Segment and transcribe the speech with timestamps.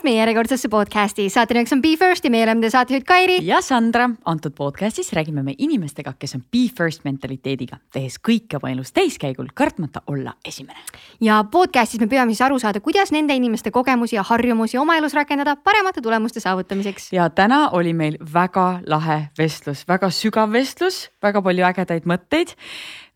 [0.00, 3.38] tulemast meie järjekordsesse podcasti, saatenimeks on Be First ja meie oleme teie saatejuht Kairi.
[3.44, 8.70] ja Sandra, antud podcastis räägime me inimestega, kes on Be First mentaliteediga, tehes kõike oma
[8.70, 10.78] elus täiskäigul, kartmata olla esimene.
[11.20, 15.14] ja podcastis me püüame siis aru saada, kuidas nende inimeste kogemusi ja harjumusi oma elus
[15.14, 17.12] rakendada paremate tulemuste saavutamiseks.
[17.12, 22.56] ja täna oli meil väga lahe vestlus, väga sügav vestlus, väga palju ägedaid mõtteid.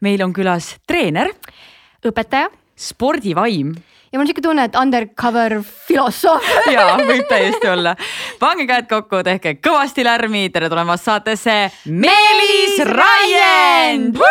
[0.01, 1.33] meil on külas treener,
[2.05, 3.75] õpetaja, spordivaim
[4.15, 5.57] ja mul on siuke tunne, et undercover
[5.89, 7.97] filosoof ja võib täiesti olla.
[8.39, 11.57] pange käed kokku, tehke kõvasti lärmi, tere tulemast saatesse
[11.91, 14.23] Meelis Raiend.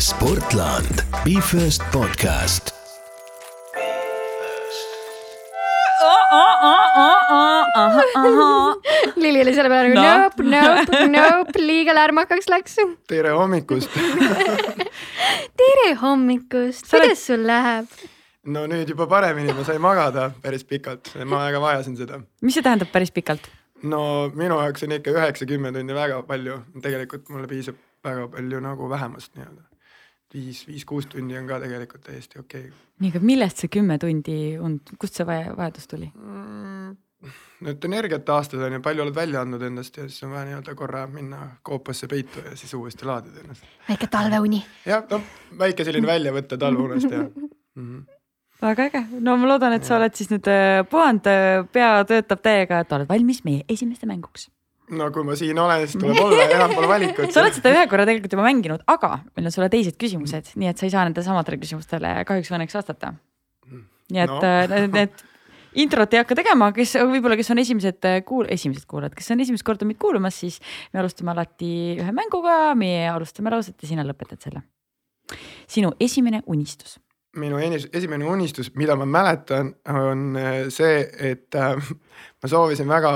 [0.00, 2.75] Sportland, Be First podcast
[9.16, 10.04] Lili oli selle peale nagu no.
[10.22, 12.76] nope, nope, nope, liiga lärmakaks läks.
[13.08, 13.90] tere hommikust
[15.62, 17.86] tere hommikust, kuidas sul läheb?
[18.46, 22.20] no nüüd juba paremini, ma sain magada päris pikalt, ma väga vajasin seda.
[22.42, 23.48] mis see tähendab päris pikalt?
[23.82, 24.02] no
[24.34, 29.34] minu jaoks on ikka üheksa-kümme tundi väga palju, tegelikult mulle piisab väga palju nagu vähemast
[29.36, 29.75] nii-öelda
[30.34, 32.84] viis, viis-kuus tundi on ka tegelikult täiesti okei okay..
[33.00, 36.96] nii, aga millest see kümme tundi und, kust see vajadus tuli mm,?
[37.66, 40.74] nüüd energiat taastada on ju, palju oled välja andnud endast ja siis on vaja nii-öelda
[40.78, 43.64] korra minna koopasse peitu ja siis uuesti laadida ennast.
[43.88, 44.60] väike talveuni.
[44.86, 47.48] jah, noh väike selline väljavõte talveunest ja mm.
[47.80, 48.04] -hmm
[48.62, 52.40] väga äge, no ma loodan, et sa oled siis nüüd äh, puhanud, äh, pea töötab
[52.40, 54.46] täiega, et oled valmis meie esimeste mänguks
[54.94, 57.30] no kui ma siin olen, siis tuleb olla, enam pole valikut.
[57.34, 60.70] sa oled seda ühe korra tegelikult juba mänginud, aga meil on sulle teised küsimused, nii
[60.70, 63.14] et sa ei saa nendele samadele küsimustele kahjuks või õnneks vastata.
[64.12, 64.42] nii et no.
[64.42, 65.24] Äh, need, need
[65.86, 69.42] introt ei hakka tegema, kes võib-olla, kes on esimesed äh, kuul-, esimesed kuulajad, kes on
[69.44, 70.60] esimest korda meid kuulamas, siis
[70.92, 74.62] me alustame alati ühe mänguga, meie alustame lauset ja sina lõpetad selle.
[75.66, 77.00] sinu esimene unistus
[77.36, 83.10] minu esimene unistus, mida ma mäletan, on äh, see, et ma soovisin väga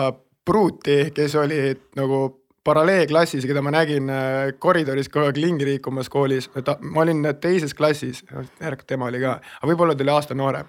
[0.44, 1.62] pruuti, kes oli
[1.96, 2.20] nagu
[2.64, 8.24] paralleelklassis, keda ma nägin äh, koridoris kogu aeg lingi liikumas koolis, ma olin teises klassis,
[8.60, 10.68] järelikult tema oli ka, aga võib-olla ta oli aasta noorem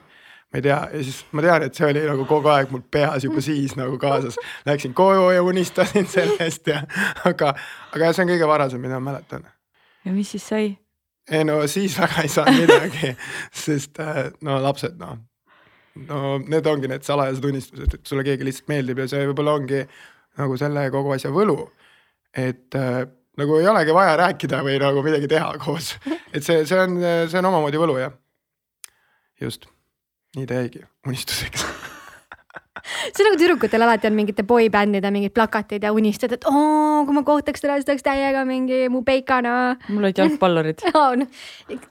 [0.51, 3.23] ma ei tea, ja siis ma tean, et see oli nagu kogu aeg mul peas
[3.23, 4.35] juba siis nagu kaasas.
[4.67, 6.81] Läksin koju ja unistasin sellest ja,
[7.29, 7.53] aga,
[7.95, 9.47] aga see on kõige varasem, mida ma mäletan.
[10.05, 10.77] ja mis siis sai?
[11.31, 13.13] ei no siis väga ei saanud midagi,
[13.63, 15.19] sest äh, no lapsed noh,
[16.07, 19.81] no need ongi need salajased unistused, et sulle keegi lihtsalt meeldib ja see võib-olla ongi
[20.39, 21.57] nagu selle kogu asja võlu.
[22.31, 23.03] et äh,
[23.41, 25.95] nagu ei olegi vaja rääkida või nagu midagi teha koos,
[26.35, 26.97] et see, see on,
[27.27, 28.15] see on omamoodi võlu jah.
[29.41, 29.67] just,
[30.37, 31.65] nii ta jäigi unistuseks
[33.11, 37.17] see on nagu tüdrukutel alati on mingite boybändide mingid plakatid ja unistad, et oo, kui
[37.17, 39.75] ma kohtaks teda, siis ta oleks täiega mingi mu peikana.
[39.89, 41.27] mul olid jalgpallurid on,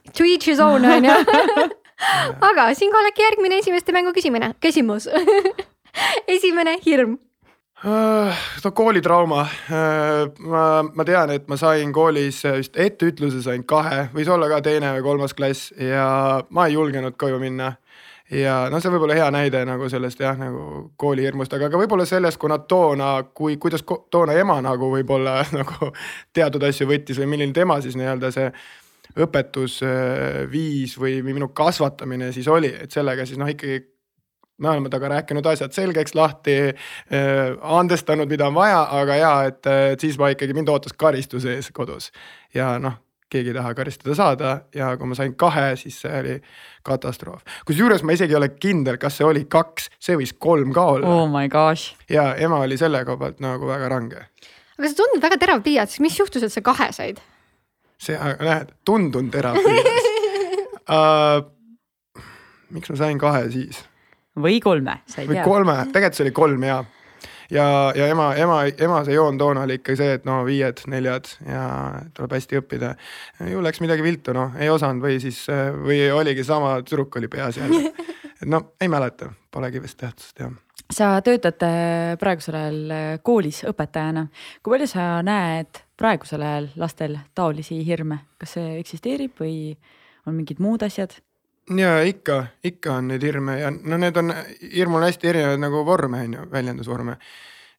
[0.09, 1.69] to each his own on ju
[2.49, 5.09] aga siinkohal äkki järgmine esimeste mängu küsimine, küsimus.
[6.27, 7.17] Esimene hirm.
[8.63, 9.41] No koolitrauma.
[9.41, 10.31] Uh,.
[10.39, 14.93] ma, ma tean, et ma sain koolis vist etteütluse sain kahe, võis olla ka teine
[14.97, 17.73] või kolmas klass ja ma ei julgenud koju minna.
[18.31, 22.05] Ja noh, see võib olla hea näide nagu sellest jah, nagu koolihirmust, aga ka võib-olla
[22.07, 25.89] sellest, kuna toona, kui, kuidas toona ema nagu võib-olla nagu
[26.31, 28.47] teatud asju võttis või milline tema siis nii-öelda see
[29.17, 33.81] õpetusviis või minu kasvatamine siis oli, et sellega siis noh, ikkagi
[34.61, 39.65] me oleme temaga rääkinud asjad selgeks lahti äh,, andestanud, mida on vaja, aga ja et,
[39.93, 42.11] et siis ma ikkagi, mind ootas karistus ees kodus
[42.55, 42.99] ja noh
[43.31, 46.37] keegi ei taha karistada saada ja kui ma sain kahe, siis see oli
[46.87, 47.45] katastroof.
[47.67, 51.07] kusjuures ma isegi ei ole kindel, kas see oli kaks, see võis kolm ka olla.
[51.07, 51.95] Oh my gosh.
[52.11, 54.25] ja ema oli selle koha pealt nagu väga range.
[54.77, 57.23] aga sa tundud väga terav pliiats, mis juhtus, et sa kahe said?
[58.01, 59.99] See, näed, tundun terapias
[60.89, 61.41] uh,.
[62.71, 63.83] miks ma sain kahe siis?
[64.39, 65.35] või kolme, sa ei tea.
[65.35, 66.77] või kolme, tegelikult see oli kolm ja,
[67.51, 71.27] ja, ja ema, ema, ema see joon toona oli ikka see, et no viied, neljad
[71.45, 71.65] ja
[72.15, 72.93] tuleb hästi õppida.
[73.51, 75.43] ju läks midagi viltu, noh, ei osanud või siis,
[75.83, 77.91] või oligi sama tüdruk oli peas jälle.
[78.41, 80.55] et no ei mäleta, polegi vist tähtsust jah
[80.91, 84.25] sa töötad äh, praegusel ajal äh, koolis õpetajana,
[84.59, 89.55] kui palju sa näed praegusel ajal lastel taolisi hirme, kas see eksisteerib või
[90.27, 91.15] on mingid muud asjad?
[91.77, 94.33] ja ikka, ikka on neid hirme ja no need on,
[94.73, 97.15] hirmul on hästi erinevaid nagu vorme on ju, väljendusvorme.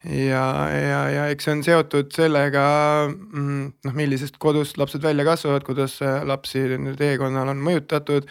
[0.07, 2.65] ja, ja, ja eks see on seotud sellega
[3.11, 8.31] mm, noh, millisest kodust lapsed välja kasvavad, kuidas lapsi nende teekonnal on mõjutatud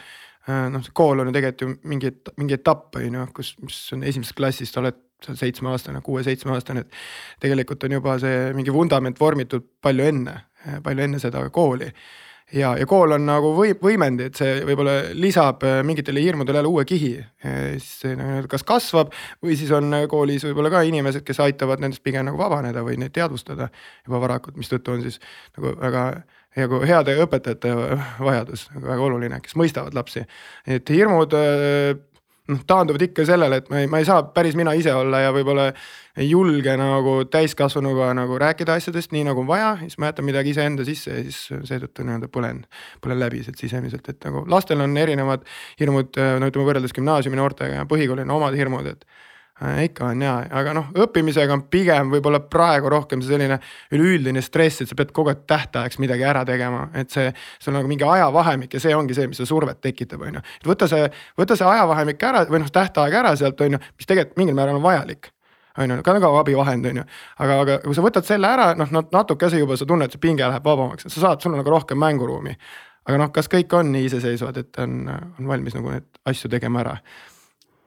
[0.49, 2.09] Äh, noh, see kool on ju tegelikult ju mingi,
[2.41, 6.99] mingi etapp on ju, kus, mis on esimesest klassist oled seal seitsmeaastane, kuue-seitsmeaastane, et.
[7.41, 10.35] tegelikult on juba see mingi vundament vormitud palju enne,
[10.83, 11.89] palju enne seda kooli.
[12.53, 16.73] ja, ja kool on nagu või, võimendi, et see võib-olla lisab äh, mingitele hirmudele jälle
[16.73, 17.13] uue kihi.
[17.77, 19.13] siis see nagu kas kasvab
[19.43, 23.15] või siis on koolis võib-olla ka inimesed, kes aitavad nendest pigem nagu vabaneda või neid
[23.15, 23.69] teadvustada
[24.05, 25.21] juba varakult, mistõttu on siis
[25.57, 26.05] nagu väga
[26.59, 27.71] nagu heade õpetajate
[28.19, 30.25] vajadus väga oluline, kes mõistavad lapsi.
[30.67, 31.31] et hirmud
[32.51, 35.31] noh taanduvad ikka sellele, et ma ei, ma ei saa päris mina ise olla ja
[35.35, 35.69] võib-olla
[36.19, 40.53] ei julge nagu täiskasvanuga nagu rääkida asjadest nii nagu on vaja, siis ma jätan midagi
[40.55, 41.39] iseenda sisse ja siis
[41.69, 42.63] seetõttu nii-öelda põlen,
[43.03, 45.47] põlen läbi sealt sisemiselt, et nagu lastel on erinevad
[45.79, 49.07] hirmud, no ütleme võrreldes gümnaasiumi noortega ja põhikoolil on omad hirmud, et
[49.61, 53.59] ikka on ja, aga noh, õppimisega on pigem võib-olla praegu rohkem see selline
[53.93, 57.27] üleüldine stress, et sa pead kogu aeg tähtajaks midagi ära tegema, et see.
[57.59, 60.45] sul on nagu mingi ajavahemik ja see ongi see, mis seda survet tekitab, on ju.
[60.71, 61.05] võta see,
[61.37, 64.81] võta see ajavahemik ära või noh, tähtaeg ära sealt on ju, mis tegelikult mingil määral
[64.81, 65.29] on vajalik
[65.77, 67.03] on ju, ka nagu abivahend on ju,
[67.45, 70.65] aga, aga kui sa võtad selle ära, noh natukese juba sa tunned, see pinge läheb
[70.65, 72.57] vabamaks, sa saad, sul on nagu rohkem mänguruumi.
[73.05, 76.83] aga noh, kas kõik on nii iseseisvad, et on, on valmis nagu neid asju tegema
[76.83, 76.97] ära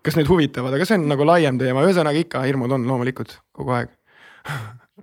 [0.05, 3.77] kas need huvitavad, aga see on nagu laiem teema, ühesõnaga ikka hirmud on loomulikult kogu
[3.79, 3.93] aeg.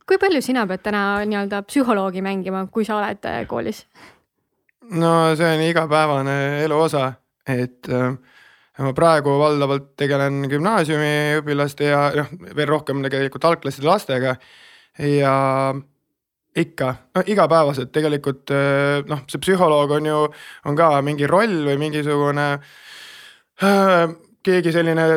[0.08, 3.86] Kui palju sina pead täna nii-öelda psühholoogi mängima, kui sa oled äh, koolis?
[4.92, 7.06] no see on igapäevane elu osa,
[7.48, 8.12] et äh,
[8.82, 14.36] ma praegu valdavalt tegelen gümnaasiumiõpilaste ja noh, veel rohkem tegelikult algklasside lastega.
[15.00, 15.36] Ja
[16.58, 20.26] ikka, no igapäevaselt tegelikult äh, noh, see psühholoog on ju,
[20.68, 22.48] on ka mingi roll või mingisugune
[23.64, 24.12] äh,
[24.44, 25.08] keegi selline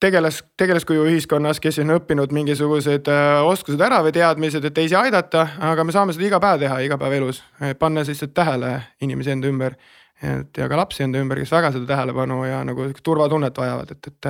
[0.00, 5.46] tegelas, tegelaskuju ühiskonnas, kes on õppinud mingisugused äh, oskused ära või teadmised, et teisi aidata,
[5.72, 7.42] aga me saame seda iga päev teha, igapäevaelus,
[7.78, 9.78] pannes lihtsalt tähele inimesi enda ümber.
[10.22, 14.06] et ja ka lapsi enda ümber, kes väga seda tähelepanu ja nagu turvatunnet vajavad, et,
[14.06, 14.28] et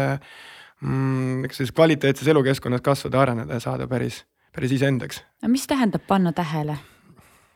[0.81, 4.25] mm, eks siis kvaliteetses elukeskkonnas kasvada, areneda ja saada päris,
[4.55, 5.23] päris iseendaks.
[5.47, 6.79] mis tähendab panna tähele?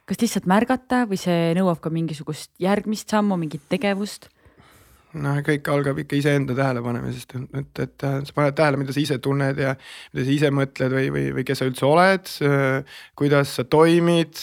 [0.09, 4.31] kas lihtsalt märgata või see nõuab ka mingisugust järgmist sammu, mingit tegevust?
[5.17, 9.61] Noh, kõik algab ikka iseenda tähelepanemisest, et, et sa paned tähele, mida sa ise tunned
[9.63, 9.75] ja
[10.13, 12.33] mida sa ise mõtled või, või, või kes sa üldse oled.
[13.19, 14.43] kuidas sa toimid,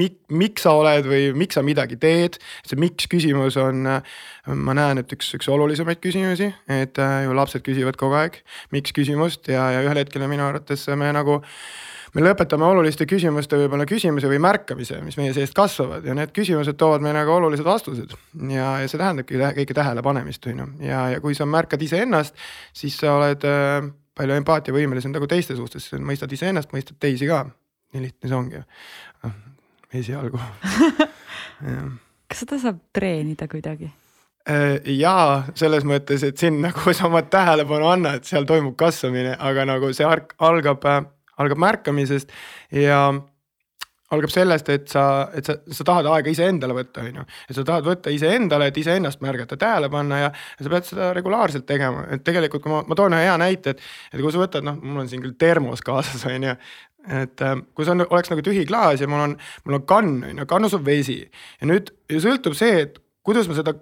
[0.00, 2.40] mik-, miks sa oled või miks sa midagi teed.
[2.66, 8.00] see miks küsimus on, ma näen, et üks, üks olulisemaid küsimusi, et ju lapsed küsivad
[8.00, 11.40] kogu aeg miks küsimust ja, ja ühel hetkel minu arvates me nagu
[12.14, 16.76] me lõpetame oluliste küsimuste võib-olla küsimise või märkamise, mis meie seest kasvavad ja need küsimused
[16.80, 18.12] toovad meile ka olulised vastused.
[18.52, 22.36] ja, ja see tähendabki kõike tähelepanemist, on ju, ja, ja kui sa märkad iseennast,
[22.76, 23.78] siis sa oled äh,
[24.18, 27.46] palju empaatiavõimelisem nagu teiste suhtes, mõistad iseennast, mõistad teisi ka.
[27.92, 28.66] nii lihtne see ongi ju,
[29.24, 29.40] noh
[29.92, 30.40] esialgu
[32.28, 33.90] kas seda saab treenida kuidagi?
[34.48, 39.66] Äh, jaa, selles mõttes, et sinna, kus sa oma tähelepanu annad, seal toimub kasvamine, aga
[39.68, 41.04] nagu see algab äh,
[41.42, 42.32] algab märkamisest
[42.78, 43.04] ja
[44.12, 45.04] algab sellest, et sa,
[45.36, 47.26] et sa, sa tahad aega iseendale võtta, on ju.
[47.48, 51.10] et sa tahad võtta iseendale, et iseennast märgata, tähele panna ja, ja sa pead seda
[51.16, 53.84] regulaarselt tegema, et tegelikult kui ma, ma toon ühe hea näite, et.
[54.12, 56.56] et kui sa võtad, noh, mul on siin küll termos kaasas, on ju.
[57.22, 60.18] et äh, kui see on, oleks nagu tühi klaas ja mul on, mul on kann,
[60.28, 61.22] on ju, kannus on vesi.
[61.60, 63.78] ja nüüd ja sõltub see, et kuidas ma seda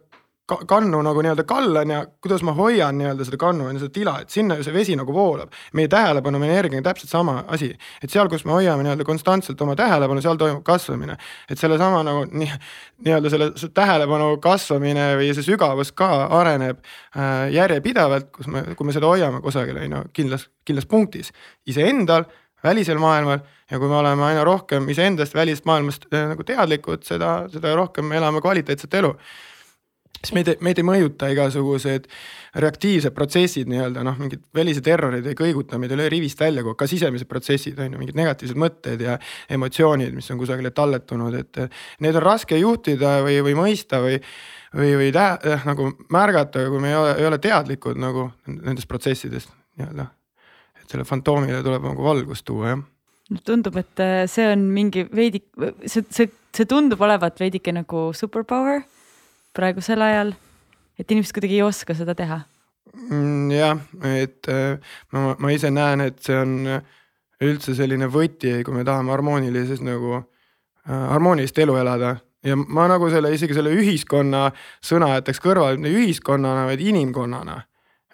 [0.69, 4.33] kannu nagu nii-öelda kallan ja kuidas ma hoian nii-öelda seda kannu ja seda tila, et
[4.35, 5.53] sinna ju see vesi nagu voolab.
[5.73, 7.71] meie tähelepanu, meie energia on täpselt sama asi,
[8.03, 11.17] et seal, kus me hoiame nii-öelda konstantselt oma tähelepanu, seal toimub kasvamine.
[11.51, 12.51] et sellesama nagu nii,
[13.07, 16.11] nii-öelda selle tähelepanu kasvamine või see sügavus ka
[16.41, 21.33] areneb äh, järjepidevalt, kus me, kui me seda hoiame kusagil on ju kindlas, kindlas punktis
[21.67, 22.27] iseendal
[22.65, 23.39] välisel maailmal
[23.71, 28.11] ja kui me oleme aina rohkem iseendast, välisest maailmast äh, nagu teadlikud, seda, seda rohkem
[28.11, 29.15] me elame kvaliteetset elu
[30.21, 32.07] siis meid, meid ei mõjuta igasugused
[32.61, 37.29] reaktiivsed protsessid nii-öelda noh, mingid välised terrorid ei kõiguta meid üle rivist välja, ka sisemised
[37.31, 39.17] protsessid on ju, mingid negatiivsed mõtted ja
[39.51, 41.61] emotsioonid, mis on kusagile talletunud, et
[42.05, 44.19] need on raske juhtida või, või mõista või
[44.77, 48.89] või, või tä, eh, nagu märgata, kui me ei ole, ei ole teadlikud nagu nendest
[48.89, 49.51] protsessidest
[49.81, 50.07] nii-öelda.
[50.81, 52.87] et selle fantoomile tuleb nagu valgust tuua, jah
[53.47, 55.43] tundub, et eh, see on mingi veidi,
[55.87, 58.83] see, see, see tundub olevat veidike nagu superpower
[59.57, 60.33] praegusel ajal,
[60.99, 62.41] et inimesed kuidagi ei oska seda teha?
[62.97, 66.57] Mm, jah, et äh, ma, ma ise näen, et see on
[67.41, 73.09] üldse selline võti, kui me tahame harmoonilises nagu äh,, harmoonilist elu elada ja ma nagu
[73.13, 74.49] selle isegi selle ühiskonna
[74.85, 77.59] sõna jätaks kõrvale, mitte ühiskonnana, vaid inimkonnana,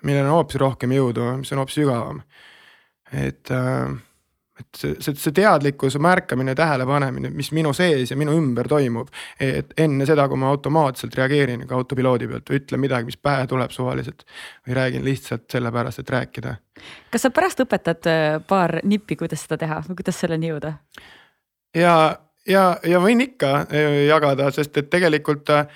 [0.07, 2.23] millel on hoopis rohkem jõudu, mis on hoopis sügavam.
[3.13, 3.93] et äh,
[4.61, 9.09] et see, see, see teadlikkuse märkamine, tähelepanemine, mis minu sees ja minu ümber toimub.
[9.41, 13.47] et enne seda, kui ma automaatselt reageerin ka autopiloodi pealt või ütlen midagi, mis pähe
[13.47, 14.25] tuleb suvaliselt.
[14.67, 16.57] või räägin lihtsalt sellepärast, et rääkida.
[17.11, 20.77] kas sa pärast õpetad äh, paar nippi, kuidas seda teha või kuidas selleni jõuda?
[21.77, 21.97] ja,
[22.49, 25.69] ja, ja võin ikka äh, jagada, sest et tegelikult äh,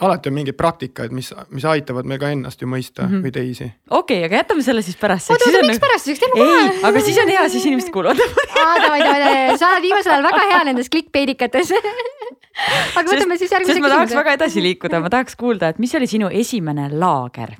[0.00, 3.24] alati on mingeid praktikaid, mis, mis aitavad meil ka ennast ju mõista mm -hmm.
[3.26, 3.66] või teisi.
[3.90, 5.30] okei okay,, aga jätame selle siis pärast.
[5.30, 5.86] oota, oota, miks nagu...
[5.86, 6.62] pärast, teeme kohe.
[6.62, 8.20] ei, aga siis on hea, siis inimesed kuulavad
[8.64, 11.72] aa, davai, davai, sa oled viimasel ajal väga hea nendes clickbaitikates
[12.98, 13.88] aga võtame siis järgmise küsimuse.
[13.88, 17.56] ma tahaks väga edasi liikuda, ma tahaks kuulda, et mis oli sinu esimene laager?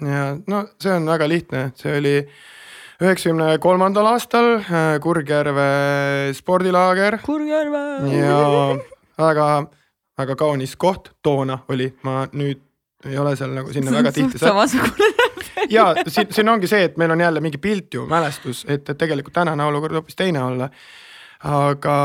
[0.00, 2.16] ja no see on väga lihtne, see oli
[3.02, 7.18] üheksakümne kolmandal aastal äh, Kurgjärve spordilaager.
[7.24, 7.82] Kurgjärve.
[8.14, 8.38] ja
[9.18, 9.48] väga
[10.18, 12.62] väga kaunis koht toona oli, ma nüüd
[13.04, 14.38] ei ole seal nagu sinna väga tihti.
[14.40, 15.10] samasugune
[15.70, 18.98] ja siin, siin ongi see, et meil on jälle mingi pilt ju, mälestus, et, et
[18.98, 20.68] tegelikult tänane olukord hoopis teine olla.
[21.44, 21.96] aga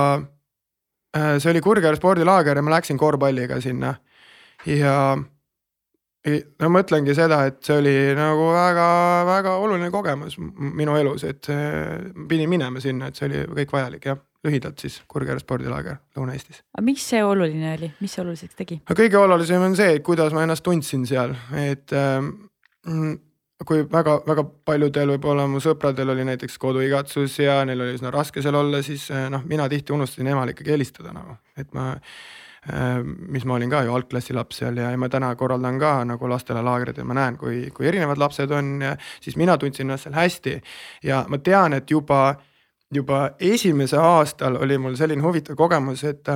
[1.17, 3.95] äh, see oli Kurgjärve spordilaager ja ma läksin korvpalliga sinna
[4.65, 11.47] ja no ma mõtlengi seda, et see oli nagu väga-väga oluline kogemus minu elus, et
[12.27, 16.61] pidin minema sinna, et see oli kõik vajalik jah lühidalt siis Kurgjärve spordilaager Lõuna-Eestis.
[16.75, 18.79] aga miks see oluline oli, mis see oluliseks tegi?
[18.87, 22.31] no kõige olulisem on see, kuidas ma ennast tundsin seal, et ähm,
[23.67, 28.55] kui väga-väga paljudel võib-olla mu sõpradel oli näiteks koduigatsus ja neil oli üsna raske seal
[28.55, 32.99] olla, siis äh, noh, mina tihti unustasin emale ikkagi helistada nagu, et ma äh,.
[33.03, 36.27] mis ma olin ka ju algklassi laps seal ja, ja ma täna korraldan ka nagu
[36.31, 38.77] lastele laagreid ja ma näen, kui, kui erinevad lapsed on
[39.19, 40.61] siis mina tundsin ennast seal hästi.
[41.03, 42.35] ja ma tean, et juba
[42.93, 46.29] juba esimesel aastal oli mul selline huvitav kogemus, et,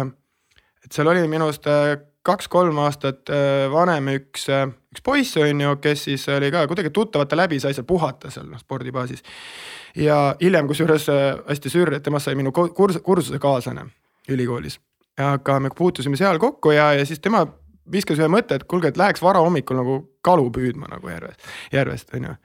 [0.85, 5.75] et seal oli minust äh, kaks-kolm aastat äh, vanem üks, äh, üks poiss on ju,
[5.81, 9.25] kes siis oli ka kuidagi tuttavate läbi, sai seal puhata seal noh spordibaasis.
[9.95, 11.09] ja hiljem kusjuures
[11.49, 13.89] hästi sürr, et temast sai minu kurs-, kursusekaaslane
[14.29, 14.79] ülikoolis.
[15.17, 17.47] aga me puutusime seal kokku ja, ja siis tema
[17.91, 22.29] viskas ühe mõtte, et kuulge, et läheks varahommikul nagu kalu püüdma nagu järvest, järvest on
[22.29, 22.35] ju.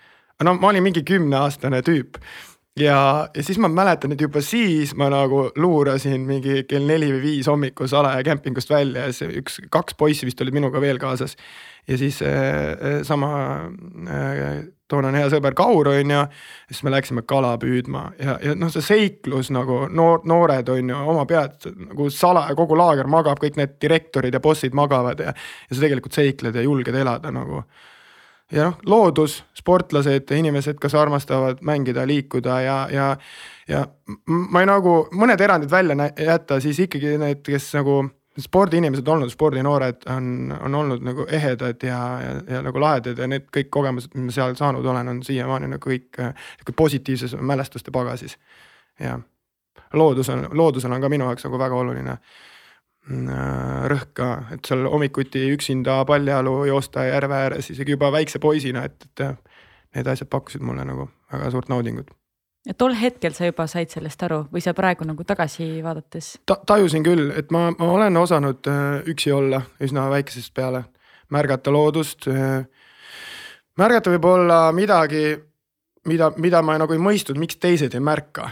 [0.45, 2.19] no ma olin mingi kümneaastane tüüp
[2.79, 7.23] ja, ja siis ma mäletan, et juba siis ma nagu luurasin mingi kell neli või
[7.23, 11.37] viis hommikul salaja kämpingust välja ja see üks, kaks poissi vist olid minuga veel kaasas.
[11.89, 13.31] ja siis äh, sama
[14.09, 16.23] äh, toonane hea sõber Kaur on ju,
[16.71, 21.03] siis me läksime kala püüdma ja, ja noh, see seiklus nagu noor, noored on ju
[21.13, 25.37] oma pead nagu salaja, kogu laager magab, kõik need direktorid ja bossid magavad ja,
[25.69, 27.65] ja sa tegelikult seikled ja julged elada nagu
[28.53, 33.09] ja noh, loodus, sportlased, inimesed, kes armastavad mängida, liikuda ja, ja,
[33.69, 33.83] ja
[34.27, 38.01] ma ei nagu mõned erandid välja jätta, siis ikkagi need, kes nagu
[38.39, 43.49] spordiinimesed olnud, spordinoored on, on olnud nagu ehedad ja, ja, ja nagu lahedad ja need
[43.55, 48.39] kõik kogemused, mis ma seal saanud olen, on siiamaani nagu kõik sihuke positiivses mälestuste pagasis.
[49.01, 49.19] ja
[49.93, 52.19] loodus on, loodusel on ka minu jaoks nagu väga oluline
[53.09, 59.07] rõhk ka, et seal hommikuti üksinda paljajalu joosta järve ääres isegi juba väikse poisina, et,
[59.09, 59.25] et
[59.97, 62.11] need asjad pakkusid mulle nagu väga suurt naudingut.
[62.67, 66.59] ja tol hetkel sa juba said sellest aru või sa praegu nagu tagasi vaadates Ta,?
[66.67, 70.85] tajusin küll, et ma, ma olen osanud äh, üksi olla üsna väikesest peale,
[71.33, 72.29] märgata loodust.
[72.29, 72.67] Äh,
[73.79, 75.37] märgata võib-olla midagi,
[76.09, 78.51] mida, mida ma nagu ei mõistnud, miks teised ei märka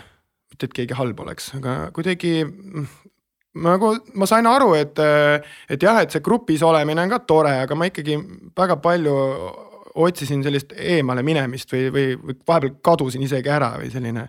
[0.50, 2.38] mitte, et keegi halb oleks, aga kuidagi
[3.62, 4.98] nagu ma sain aru, et,
[5.70, 8.18] et jah, et see grupis olemine on ka tore, aga ma ikkagi
[8.56, 9.16] väga palju
[9.96, 12.06] otsisin sellist eemale minemist või, või,
[12.48, 14.28] vahepeal kadusin isegi ära või selline.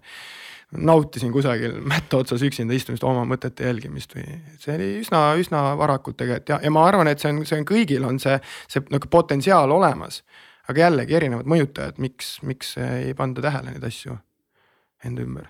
[0.68, 4.26] nautisin kusagil mätta otsas üksinda istumist, oma mõtete jälgimist või
[4.60, 7.68] see oli üsna, üsna varakult tegelikult ja, ja ma arvan, et see on, see on
[7.70, 8.36] kõigil on see,
[8.68, 10.24] see nagu potentsiaal olemas.
[10.68, 14.20] aga jällegi erinevad mõjutajad, miks, miks ei panda tähele neid asju
[15.08, 15.48] enda ümber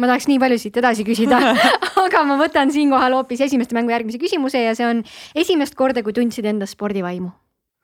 [0.00, 1.38] ma tahaks nii palju siit edasi küsida
[2.06, 5.04] aga ma võtan siinkohal hoopis esimeste mängu järgmise küsimuse ja see on
[5.38, 7.30] esimest korda, kui tundsid endas spordivaimu?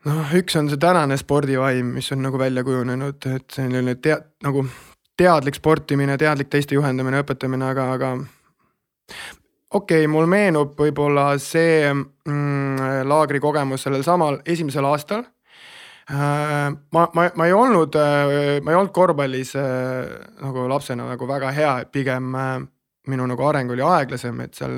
[0.07, 4.67] noh, üks on see tänane spordivaim, mis on nagu välja kujunenud, et selline tea-, nagu
[5.19, 8.13] teadlik sportimine, teadlik teiste juhendamine, õpetamine, aga, aga
[9.75, 15.25] okei okay,, mul meenub võib-olla see mm, laagrikogemus sellel samal esimesel aastal
[16.15, 20.11] ma, ma, ma ei olnud, äh, ma ei olnud korvpallis äh,
[20.43, 22.35] nagu lapsena nagu väga hea, et pigem
[23.07, 24.77] minu nagu areng oli aeglasem, et seal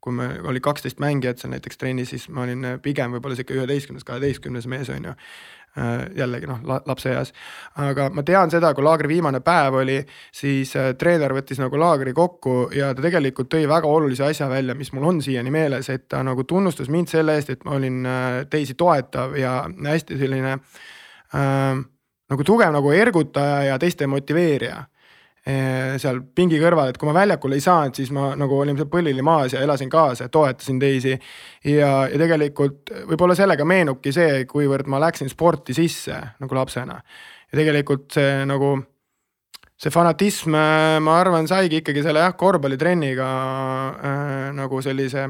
[0.00, 4.06] kui me oli kaksteist mängijat seal näiteks trennis, siis ma olin pigem võib-olla sihuke üheteistkümnes,
[4.06, 5.14] kaheteistkümnes mees on ju.
[5.78, 7.32] Äh, jällegi noh, lapseeas.
[7.78, 9.98] aga ma tean seda, kui laagri viimane päev oli,
[10.34, 14.74] siis äh, treener võttis nagu laagri kokku ja ta tegelikult tõi väga olulise asja välja,
[14.74, 18.00] mis mul on siiani meeles, et ta nagu tunnustas mind selle eest, et ma olin
[18.10, 21.84] äh, teisi toetav ja hästi selline äh,
[22.32, 24.82] nagu tugev nagu ergutaja ja teiste motiveerija
[25.48, 29.22] seal pingi kõrval, et kui ma väljakule ei saanud, siis ma nagu olin seal põlvili
[29.24, 31.14] maas ja elasin kaasa ja toetasin teisi.
[31.64, 37.00] ja, ja tegelikult võib-olla sellega meenubki see, kuivõrd ma läksin sporti sisse nagu lapsena.
[37.48, 38.74] ja tegelikult see nagu
[39.78, 40.56] see fanatism,
[41.06, 43.28] ma arvan, saigi ikkagi selle jah, korvpallitrenniga
[43.94, 45.28] äh, nagu sellise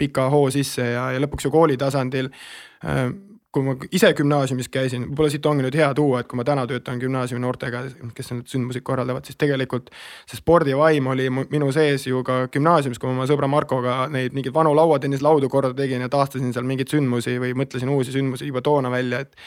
[0.00, 3.06] pika hoo sisse ja, ja lõpuks ju kooli tasandil äh,
[3.54, 6.64] kui ma ise gümnaasiumis käisin, võib-olla siit ongi nüüd hea tuua, et kui ma täna
[6.70, 7.84] töötan gümnaasiumi noortega,
[8.16, 9.92] kes neid sündmusi korraldavad, siis tegelikult
[10.30, 14.54] see spordivaim oli minu sees ju ka gümnaasiumis, kui ma oma sõbra Markoga neid mingeid
[14.56, 18.90] vanu lauatennislaudu korda tegin ja taastasin seal mingeid sündmusi või mõtlesin uusi sündmusi juba toona
[18.92, 19.38] välja, et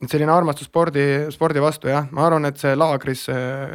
[0.00, 3.26] et selline armastus spordi, spordi vastu jah, ma arvan, et see laagris,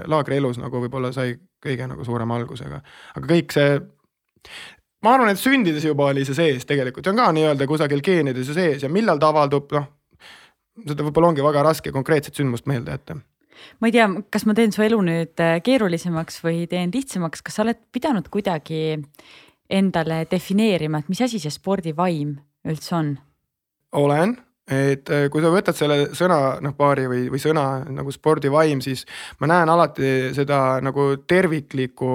[0.10, 2.82] laagrielus nagu võib-olla sai kõige nagu suurema algusega,
[3.14, 3.76] aga kõik see
[5.06, 8.50] ma arvan, et sündides juba oli see sees tegelikult, see on ka nii-öelda kusagil geenides
[8.50, 9.88] ju sees ja millal ta avaldub, noh.
[10.82, 13.20] seda võib-olla ongi väga raske konkreetset sündmust meelde jätta
[13.80, 17.58] ma ei tea, kas ma teen su elu nüüd äh, keerulisemaks või teen lihtsamaks, kas
[17.58, 18.98] sa oled pidanud kuidagi
[19.72, 22.36] endale defineerima, et mis asi see spordivaim
[22.68, 23.16] üldse on?
[23.96, 24.36] olen
[24.66, 29.06] et äh, kui sa võtad selle sõna noh paari või, või sõna nagu spordivaim, siis
[29.42, 32.12] ma näen alati seda nagu terviklikku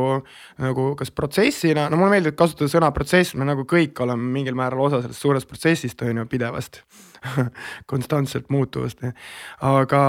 [0.65, 4.89] nagu kas protsessina, no mulle meeldib kasutada sõna protsess, me nagu kõik oleme mingil määral
[4.89, 6.83] osa sellest suurest protsessist on ju pidevast
[7.91, 9.05] konstantselt muutuvast,
[9.61, 10.03] aga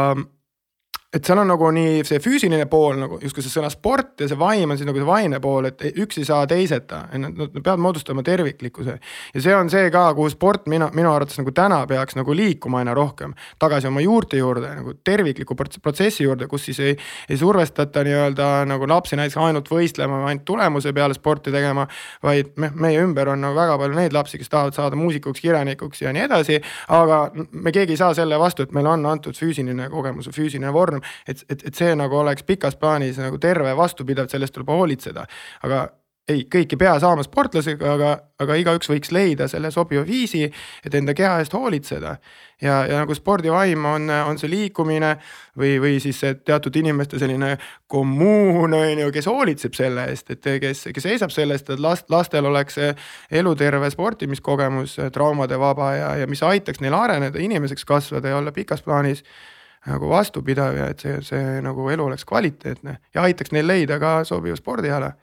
[1.11, 4.39] et seal on nagu nii see füüsiline pool nagu justkui see sõna sport ja see
[4.39, 8.23] vaim on siis nagu see vaimne pool, et üks ei saa teiseta, nad peavad moodustama
[8.23, 8.95] terviklikkuse.
[9.33, 12.79] ja see on see ka, kuhu sport minu, minu arvates nagu täna peaks nagu liikuma
[12.79, 13.33] aina rohkem.
[13.59, 16.95] tagasi oma juurte juurde nagu tervikliku protsessi juurde, kus siis ei,
[17.27, 21.87] ei survestata nii-öelda nagu lapsi näiteks ainult võistlema või ainult tulemuse peale sporti tegema.
[22.23, 26.07] vaid me, meie ümber on nagu väga palju neid lapsi, kes tahavad saada muusikuks, kirjanikuks
[26.07, 26.61] ja nii edasi.
[26.87, 31.00] aga me keegi ei saa selle vastu, et meile on antud füüsiline kogemus, füüsiline vorm
[31.01, 31.25] rohkem.
[31.27, 35.25] et, et, et see nagu oleks pikas plaanis nagu terve, vastupidav, sellest tuleb hoolitseda.
[35.63, 35.87] aga
[36.29, 40.45] ei, kõik ei pea saama sportlasega, aga, aga igaüks võiks leida selle sobiva viisi,
[40.85, 42.15] et enda keha eest hoolitseda.
[42.61, 45.15] ja, ja nagu spordivaim on, on see liikumine
[45.57, 47.57] või, või siis teatud inimeste selline
[47.89, 52.09] kommuun on ju, kes hoolitseb selle eest, et kes, kes seisab selle eest, et last,
[52.09, 52.77] lastel oleks
[53.31, 58.85] eluterve sportimiskogemus, traumade vaba ja, ja mis aitaks neil areneda, inimeseks kasvada ja olla pikas
[58.85, 59.25] plaanis
[59.87, 64.21] nagu vastupidav ja et see, see nagu elu oleks kvaliteetne ja aitaks neil leida ka
[64.27, 65.13] sobiva spordiala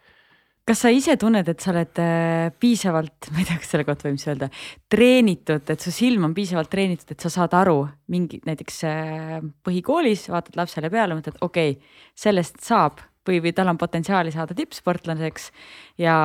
[0.68, 4.08] kas sa ise tunned, et sa oled äh, piisavalt, ma ei tea, kas selle kohta
[4.08, 4.48] võib öelda,
[4.92, 7.78] treenitud, et su silm on piisavalt treenitud, et sa saad aru
[8.12, 13.72] mingi näiteks äh, põhikoolis vaatad lapsele peale, mõtled, okei okay,, sellest saab või, või tal
[13.72, 15.50] on potentsiaali saada tippsportlaseks.
[16.00, 16.16] ja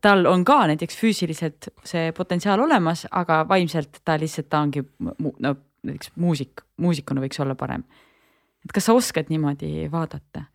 [0.00, 4.82] tal on ka näiteks füüsiliselt see potentsiaal olemas, aga vaimselt ta lihtsalt, ta ongi
[5.42, 5.54] no
[5.86, 7.84] näiteks muusik, muusikuna võiks olla parem.
[8.64, 10.46] et kas sa oskad niimoodi vaadata?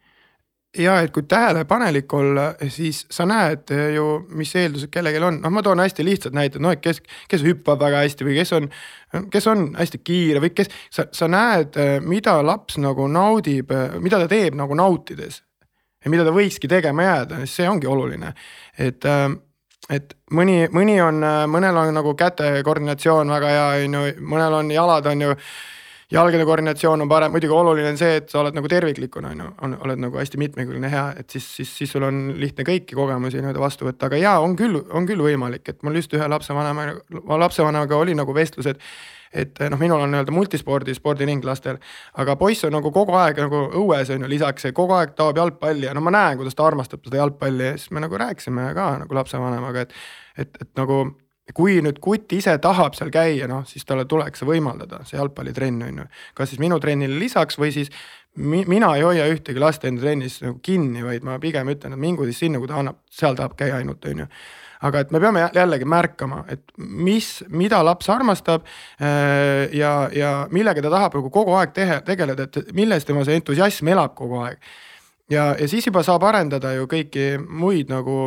[0.77, 4.05] ja et kui tähelepanelik olla, siis sa näed ju,
[4.37, 7.81] mis eeldused kellelgi on, noh, ma toon hästi lihtsad näited, noh, et kes, kes hüppab
[7.81, 8.69] väga hästi või kes on,
[9.33, 14.29] kes on hästi kiire või kes, sa, sa näed, mida laps nagu naudib, mida ta
[14.31, 15.41] teeb nagu nautides.
[16.05, 18.33] ja mida ta võikski tegema jääda, see ongi oluline,
[18.77, 19.05] et
[19.93, 24.71] et mõni, mõni on, mõnel on nagu käte koordinatsioon väga hea, on ju, mõnel on
[24.73, 25.35] jalad, on ju.
[26.11, 29.47] jalgade koordinatsioon on parem, muidugi oluline on see, et sa oled nagu terviklikuna on ju,
[29.67, 33.41] on, oled nagu hästi mitmekülgne, hea, et siis, siis, siis sul on lihtne kõiki kogemusi
[33.41, 36.95] nii-öelda vastu võtta, aga jaa, on küll, on küll võimalik, et mul just ühe lapsevanemaga,
[37.43, 38.79] lapsevanemaga oli nagu vestlused
[39.37, 41.77] et noh, minul on nii-öelda multispordi spordiring lastel,
[42.21, 45.87] aga poiss on nagu kogu aeg nagu õues on ju, lisaks kogu aeg taob jalgpalli
[45.89, 48.89] ja no ma näen, kuidas ta armastab seda jalgpalli ja siis me nagu rääkisime ka
[49.03, 49.95] nagu lapsevanemaga, et,
[50.37, 51.03] et, et nagu
[51.55, 56.01] kui nüüd kutt ise tahab seal käia, noh siis talle tuleks võimaldada see jalgpallitrenn on
[56.01, 56.07] ju.
[56.35, 57.91] kas siis minu trennile lisaks või siis
[58.35, 62.01] mi, mina ei hoia ühtegi last enda trennis nagu kinni, vaid ma pigem ütlen, et
[62.01, 64.29] mingu siis sinna, kui ta annab, seal tahab käia ainult, on ju
[64.85, 68.65] aga et me peame jällegi märkama, et mis, mida laps armastab
[69.01, 73.39] äh, ja, ja millega ta tahab nagu kogu aeg tehe, tegeleda, et milles tema see
[73.39, 74.59] entusiasm elab kogu aeg.
[75.31, 78.19] ja, ja siis juba saab arendada ju kõiki muid nagu,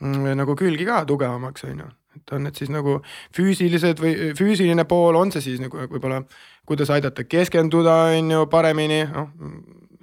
[0.00, 3.00] mm, nagu külgi ka tugevamaks, on ju et on need siis nagu
[3.34, 6.20] füüsilised või füüsiline pool, on see siis nagu võib-olla,
[6.66, 9.32] kuidas aidata keskenduda, on ju paremini, noh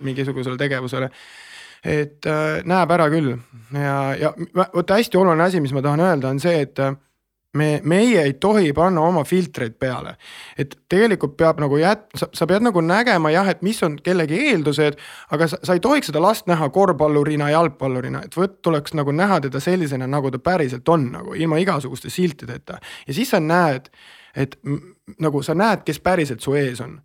[0.02, 1.12] mingisugusele tegevusele
[1.84, 3.32] et äh, näeb ära küll
[3.74, 4.34] ja, ja
[4.74, 6.94] vot hästi oluline asi, mis ma tahan öelda, on see, et äh,
[7.58, 10.16] me, meie ei tohi panna oma filtreid peale.
[10.58, 15.00] et tegelikult peab nagu jät-, sa, pead nagu nägema jah, et mis on kellegi eeldused,
[15.32, 19.42] aga sa, sa ei tohiks seda last näha korvpallurina, jalgpallurina, et võt tuleks nagu näha
[19.48, 22.80] teda sellisena, nagu ta päriselt on, nagu ilma igasuguste siltideta.
[23.08, 23.90] ja siis sa näed,
[24.36, 24.60] et
[25.20, 27.00] nagu sa näed, kes päriselt su ees on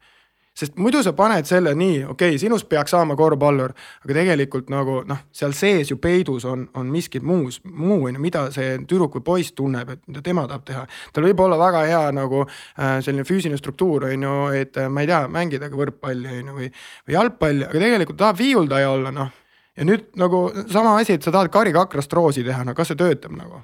[0.56, 4.98] sest muidu sa paned selle nii, okei okay,, sinust peaks saama korvpallur, aga tegelikult nagu
[5.08, 9.18] noh, seal sees ju peidus on, on miski muus, muu on ju, mida see tüdruk
[9.18, 10.84] või poiss tunneb, et mida tema tahab teha.
[11.12, 15.04] tal võib olla väga hea nagu äh, selline füüsiline struktuur on ju, et äh, ma
[15.04, 16.70] ei tea, mängida ka võrkpalli on ju või,
[17.08, 19.34] või jalgpalli, aga tegelikult tahab viiuldaja olla noh.
[19.76, 23.36] ja nüüd nagu sama asi, et sa tahad karikakrast roosi teha, no kas see töötab
[23.36, 23.60] nagu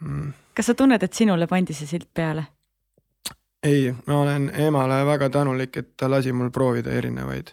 [0.00, 0.32] mm.?
[0.56, 2.48] kas sa tunned, et sinule pandi see silt peale?
[3.62, 7.52] Ei, ma olen emale väga tänulik, et ta lasi mul proovida erinevaid,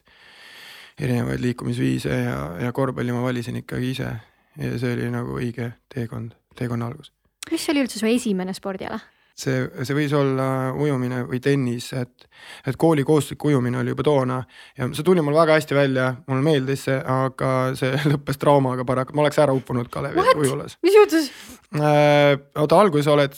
[0.99, 4.15] erinevaid liikumisviise ja, ja korvpalli ma valisin ikkagi ise.
[4.59, 7.13] ja see oli nagu õige teekond, teekonna algus.
[7.51, 8.99] mis oli üldse su esimene spordiala?
[9.41, 10.47] See, see võis olla
[10.77, 12.27] ujumine või tennis, et,
[12.67, 14.39] et kooli kohustuslik ujumine oli juba toona
[14.77, 19.15] ja see tuli mul väga hästi välja, mulle meeldis see, aga see lõppes traumaga paraku,
[19.17, 20.77] ma oleks ära uppunud Kalevi ujulas.
[20.85, 21.29] mis juhtus
[21.75, 22.37] äh,?
[22.59, 23.37] oota, alguses oled,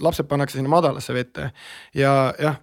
[0.00, 1.50] lapsed pannakse sinna madalasse vette
[1.98, 2.60] ja jah,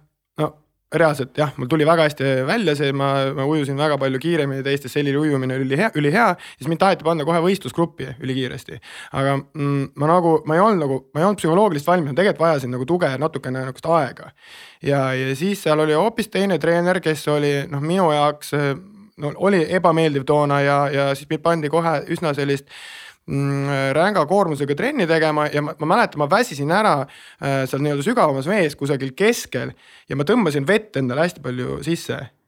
[0.94, 4.94] reaalselt jah, mul tuli väga hästi välja see, ma, ma ujusin väga palju kiiremini teistest,
[4.96, 8.80] selline ujumine oli ülihea, ülihea, siis mind taheti panna kohe võistlusgruppi ülikiiresti.
[9.20, 12.46] aga mm, ma nagu, ma ei olnud nagu, ma ei olnud psühholoogiliselt valmis, ma tegelikult
[12.46, 14.32] vajasin nagu tuge natukene nihukest aega.
[14.82, 18.56] ja, ja siis seal oli hoopis teine treener, kes oli noh, minu jaoks
[19.20, 22.66] no oli ebameeldiv toona ja, ja siis mind pandi kohe üsna sellist
[23.28, 28.48] ränga koormusega trenni tegema ja ma, ma mäletan, ma väsisin ära äh, seal nii-öelda sügavamas
[28.50, 29.74] vees kusagil keskel
[30.08, 32.39] ja ma tõmbasin vett endale hästi palju sisse mm.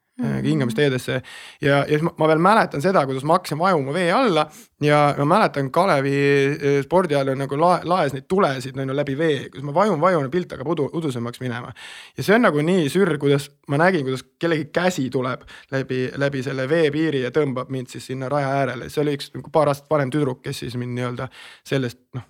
[0.45, 1.23] Hingamisteedesse.
[1.61, 4.47] ja, ja siis ma, ma veel mäletan seda, kuidas ma hakkasin vajuma vee alla
[4.83, 9.17] ja ma mäletan Kalevi äh, spordiajal on nagu lae, laes neid tulesid on ju läbi
[9.19, 11.73] vee, kus ma vajun, vajun ja pilt hakkab udu, udusemaks minema.
[12.17, 16.43] ja see on nagu nii sürr, kuidas ma nägin, kuidas kellegi käsi tuleb läbi, läbi
[16.43, 19.91] selle veepiiri ja tõmbab mind siis sinna raja äärele, see oli üks nagu paar aastat
[19.91, 21.29] vanem tüdruk, kes siis mind nii-öelda
[21.69, 22.29] sellest noh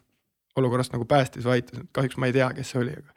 [0.57, 3.15] olukorrast nagu päästis või aitas, kahjuks ma ei tea, kes see oli, aga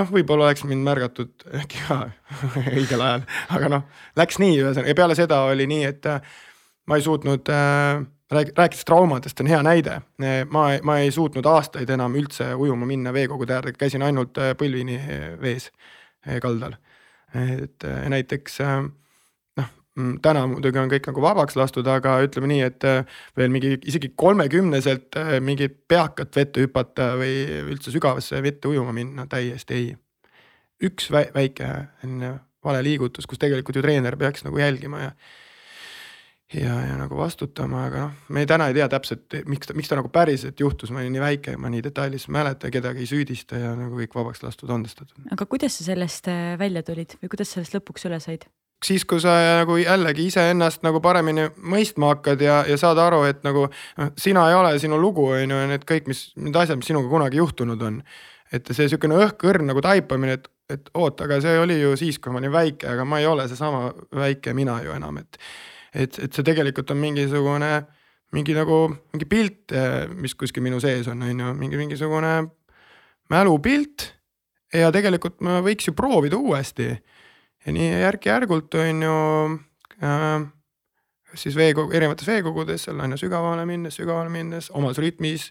[0.00, 2.00] noh, võib-olla oleks mind märgatud äkki ka
[2.78, 3.84] õigel ajal, aga noh,
[4.18, 6.38] läks nii ühesõnaga ja peale seda oli nii, et äh,
[6.90, 8.02] ma ei suutnud äh,
[8.34, 10.00] rääk-, rääkides traumadest on hea näide,
[10.50, 15.00] ma, ma ei suutnud aastaid enam üldse ujuma minna veekogude äärde, käisin ainult äh, põlvini
[15.40, 15.70] vees
[16.42, 16.74] kaldal.
[17.32, 18.90] et näiteks Mm,
[20.22, 24.12] täna muidugi on kõik nagu vabaks lastud, aga ütleme nii, et äh, veel mingi isegi
[24.18, 27.34] kolmekümneselt äh, mingi peakat vette hüpata või
[27.74, 29.90] üldse sügavasse vette ujuma minna, täiesti ei.
[30.86, 31.68] üks väike
[32.00, 35.12] selline vale liigutus, kus tegelikult ju treener peaks nagu jälgima ja
[36.54, 39.98] ja, ja nagu vastutama, aga noh, me täna ei tea täpselt, miks ta, miks ta
[39.98, 43.60] nagu päriselt juhtus, ma olin nii väike, ma nii detailides ei mäleta, kedagi ei süüdista
[43.60, 45.14] ja nagu kõik vabaks lastud, andestatud.
[45.30, 48.48] aga kuidas sa sellest äh, välja tulid või kuidas sellest lõpuks üle said?
[48.84, 53.42] Siis, kui sa nagu jällegi iseennast nagu paremini mõistma hakkad ja, ja saad aru, et
[53.46, 56.80] nagu noh, sina ei ole sinu lugu, on ju, ja need kõik, mis need asjad,
[56.80, 58.02] mis sinuga kunagi juhtunud on.
[58.50, 62.32] et see sihukene õhk-õrn nagu taipamine, et, et oot, aga see oli ju siis, kui
[62.34, 65.38] ma olin väike, aga ma ei ole seesama väike mina ju enam, et.
[65.94, 67.70] et, et see tegelikult on mingisugune,
[68.34, 68.80] mingi nagu
[69.12, 69.76] mingi pilt,
[70.18, 72.34] mis kuskil minu sees on, on ju, mingi mingisugune
[73.30, 74.14] mälupilt.
[74.74, 76.90] ja tegelikult ma võiks ju proovida uuesti
[77.66, 79.18] ja nii järk-järgult on ju
[80.02, 80.48] äh,
[81.34, 85.50] siis veekogu, erinevates veekogudes seal on ju sügavale minnes, sügavale minnes, omas rütmis.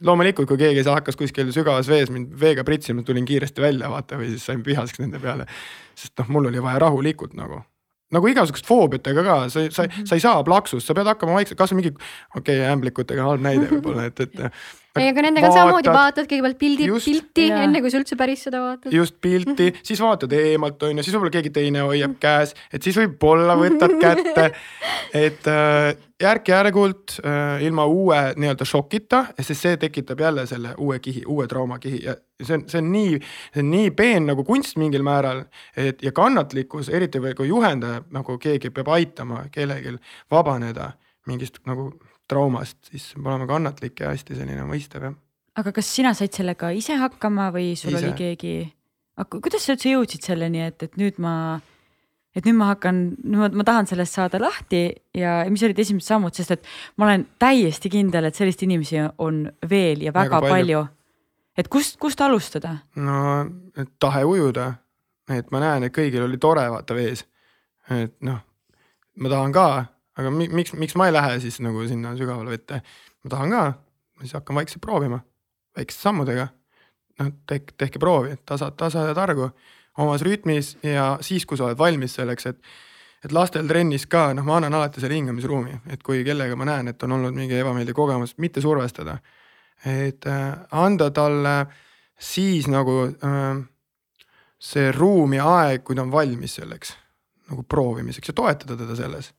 [0.00, 4.30] loomulikult, kui keegi hakkas kuskil sügavas vees mind veega pritsima, tulin kiiresti välja vaata või
[4.30, 5.46] siis sain vihaseks nende peale.
[5.94, 7.60] sest noh, mul oli vaja rahulikult nagu
[8.10, 11.78] nagu igasuguste foobiatega ka, sa, sa, sa ei saa plaksust, sa pead hakkama vaikselt, kasvõi
[11.78, 11.92] mingi,
[12.34, 14.40] okei okay,, ämblikutega halb näide võib-olla, et, et
[14.98, 18.62] ei, aga nendega on samamoodi, vaatad kõigepealt pildi, pilti, enne kui sa üldse päris seda
[18.64, 18.94] vaatad.
[18.94, 22.98] just pilti, siis vaatad eemalt on ju, siis võib-olla keegi teine hoiab käes, et siis
[22.98, 24.50] võib-olla võtad kätte.
[25.14, 31.22] et äh, järk-järgult äh, ilma uue nii-öelda šokita, sest see tekitab jälle selle uue kihi,
[31.30, 33.20] uue traumakihi ja see on, see on nii,
[33.54, 35.44] see on nii peen nagu kunst mingil määral.
[35.76, 39.98] et ja kannatlikkus, eriti kui juhendaja nagu keegi peab aitama kellelgi
[40.30, 40.92] vabaneda
[41.30, 41.92] mingist nagu
[42.30, 45.16] traumast, siis peab olema kannatlik ja hästi selline mõistev jah.
[45.60, 48.04] aga kas sina said sellega ise hakkama või sul ise.
[48.04, 48.54] oli keegi,
[49.32, 51.34] kuidas sa üldse jõudsid selleni, et, et nüüd ma,
[52.36, 53.02] et nüüd ma hakkan,
[53.34, 57.26] nüüd ma tahan sellest saada lahti ja mis olid esimesed sammud, sest et ma olen
[57.42, 60.84] täiesti kindel, et selliseid inimesi on veel ja väga, väga palju, palju..
[61.58, 62.76] et kust, kust alustada?
[62.96, 63.44] no
[64.02, 64.72] tahe ujuda,
[65.30, 67.26] et ma näen, et kõigil oli tore vaata vees.
[67.90, 68.44] et noh,
[69.20, 69.70] ma tahan ka
[70.18, 72.82] aga miks, miks ma ei lähe siis nagu sinna sügavale vette?
[73.24, 73.64] ma tahan ka,
[74.22, 75.20] siis hakkan vaikselt proovima,
[75.76, 76.48] väikeste sammudega.
[77.20, 79.50] noh, tehke, tehke proovi, tasa, tasa ja targu,
[80.00, 82.62] omas rütmis ja siis, kui sa oled valmis selleks, et
[83.24, 86.88] et lastel trennis ka, noh, ma annan alati selle hingamisruumi, et kui kellega ma näen,
[86.88, 89.18] et on olnud mingi ebameeldiv kogemus, mitte survestada.
[89.84, 91.66] et äh, anda talle
[92.20, 93.60] siis nagu äh,
[94.60, 96.92] see ruum ja aeg, kui ta on valmis selleks
[97.50, 99.32] nagu proovimiseks ja toetada teda selles.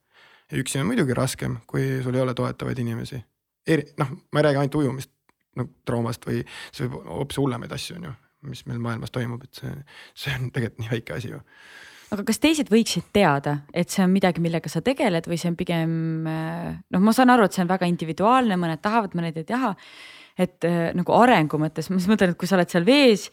[0.51, 3.21] Ja üksi on muidugi raskem, kui sul ei ole toetavaid inimesi.
[3.67, 5.11] eri, noh, ma ei räägi ainult ujumist
[5.59, 8.13] no traumast või see võib hoopis hullemaid asju on ju,
[8.49, 9.71] mis meil maailmas toimub, et see,
[10.17, 11.41] see on tegelikult nii väike asi ju
[12.11, 15.57] aga kas teised võiksid teada, et see on midagi, millega sa tegeled või see on
[15.59, 15.93] pigem
[16.27, 19.75] noh, ma saan aru, et see on väga individuaalne, mõned tahavad, mõned ei taha.
[20.41, 20.63] et
[20.95, 23.27] nagu arengu mõttes, ma siis mõtlen, et kui sa oled seal vees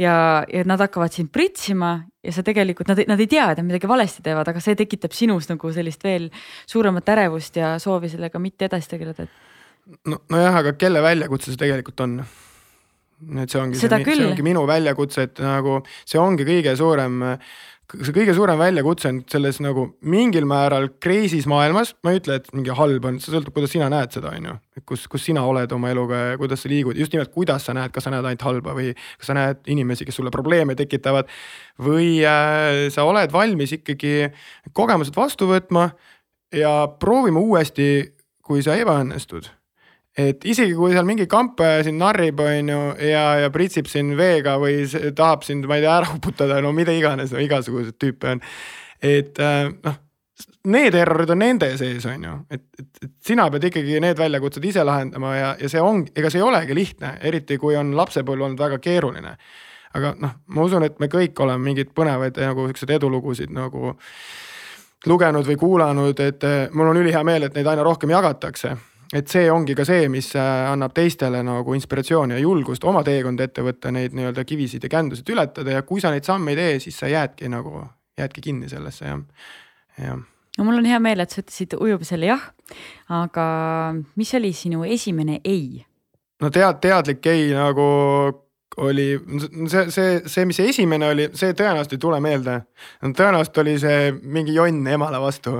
[0.00, 0.16] ja,
[0.48, 1.92] ja nad hakkavad sind pritsima
[2.24, 5.14] ja sa tegelikult, nad, nad ei tea, et nad midagi valesti teevad, aga see tekitab
[5.16, 6.28] sinus nagu sellist veel
[6.68, 9.96] suuremat ärevust ja soovi sellega mitte edasi tegeleda, et.
[10.10, 12.20] no, nojah, aga kelle väljakutse see tegelikult on?
[13.20, 17.50] et see ongi, see, see ongi minu väljakutse, et nagu see ongi kõige suurem äh,
[17.98, 22.48] see kõige suurem väljakutse on selles nagu mingil määral crazy's maailmas, ma ei ütle, et
[22.54, 24.56] mingi halb on, see sõltub, kuidas sina näed seda, on ju.
[24.88, 27.92] kus, kus sina oled oma eluga ja kuidas sa liigud, just nimelt, kuidas sa näed,
[27.94, 31.30] kas sa näed ainult halba või kas sa näed inimesi, kes sulle probleeme tekitavad.
[31.80, 34.30] või äh, sa oled valmis ikkagi
[34.72, 35.90] kogemused vastu võtma
[36.54, 38.10] ja proovima uuesti,
[38.42, 39.50] kui sa ebaõnnestud
[40.20, 44.56] et isegi kui seal mingi kampaja sind narrib, on ju, ja, ja pritsib sind veega
[44.60, 44.84] või
[45.16, 48.42] tahab sind, ma ei tea, ära uputada, no mida iganes, no igasuguseid tüüpe on.
[49.00, 49.98] et äh, noh,
[50.70, 54.66] need errorid on nende sees, on ju, et, et, et sina pead ikkagi need väljakutsed
[54.68, 58.48] ise lahendama ja, ja see on, ega see ei olegi lihtne, eriti kui on lapsepõlv
[58.48, 59.36] olnud väga keeruline.
[59.94, 63.96] aga noh, ma usun, et me kõik oleme mingeid põnevaid nagu siukseid edulugusid nagu
[65.06, 68.76] lugenud või kuulanud, et äh, mul on ülihea meel, et neid aina rohkem jagatakse
[69.14, 73.48] et see ongi ka see, mis äh, annab teistele nagu inspiratsiooni ja julgust oma teekonda
[73.48, 76.76] ette võtta, neid nii-öelda kivisid ja kändusid ületada ja kui sa neid samme ei tee,
[76.86, 77.82] siis sa jäädki nagu,
[78.20, 79.24] jäädki kinni sellesse jah,
[79.98, 80.20] jah
[80.58, 82.44] no mul on hea meel, et sa ütlesid ujumisele jah,
[83.20, 83.46] aga
[84.20, 85.82] mis oli sinu esimene ei?
[86.40, 87.90] no tead, teadlik ei nagu
[88.80, 89.06] oli
[89.68, 92.60] see, see, see, mis see esimene oli, see tõenäoliselt ei tule meelde.
[93.02, 95.58] tõenäoliselt oli see mingi jonn emale vastu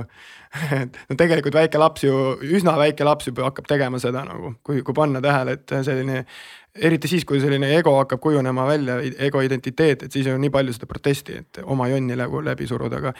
[0.51, 2.15] et no tegelikult väike laps ju,
[2.57, 6.25] üsna väike laps juba hakkab tegema seda nagu, kui, kui panna tähele, et selline.
[6.75, 10.75] eriti siis, kui selline ego hakkab kujunema välja, ego identiteet, et siis on nii palju
[10.75, 13.13] seda protesti, et oma jonni nagu läbi suruda, aga.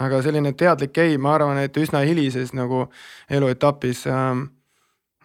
[0.00, 2.86] aga selline teadlik ei, ma arvan, et üsna hilises nagu
[3.30, 4.46] eluetapis ähm,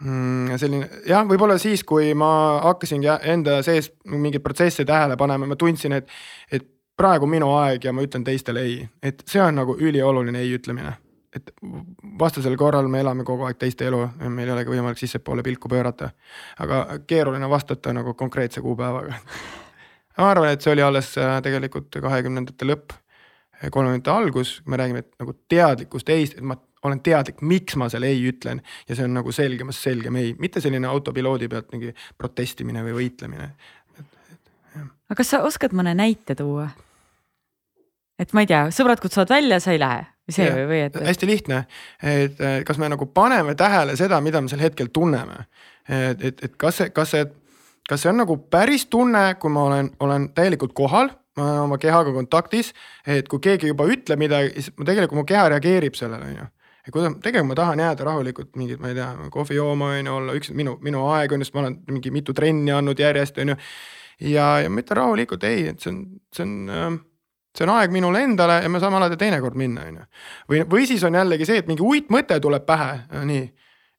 [0.02, 5.56] mm, selline jah, võib-olla siis, kui ma hakkasingi enda sees mingeid protsesse tähele panema, ma
[5.56, 6.10] tundsin, et,
[6.52, 10.54] et praegu minu aeg ja ma ütlen teistele ei, et see on nagu ülioluline ei
[10.58, 10.96] ütlemine
[11.36, 11.52] et
[12.20, 16.10] vastasel korral me elame kogu aeg teiste elu, meil ei olegi võimalik sissepoole pilku pöörata.
[16.64, 19.18] aga keeruline vastata nagu konkreetse kuupäevaga.
[20.18, 22.96] ma arvan, et see oli alles äh, tegelikult kahekümnendate lõpp,
[23.72, 28.22] kolmekümnendate algus, me räägime, nagu teadlikust ei-st, et ma olen teadlik, miks ma selle ei
[28.30, 32.98] ütlen ja see on nagu selgemas selgem ei, mitte selline autopiloodi pealt mingi protestimine või
[33.00, 33.52] võitlemine.
[35.10, 36.70] aga kas sa oskad mõne näite tuua?
[38.20, 40.96] et ma ei tea, sõbrad kutsuvad välja, sa ei lähe see või, või et.
[41.08, 41.64] hästi lihtne,
[42.02, 45.46] et kas me nagu paneme tähele seda, mida me sel hetkel tunneme.
[45.90, 47.28] et, et, et kas see, kas see,
[47.90, 52.72] kas see on nagu päris tunne, kui ma olen, olen täielikult kohal oma kehaga kontaktis,
[53.06, 56.46] et kui keegi juba ütleb midagi, siis ma tegelikult mu keha reageerib sellele, on ju
[56.86, 60.16] ja kui tegelikult ma tahan jääda rahulikult mingit, ma ei tea, kohvi jooma on ju,
[60.20, 63.40] olla üks minu, minu aeg on ju, sest ma olen mingi mitu trenni andnud järjest
[63.42, 63.58] on ju.
[64.30, 66.02] ja, ja ma ütlen rahulikult ei, et see on,
[66.36, 66.88] see on äh,
[67.56, 70.08] see on aeg minule endale ja me saame alati teinekord minna, on ju.
[70.52, 72.90] või, või siis on jällegi see, et mingi uitmõte tuleb pähe,
[73.32, 73.46] nii.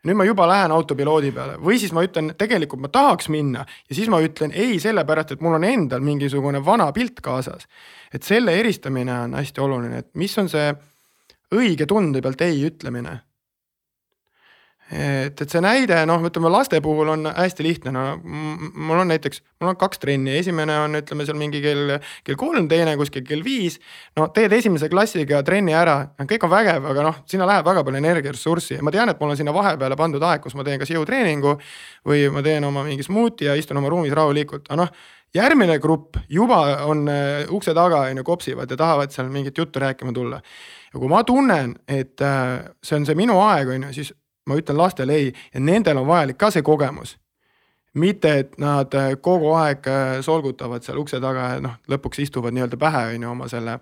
[0.07, 3.99] nüüd ma juba lähen autopiloodi peale või siis ma ütlen, tegelikult ma tahaks minna ja
[3.99, 7.67] siis ma ütlen ei, sellepärast et mul on endal mingisugune vana pilt kaasas.
[8.13, 10.75] et selle eristamine on hästi oluline, et mis on see
[11.55, 13.21] õige tunde pealt ei ütlemine
[14.93, 19.43] et, et see näide noh, ütleme laste puhul on hästi lihtne, no mul on näiteks,
[19.61, 21.97] mul on kaks trenni, esimene on, ütleme seal mingi kell,
[22.27, 23.81] kell kolm, teine kuskil kell viis.
[24.19, 28.03] no teed esimese klassiga trenni ära, kõik on vägev, aga noh, sinna läheb väga palju
[28.03, 30.95] energiaressurssi ja ma tean, et mul on sinna vahepeale pandud aeg, kus ma teen kas
[30.95, 31.57] jõutreeningu.
[32.07, 36.17] või ma teen oma mingi smuuti ja istun oma ruumis rahulikult, aga noh järgmine grupp
[36.29, 40.41] juba on uh, ukse taga on ju kopsivad ja tahavad seal mingit juttu rääkima tulla.
[40.93, 44.15] ja kui ma tunnen, et uh, see on see minu aeg, on ju, siis
[44.47, 47.17] ma ütlen lastele ei ja nendel on vajalik ka see kogemus.
[47.97, 52.53] mitte, et nad äh, kogu aeg äh, solgutavad seal ukse taga ja noh, lõpuks istuvad
[52.53, 53.79] nii-öelda pähe, on ju, oma selle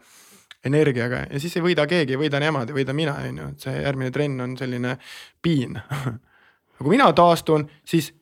[0.65, 3.67] energiaga ja siis ei võida keegi, ei võida nemad, ei võida mina, on ju, et
[3.67, 4.95] see järgmine trenn on selline
[5.43, 5.81] piin
[6.79, 8.13] kui mina taastun, siis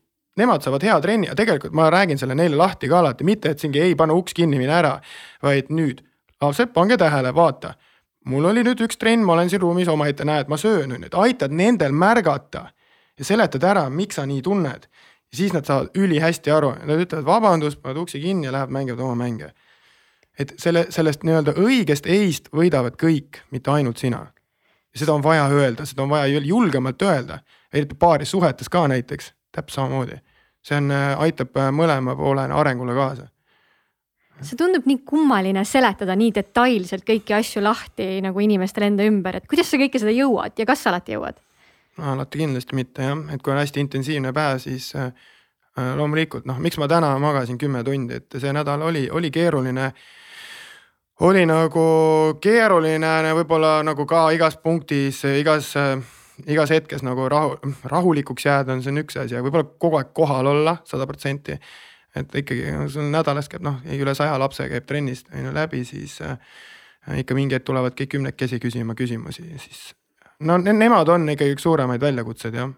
[0.40, 3.61] nemad saavad hea trenni ja tegelikult ma räägin selle neile lahti ka alati, mitte et
[3.61, 4.96] siingi ei pane uks kinni, mine ära,
[5.44, 6.00] vaid nüüd
[6.40, 7.74] lapsed, pange tähele, vaata
[8.25, 11.11] mul oli nüüd üks trenn, ma olen siin ruumis omaette, näed, ma söön on ju,
[11.11, 12.69] et aitad nendel märgata
[13.19, 14.87] ja seletad ära, miks sa nii tunned.
[15.33, 19.01] ja siis nad saavad ülihästi aru, nad ütlevad vabandust, panevad uksi kinni ja lähevad mängivad
[19.01, 19.53] oma mänge.
[20.39, 24.27] et selle, sellest nii-öelda õigest ei-st võidavad kõik, mitte ainult sina.
[24.95, 27.39] seda on vaja öelda, seda on vaja julgemalt öelda,
[27.73, 30.21] eriti paaris suhetes ka näiteks, täpselt samamoodi.
[30.63, 33.29] see on, aitab mõlema poole arengule kaasa
[34.46, 39.48] see tundub nii kummaline seletada nii detailselt kõiki asju lahti nagu inimestele enda ümber, et
[39.50, 41.40] kuidas sa kõike seda jõuad ja kas sa alati jõuad?
[42.12, 45.12] alati kindlasti mitte jah, et kui on hästi intensiivne päev, siis äh,
[45.76, 49.92] äh, loomulikult noh, miks ma täna magasin kümme tundi, et see nädal oli, oli keeruline.
[51.20, 51.85] oli nagu
[52.40, 56.00] keeruline võib-olla nagu ka igas punktis, igas äh,
[56.46, 60.12] igas hetkes nagu rahu, rahulikuks jääda on, see on üks asi, aga võib-olla kogu aeg
[60.16, 61.59] kohal olla sada protsenti
[62.16, 66.18] et ikkagi sul nädalas käib noh, üle saja lapse käib trennist on ju läbi, siis
[66.25, 66.37] äh,
[67.22, 69.92] ikka mingi hetk tulevad kõik kümnekesi küsima küsimusi, siis
[70.44, 72.72] no ne nemad on ikkagi üks suuremaid väljakutseid jah,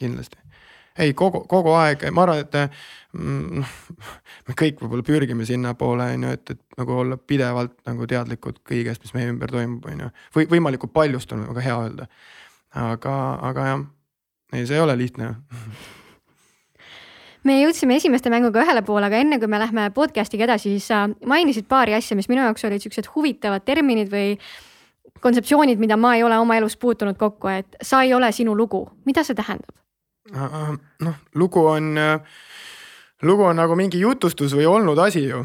[0.00, 0.38] kindlasti.
[0.98, 2.56] ei kogu, kogu aeg, ma arvan, et
[3.12, 3.74] mm, noh
[4.48, 9.04] me kõik võib-olla pürgime sinnapoole on ju, et, et nagu olla pidevalt nagu teadlikud kõigest,
[9.04, 10.10] mis meie ümber toimub, on ju.
[10.38, 12.08] või võimalikult paljust on väga hea öelda.
[12.86, 13.14] aga,
[13.50, 13.86] aga jah,
[14.54, 15.34] ei, see ei ole lihtne
[17.46, 21.04] me jõudsime esimeste mänguga ühele poole, aga enne kui me lähme podcast'iga edasi, siis sa
[21.28, 24.34] mainisid paari asja, mis minu jaoks olid siuksed huvitavad terminid või
[25.22, 28.84] kontseptsioonid, mida ma ei ole oma elus puutunud kokku, et sa ei ole sinu lugu,
[29.08, 29.74] mida see tähendab?
[31.06, 31.92] noh, lugu on,
[33.22, 35.44] lugu on nagu mingi jutustus või olnud asi ju.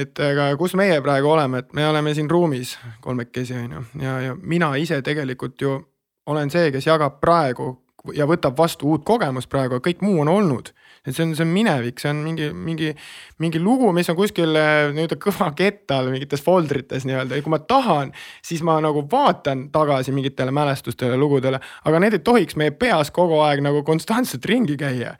[0.00, 2.72] et aga kus meie praegu oleme, et me oleme siin ruumis
[3.04, 5.74] kolmekesi on ju ja, ja mina ise tegelikult ju
[6.26, 7.68] olen see, kes jagab praegu
[8.16, 10.72] ja võtab vastu uut kogemust praegu, kõik muu on olnud
[11.06, 12.92] et see on, see on minevik, see on mingi, mingi,
[13.42, 17.58] mingi lugu, mis on kuskil äh, nii-öelda kõva kettal mingites foldrites nii-öelda ja kui ma
[17.58, 18.12] tahan,
[18.44, 23.42] siis ma nagu vaatan tagasi mingitele mälestustele, lugudele, aga need ei tohiks meie peas kogu
[23.42, 25.16] aeg nagu konstantselt ringi käia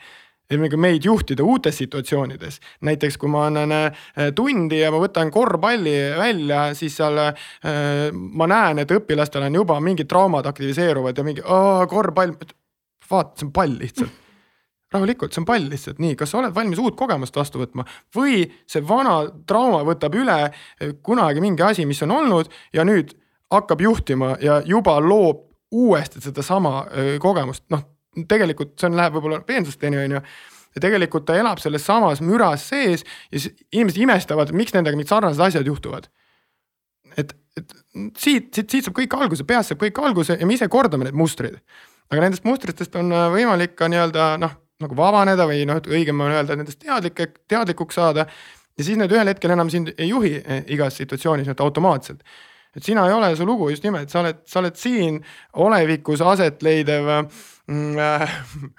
[0.53, 2.59] nagu meid juhtida uutes situatsioonides.
[2.85, 3.93] näiteks kui ma annan äh,
[4.37, 7.35] tundi ja ma võtan korvpalli välja, siis seal äh,
[8.13, 11.43] ma näen, et õpilastel on juba mingid traumad aktiviseeruvad ja mingi
[11.89, 12.37] korvpall.
[13.11, 14.22] vaata, see on pall lihtsalt
[14.93, 18.45] rahulikult, see on pall lihtsalt nii, kas sa oled valmis uut kogemust vastu võtma või
[18.69, 23.15] see vana trauma võtab üle eh, kunagi mingi asi, mis on olnud ja nüüd
[23.53, 27.85] hakkab juhtima ja juba loob uuesti sedasama eh, kogemust, noh
[28.29, 30.25] tegelikult see on, läheb võib-olla peensusteni on ju
[30.73, 33.41] ja tegelikult ta elab selles samas müras sees ja
[33.73, 36.09] inimesed imestavad, miks nendega mingid sarnased asjad juhtuvad.
[37.17, 37.73] et, et
[38.17, 41.19] siit, siit, siit saab kõik alguse, peast saab kõik alguse ja me ise kordame need
[41.19, 41.61] mustrid.
[42.13, 46.35] aga nendest mustritest on äh, võimalik ka nii-öelda noh, nagu vabaneda või noh, õigem on
[46.35, 48.27] öelda, nendest teadlik, teadlikuks saada.
[48.79, 52.23] ja siis need ühel hetkel enam sind ei juhi eh, igas situatsioonis nüüd automaatselt.
[52.77, 56.63] et sina ei ole su lugu just nimelt, sa oled, sa oled siin olevikus aset
[56.63, 57.09] leidev
[57.67, 58.37] mm, äh,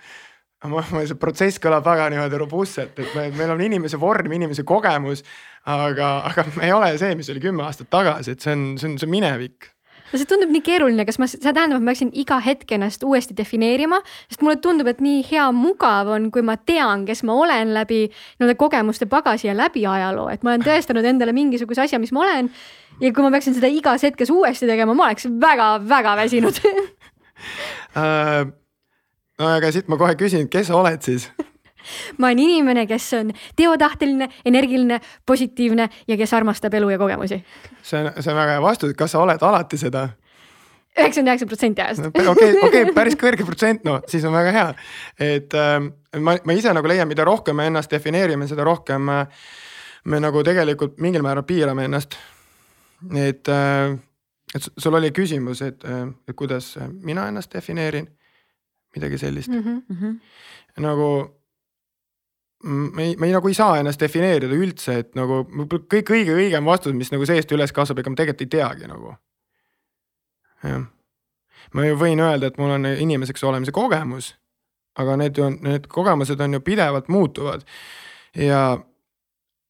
[0.71, 4.63] ma, ma, see protsess kõlab väga niimoodi robustselt, et me, meil on inimese vorm, inimese
[4.67, 5.23] kogemus.
[5.65, 8.89] aga, aga me ei ole see, mis oli kümme aastat tagasi, et see on, see
[8.91, 9.72] on, see on minevik
[10.13, 13.03] no see tundub nii keeruline, kas ma, see tähendab, et ma peaksin iga hetk ennast
[13.07, 13.99] uuesti defineerima,
[14.29, 18.05] sest mulle tundub, et nii hea mugav on, kui ma tean, kes ma olen läbi
[18.07, 22.25] nii-öelda kogemuste pagasi ja läbi ajaloo, et ma olen tõestanud endale mingisuguse asja, mis ma
[22.27, 22.51] olen.
[23.01, 26.83] ja kui ma peaksin seda igas hetkes uuesti tegema, ma oleks väga-väga väsinud uh,.
[29.39, 31.31] no aga siit ma kohe küsin, kes sa oled siis
[32.17, 37.43] ma olen inimene, kes on teotahteline, energiline, positiivne ja kes armastab elu ja kogemusi.
[37.81, 40.09] see on, see on väga hea vastus, kas sa oled alati seda?
[40.93, 42.05] üheksakümmend üheksa protsenti ajast.
[42.29, 44.69] okei, okei, päris kõrge protsent, no siis on väga hea.
[45.19, 45.79] et äh,
[46.19, 49.27] ma, ma ise nagu leian, mida rohkem me ennast defineerime, seda rohkem äh,
[50.05, 52.17] me nagu tegelikult mingil määral piirame ennast.
[53.17, 53.97] et äh,,
[54.55, 58.07] et sul oli küsimus, et, äh, et kuidas mina ennast defineerin,
[58.95, 59.81] midagi sellist mm.
[59.89, 60.19] -hmm.
[60.77, 61.39] nagu
[62.63, 65.41] me ei, me ei, nagu ei saa ennast defineerida üldse, et nagu
[65.91, 69.15] kõik kõige õigem vastus, mis nagu seest üles kasvab, ega ma tegelikult ei teagi nagu.
[70.63, 70.85] jah,
[71.73, 74.33] ma ju võin öelda, et mul on inimeseks olemise kogemus,
[74.99, 77.65] aga need on, need kogemused on ju pidevalt muutuvad
[78.37, 78.63] ja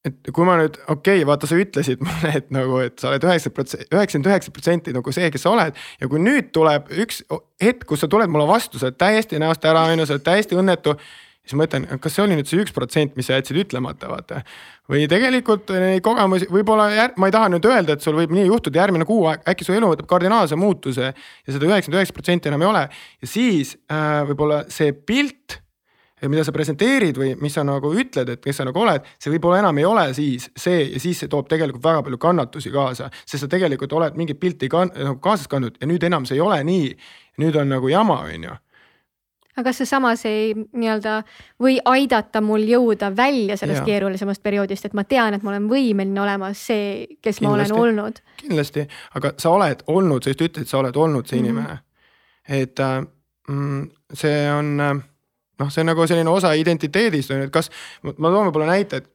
[0.03, 3.23] et kui ma nüüd, okei okay,, vaata, sa ütlesid mulle, et nagu, et sa oled
[3.23, 5.79] üheksa protsenti, üheksakümmend üheksa protsenti nagu see, kes sa oled.
[6.01, 7.23] ja kui nüüd tuleb üks
[7.63, 10.27] hetk, kus sa tuled mulle vastu, sa oled täiesti näost ära, on ju, sa oled
[10.27, 10.97] täiesti õnnetu
[11.43, 14.43] siis ma mõtlen, kas see oli nüüd see üks protsent, mis sa jätsid ütlemata, vaata.
[14.91, 18.83] või tegelikult neid kogemusi võib-olla, ma ei taha nüüd öelda, et sul võib nii juhtuda
[18.83, 21.15] järgmine kuu aeg, äkki su elu võtab kardinaalse muutuse ja
[21.49, 22.85] seda üheksakümmend üheksa protsenti enam ei ole.
[22.87, 25.59] ja siis äh, võib-olla see pilt,
[26.23, 29.59] mida sa presenteerid või mis sa nagu ütled, et kes sa nagu oled, see võib-olla
[29.59, 33.43] enam ei ole siis see ja siis see toob tegelikult väga palju kannatusi kaasa, sest
[33.43, 36.63] sa tegelikult oled mingit pilti ka, nagu kaasas kandnud ja nüüd enam see ei ole
[36.63, 36.93] nii.
[37.43, 38.62] nüüd on nagu jama, on ju
[39.57, 41.23] aga kas see samas ei nii-öelda
[41.61, 43.85] või aidata mul jõuda välja sellest Jaa.
[43.85, 47.73] keerulisemast perioodist, et ma tean, et ma olen võimeline olema see, kes ma Kindlasti.
[47.73, 48.19] olen olnud.
[48.37, 51.45] kindlasti, aga sa oled olnud, sa just ütlesid, sa oled olnud see Mhm.
[51.45, 51.79] inimene.
[52.49, 53.05] et äh,
[53.47, 54.93] mm, see on äh,
[55.59, 57.69] noh, see on nagu selline osa identiteedist on ju, et kas,
[58.03, 59.09] ma toon võib-olla näite, et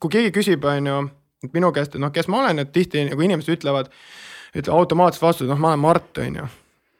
[0.00, 1.10] kui keegi küsib, on ju,
[1.44, 3.90] et minu käest, et noh, kes ma olen, et tihti nagu inimesed ütlevad,
[4.56, 6.46] ütlevad automaatselt vastu, et noh, ma olen Mart, on ju.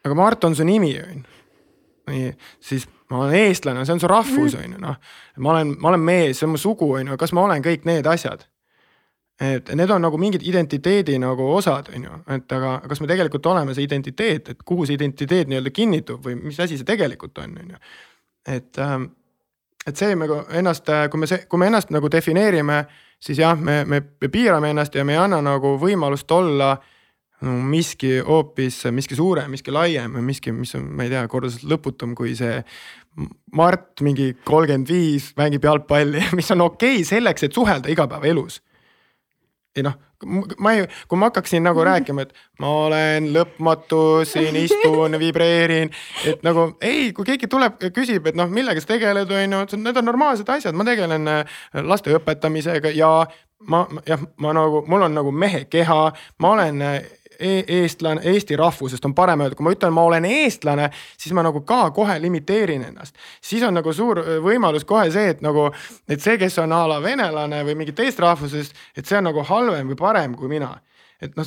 [0.05, 1.34] aga Mart on su nimi, on ju.
[2.61, 4.97] Siis ma olen eestlane, see on su rahvus, on ju, noh.
[5.39, 7.89] ma olen, ma olen mees, see on mu sugu, on ju, kas ma olen kõik
[7.89, 8.47] need asjad?
[9.41, 13.47] et need on nagu mingid identiteedi nagu osad, on ju, et aga kas me tegelikult
[13.51, 17.57] oleme see identiteet, et kuhu see identiteet nii-öelda kinnitub või mis asi see tegelikult on,
[17.59, 17.81] on ju.
[18.47, 19.09] et, ähm,
[19.87, 22.85] et see nagu ennast, kui me see, kui me ennast nagu defineerime,
[23.19, 26.77] siis jah, me, me, me piirame ennast ja me ei anna nagu võimalust olla
[27.43, 31.65] no, miski hoopis, miski suurem, miski laiem või miski, mis on, ma ei tea, kordades
[31.67, 32.61] lõputum kui see
[33.55, 38.59] Mart mingi kolmkümmend viis mängib jalgpalli, mis on okei okay selleks, et suhelda igapäevaelus.
[39.75, 39.95] Ei noh,
[40.63, 45.91] ma ei, kui ma hakkaksin nagu rääkima, et ma olen lõpmatu, siin istun, vibreerin,
[46.27, 49.99] et nagu ei, kui keegi tuleb, küsib, et noh, millega sa tegeled, on ju, need
[50.03, 53.17] on normaalsed asjad, ma tegelen äh, laste õpetamisega ja
[53.71, 56.01] ma jah, ma nagu, mul on nagu mehe keha,
[56.43, 56.95] ma olen e
[57.41, 61.65] eestlane, eesti rahvusest on parem öelda, kui ma ütlen, ma olen eestlane, siis ma nagu
[61.67, 63.17] ka kohe limiteerin ennast.
[63.43, 65.69] siis on nagu suur võimalus kohe see, et nagu,
[66.09, 69.45] et see, kes on a la venelane või mingi teist rahvusest, et see on nagu
[69.45, 70.75] halvem või parem kui mina.
[71.23, 71.47] et noh,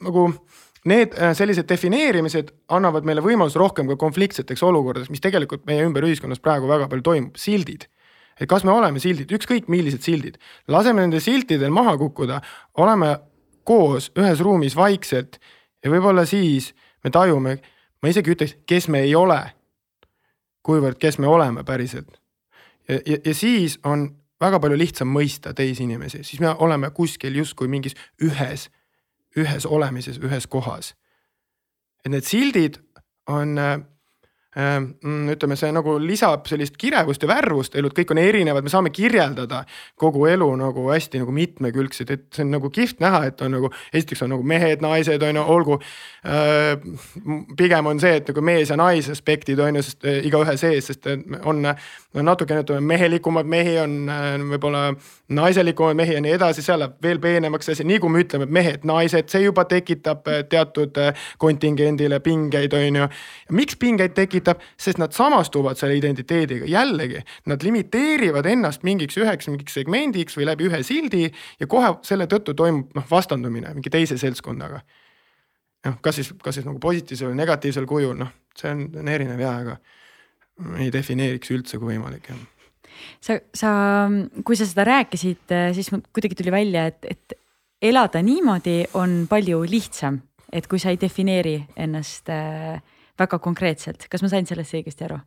[0.00, 0.28] nagu
[0.84, 6.06] need äh, sellised defineerimised annavad meile võimaluse rohkem ka konfliktseteks olukordadeks, mis tegelikult meie ümber
[6.06, 7.86] ühiskonnas praegu väga palju toimub, sildid.
[8.40, 10.38] Et kas me oleme sildid, ükskõik millised sildid,
[10.72, 12.40] laseme nendel siltidel maha kukkuda,
[12.80, 13.12] oleme
[13.64, 15.38] koos ühes ruumis vaikselt
[15.84, 16.72] ja võib-olla siis
[17.04, 17.58] me tajume,
[18.02, 19.40] ma isegi ütleks, kes me ei ole.
[20.62, 22.20] kuivõrd, kes me oleme päriselt.
[22.88, 24.08] ja, ja, ja siis on
[24.40, 28.68] väga palju lihtsam mõista teisi inimesi, siis me oleme kuskil justkui mingis ühes,
[29.36, 30.94] ühes olemises, ühes kohas.
[32.04, 32.78] et need sildid
[33.26, 33.58] on
[34.52, 39.62] ütleme, see nagu lisab sellist kirevust ja värvust elud, kõik on erinevad, me saame kirjeldada
[39.96, 43.70] kogu elu nagu hästi nagu mitmekülgselt, et see on nagu kihvt näha, et on nagu
[43.94, 46.76] esiteks on nagu mehed, naised on ju, olgu äh,.
[47.56, 50.90] pigem on see, et nagu mees ja naise aspektid on ju, sest äh, igaühe sees,
[50.90, 51.64] sest on,
[52.12, 54.84] on natukene ütleme mehelikumad mehi on äh, võib-olla
[55.32, 58.54] naiselikumaid mehi ja nii edasi, seal läheb veel peenemaks asi, nii kui me ütleme, et
[58.60, 61.00] mehed, naised, see juba tekitab teatud
[61.40, 63.10] kontingendile pingeid, on ju.
[63.56, 64.41] miks pingeid tekitab?
[64.42, 70.48] Tekitab, sest nad samastuvad selle identiteediga, jällegi nad limiteerivad ennast mingiks üheks mingiks segmendiks või
[70.50, 71.28] läbi ühe sildi
[71.60, 74.82] ja kohe selle tõttu toimub noh, vastandumine mingi teise seltskonnaga.
[75.86, 79.40] noh, kas siis, kas siis nagu positiivsel või negatiivsel kujul, noh, see on, on erinev
[79.40, 79.78] ja, aga
[80.78, 82.42] ei defineeriks üldse kui võimalik jah
[83.20, 83.70] sa, sa,
[84.44, 87.38] kui sa seda rääkisid, siis mul kuidagi tuli välja, et, et
[87.82, 90.20] elada niimoodi on palju lihtsam,
[90.52, 92.78] et kui sa ei defineeri ennast äh,
[93.22, 95.20] väga konkreetselt, kas ma sain sellest õigesti aru?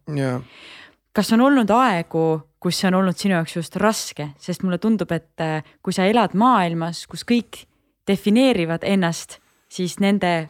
[1.16, 2.26] kas on olnud aegu,
[2.60, 6.08] kus see on olnud sinu jaoks just raske, sest mulle tundub, et äh, kui sa
[6.10, 7.64] elad maailmas, kus kõik
[8.08, 9.40] defineerivad ennast,
[9.72, 10.50] siis nende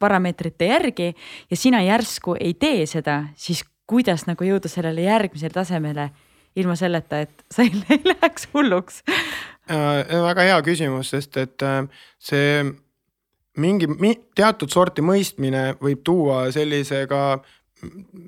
[0.00, 1.08] parameetrite järgi
[1.50, 6.10] ja sina järsku ei tee seda, siis kuidas nagu jõuda sellele järgmisele tasemele
[6.56, 9.02] ilma selleta, et sa ei, läheks hulluks
[9.70, 10.04] äh,?
[10.26, 11.84] väga hea küsimus, sest et äh,
[12.18, 12.64] see
[13.62, 17.38] mingi mi, teatud sorti mõistmine võib tuua sellise ka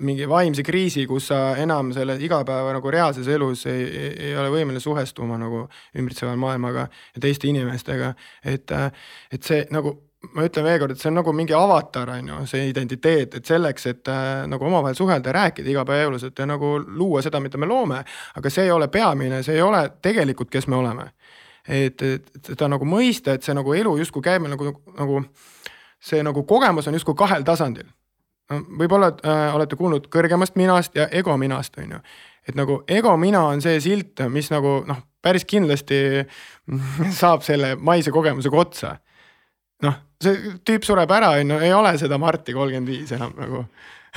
[0.05, 4.51] mingi vaimse kriisi, kus sa enam selle igapäeva nagu reaalses elus ei, ei, ei ole
[4.53, 5.63] võimeline suhestuma nagu
[5.97, 8.13] ümbritseva maailmaga ja teiste inimestega.
[8.45, 8.77] et,
[9.33, 9.95] et see nagu
[10.35, 13.87] ma ütlen veelkord, et see on nagu mingi avatar, on ju, see identiteet, et selleks,
[13.87, 18.03] et äh, nagu omavahel suhelda rääkida igapäevaelus, et ja nagu luua seda, mida me loome.
[18.37, 21.13] aga see ei ole peamine, see ei ole tegelikult, kes me oleme
[21.69, 25.23] et, et seda nagu mõista, et see nagu elu justkui käib meil nagu, nagu
[26.01, 27.89] see nagu kogemus on justkui kahel tasandil.
[28.49, 31.99] võib-olla äh, olete kuulnud kõrgemast minast ja ego minast, on ju.
[32.49, 36.25] et nagu ego mina on see silt, mis nagu noh, päris kindlasti
[37.21, 38.97] saab selle maise kogemusega otsa.
[39.83, 43.67] noh, see tüüp sureb ära, on ju, ei ole seda Marti kolmkümmend viis enam nagu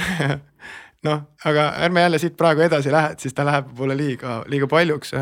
[1.08, 4.70] noh, aga ärme jälle siit praegu edasi lähe, et siis ta läheb võib-olla liiga, liiga
[4.72, 5.14] paljuks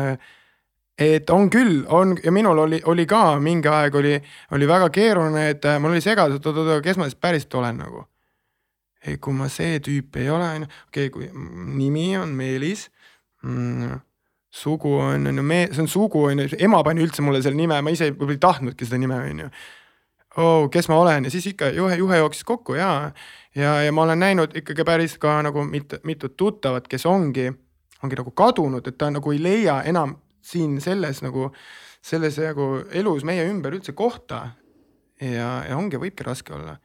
[1.00, 4.14] et on küll, on ja minul oli, oli ka mingi aeg oli,
[4.52, 7.80] oli väga keeruline, et äh, mul oli segadus, et oot-oot, kes ma siis päriselt olen
[7.80, 8.04] nagu.
[9.06, 11.30] ei, kui ma see tüüp ei ole, on ju, okei okay,, kui
[11.78, 12.90] nimi on Meelis
[13.42, 13.94] mm,.
[14.52, 17.56] sugu on, on ju, me-, see on sugu, on ju, ema pani üldse mulle selle
[17.56, 19.48] nime, ma ise võib-olla ei tahtnudki seda nime, on ju.
[20.36, 22.90] oh, kes ma olen ja siis ikka juhe, juhe jooksis kokku ja,
[23.56, 27.48] ja, ja ma olen näinud ikkagi päris ka nagu mit, mitut tuttavat, kes ongi,
[28.04, 30.18] ongi nagu kadunud, et ta nagu ei leia enam
[30.50, 31.50] siin selles nagu,
[32.02, 34.50] selles nagu elus meie ümber üldse kohta.
[35.20, 36.78] ja, ja ongi, võibki raske olla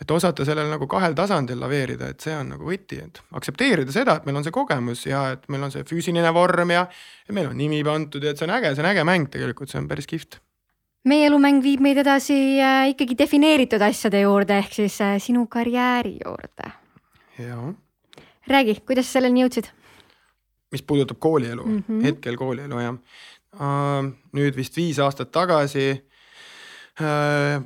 [0.00, 4.18] et osata sellel nagu kahel tasandil laveerida, et see on nagu võti, et aktsepteerida seda,
[4.18, 6.86] et meil on see kogemus ja et meil on see füüsiline vorm ja,
[7.28, 9.70] ja meil on nimi pandud ja et see on äge, see on äge mäng tegelikult,
[9.70, 10.40] see on päris kihvt.
[11.08, 16.18] meie elumäng viib meid edasi äh, ikkagi defineeritud asjade juurde, ehk siis äh, sinu karjääri
[16.24, 16.74] juurde.
[17.38, 17.72] jaa.
[18.50, 19.70] räägi, kuidas sa selleni jõudsid?
[20.74, 22.02] Mis puudutab koolielu mm, -hmm.
[22.08, 22.98] hetkel koolielu jah
[24.34, 27.62] nüüd vist viis aastat tagasi uh,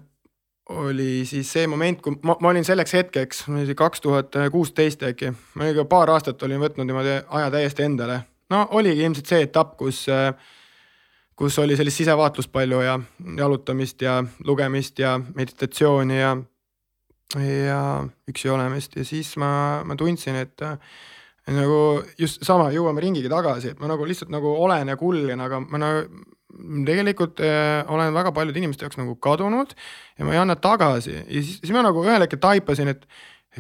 [0.69, 3.45] oli siis see moment, kui ma, ma olin selleks hetkeks,
[3.77, 8.21] kaks tuhat kuusteist äkki, ma ikka paar aastat olin võtnud niimoodi aja täiesti endale.
[8.51, 10.05] no oligi ilmselt see etapp, kus,
[11.37, 12.99] kus oli sellist sisevaatust palju ja
[13.39, 16.37] jalutamist ja lugemist ja meditatsiooni ja,
[17.41, 17.83] ja
[18.29, 19.51] üksi olemist ja siis ma,
[19.85, 20.69] ma tundsin, et
[21.57, 25.61] nagu just sama, jõuame ringiga tagasi, et ma nagu lihtsalt nagu olen ja kulgen, aga
[25.65, 26.25] ma nagu
[26.87, 29.75] tegelikult äh, olen väga paljude inimeste jaoks nagu kadunud
[30.19, 31.15] ja ma ei anna tagasi.
[31.21, 33.07] Ja siis, siis ma nagu ühel hetkel taipasin, et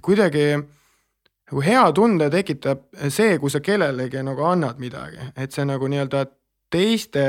[0.03, 5.89] kuidagi nagu hea tunde tekitab see, kui sa kellelegi nagu annad midagi, et see nagu
[5.89, 6.27] nii-öelda
[6.73, 7.25] teiste,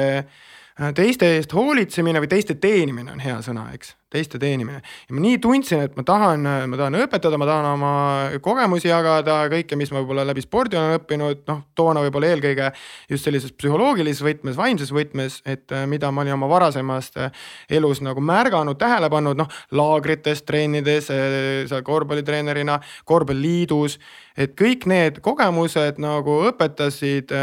[0.96, 4.82] teiste eest hoolitsemine või teiste teenimine on hea sõna, eks teiste teenimine.
[4.82, 7.94] ja ma nii tundsin, et ma tahan, ma tahan õpetada, ma tahan oma
[8.42, 12.72] kogemusi jagada, kõike, mis ma võib-olla läbi spordi olen õppinud, noh, toona võib-olla eelkõige
[13.10, 17.46] just sellises psühholoogilises võtmes, vaimses võtmes, et äh, mida ma olin oma varasemast äh,
[17.80, 21.38] elus nagu märganud, tähele pannud, noh, laagrites, trennides, äh,
[21.70, 22.80] seal korvpallitreenerina,
[23.10, 24.00] korvpalliliidus.
[24.40, 27.34] Et kõik need kogemused nagu õpetasid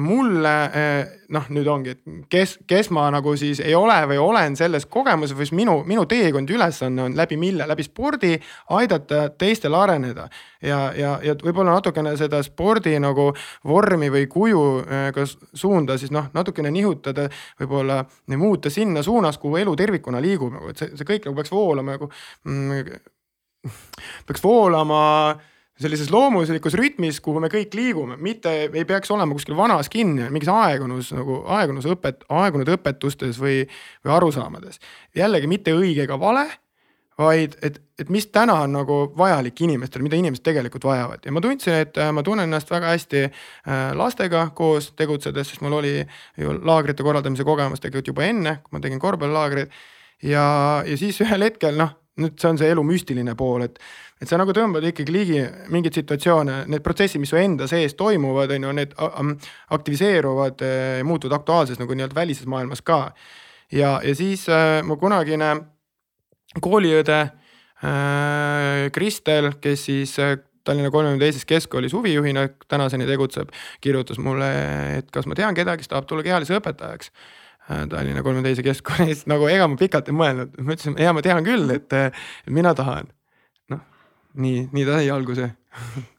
[0.00, 0.54] mulle
[1.30, 5.36] noh, nüüd ongi, et kes, kes ma nagu siis ei ole või olen selles kogemuses
[5.36, 8.32] või minu, minu teekond ülesanne on läbi mille, läbi spordi
[8.76, 10.28] aidata teistel areneda.
[10.62, 13.30] ja, ja, ja võib-olla natukene seda spordi nagu
[13.68, 17.28] vormi või kuju äh, ka suunda siis noh, natukene nihutada,
[17.60, 18.02] võib-olla
[18.36, 21.96] muuta sinna suunas, kuhu elu tervikuna liigub nagu, et see, see kõik nagu peaks voolama
[21.96, 22.10] nagu
[22.44, 23.70] mm,.
[24.26, 25.00] peaks voolama
[25.80, 30.50] sellises loomuslikus rütmis, kuhu me kõik liigume, mitte ei peaks olema kuskil vanas kinni, mingis
[30.52, 33.62] aegunus nagu aegunus õpet, aegunud õpetustes või,
[34.04, 34.80] või arusaamades.
[35.16, 36.46] jällegi mitte õige ega vale,
[37.20, 41.42] vaid et, et mis täna on nagu vajalik inimestele, mida inimesed tegelikult vajavad ja ma
[41.44, 43.32] tundsin, et äh, ma tunnen ennast väga hästi äh,
[43.98, 45.94] lastega koos tegutsedes, sest mul oli
[46.40, 49.72] ju laagrite korraldamise kogemus tegelikult juba enne, kui ma tegin korvpallilaagreid.
[50.22, 50.44] ja,
[50.86, 53.80] ja siis ühel hetkel noh, nüüd see on see elu müstiline pool, et
[54.20, 55.40] et sa nagu tõmbad ikkagi ligi
[55.72, 58.92] mingeid situatsioone, need protsessid, mis su enda sees toimuvad, on ju, need
[59.76, 63.14] aktiviseeruvad eh, muutuvad aktuaalseks nagu nii-öelda välises maailmas ka.
[63.72, 65.54] ja, ja siis äh, mu kunagine
[66.60, 73.48] kooliõde äh, Kristel, kes siis äh, Tallinna kolmekümne teises keskkoolis huvijuhina tänaseni tegutseb,
[73.80, 74.50] kirjutas mulle,
[74.98, 77.08] et kas ma tean kedagi, kes tahab tulla kehalise õpetajaks
[77.70, 81.46] Tallinna kolmekümne teise keskkoolis, nagu ega ma pikalt ei mõelnud, ma ütlesin, ja ma tean
[81.46, 81.94] küll, et
[82.50, 83.10] mina tahan.
[84.40, 85.48] Nii, nii ta sai alguse.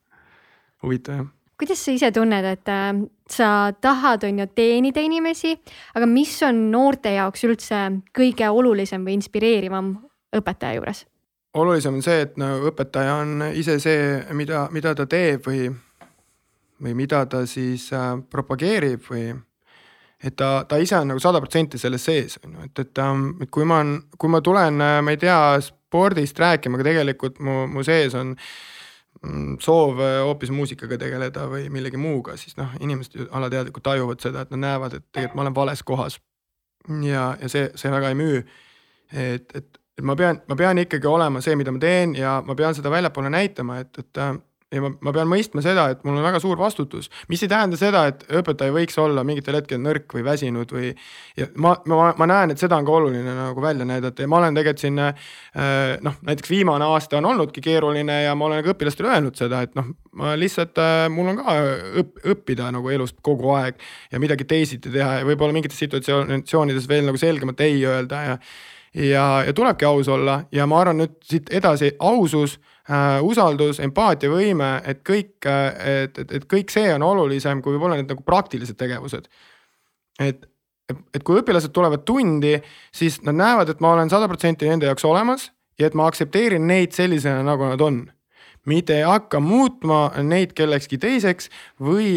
[0.84, 1.30] Huvitav jah.
[1.62, 2.88] Kuidas sa ise tunned, et äh,
[3.30, 3.48] sa
[3.82, 5.54] tahad, on ju, teenida inimesi,
[5.94, 7.84] aga mis on noorte jaoks üldse
[8.18, 9.94] kõige olulisem või inspireerivam
[10.34, 11.06] õpetaja juures?
[11.54, 14.04] olulisem on see, et no õpetaja on ise see,
[14.38, 15.68] mida, mida ta teeb või,
[16.82, 19.34] või mida ta siis äh, propageerib või
[20.24, 23.32] et ta, ta ise on nagu sada protsenti selles sees, on ju, et, et, ähm,
[23.42, 23.82] et kui ma,
[24.22, 28.36] kui ma tulen, äh, ma ei tea, spordist rääkima, aga tegelikult mu, mu sees on
[28.36, 34.46] mm, soov äh, hoopis muusikaga tegeleda või millegi muuga, siis noh, inimesed alateadlikult tajuvad seda,
[34.46, 36.20] et nad näevad, et tegelikult ma olen vales kohas.
[37.06, 38.44] ja, ja see, see väga ei müü.
[39.12, 42.56] et, et, et ma pean, ma pean ikkagi olema see, mida ma teen ja ma
[42.56, 44.36] pean seda väljapoole näitama, et, et äh,
[44.72, 47.78] ja ma, ma pean mõistma seda, et mul on väga suur vastutus, mis ei tähenda
[47.80, 50.94] seda, et õpetaja võiks olla mingitel hetkedel nõrk või väsinud või.
[51.40, 54.40] ja ma, ma, ma näen, et seda on ka oluline nagu välja näidata ja ma
[54.40, 55.14] olen tegelikult siin äh,
[56.08, 59.76] noh, näiteks viimane aasta on olnudki keeruline ja ma olen ka õpilastele öelnud seda, et
[59.80, 61.60] noh, ma lihtsalt äh,, mul on ka
[62.04, 63.80] õpp, õppida nagu elust kogu aeg
[64.12, 68.44] ja midagi teisiti teha ja võib-olla mingites situatsioonides veel nagu selgemalt ei öelda ja
[68.92, 72.71] ja, ja tulebki aus olla ja ma arvan nüüd siit edasi ausus äh,,
[73.22, 75.68] usaldus, empaatiavõime, et kõik, äh,
[76.04, 79.28] et, et, et kõik see on olulisem kui võib-olla need nagu praktilised tegevused.
[80.20, 80.48] et,
[81.14, 82.58] et kui õpilased tulevad tundi,
[82.94, 86.68] siis nad näevad, et ma olen sada protsenti nende jaoks olemas ja et ma aktsepteerin
[86.68, 88.04] neid sellisena, nagu nad on
[88.70, 91.50] mitte ei hakka muutma neid kellekski teiseks
[91.82, 92.14] või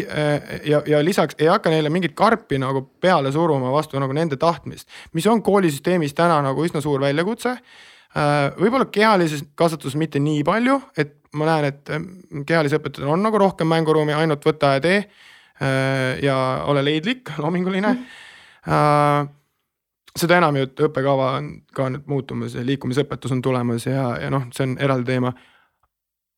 [0.67, 4.89] ja, ja lisaks ei hakka neile mingit karpi nagu peale suruma vastu nagu nende tahtmist,
[5.13, 7.55] mis on koolisüsteemis täna nagu üsna suur väljakutse
[8.59, 13.67] võib-olla kehalises kasvatuses mitte nii palju, et ma näen, et kehalise õpetajal on nagu rohkem
[13.67, 15.01] mänguruumi, ainult võta ja tee.
[16.23, 16.37] ja
[16.67, 19.33] ole leidlik, loominguline mm
[20.15, 24.31] seda enam ju, et õppekava on ka nüüd muutumas ja liikumisõpetus on tulemas ja, ja
[24.33, 25.33] noh, see on eraldi teema.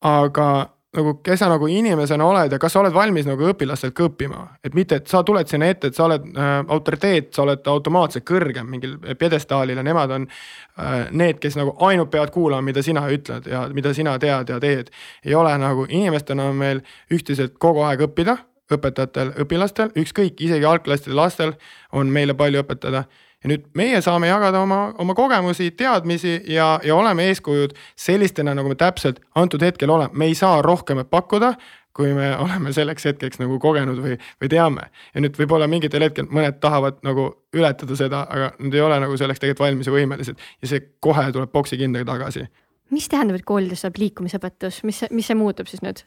[0.06, 0.48] Aga
[0.96, 4.44] nagu, kes sa nagu inimesena oled ja kas sa oled valmis nagu õpilastelt ka õppima,
[4.64, 8.26] et mitte, et sa tuled sinna ette, et sa oled äh, autoriteet, sa oled automaatselt
[8.28, 13.04] kõrgem mingil pjedestaalil ja nemad on äh, need, kes nagu ainult peavad kuulama, mida sina
[13.12, 14.92] ütled ja mida sina tead ja teed.
[15.24, 16.82] ei ole nagu inimestena on meil
[17.12, 18.38] ühteselt kogu aeg õppida,
[18.72, 21.54] õpetajatel, õpilastel, ükskõik, isegi algklasside lastel
[21.92, 23.06] on meile palju õpetada
[23.44, 28.72] ja nüüd meie saame jagada oma, oma kogemusi, teadmisi ja, ja oleme eeskujud sellistena, nagu
[28.72, 31.54] me täpselt antud hetkel oleme, me ei saa rohkemat pakkuda
[31.98, 34.84] kui me oleme selleks hetkeks nagu kogenud või, või teame.
[35.14, 37.24] ja nüüd võib-olla mingitel hetkel mõned tahavad nagu
[37.56, 41.26] ületada seda, aga nad ei ole nagu selleks tegelikult valmis ja võimelised ja see kohe
[41.34, 42.46] tuleb boksi kindaga tagasi.
[42.94, 46.04] mis tähendab, et koolides saab liikumisõpetus, mis, mis see muutub siis nüüd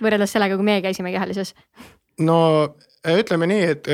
[0.00, 1.52] võrreldes sellega, kui meie käisime kehalises?
[2.24, 2.38] no
[3.04, 3.92] ütleme nii, et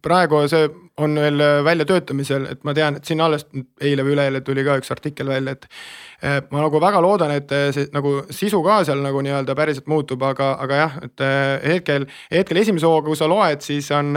[0.00, 0.70] praegu see
[1.00, 3.46] on veel väljatöötamisel, et ma tean, et siin alles
[3.80, 5.66] eile või üleeile tuli ka üks artikkel välja, et.
[6.52, 10.50] ma nagu väga loodan, et see nagu sisu ka seal nagu nii-öelda päriselt muutub, aga,
[10.60, 11.22] aga jah, et
[11.64, 14.12] hetkel, hetkel esimese hooga, kui sa loed, siis on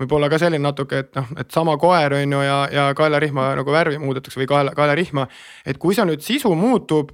[0.00, 3.74] võib-olla ka selline natuke, et noh, et sama koer on ju ja, ja kaelarihma nagu
[3.74, 5.26] värvi muudetakse või kaela, kaelarihma.
[5.68, 7.12] et kui sa nüüd sisu muutub,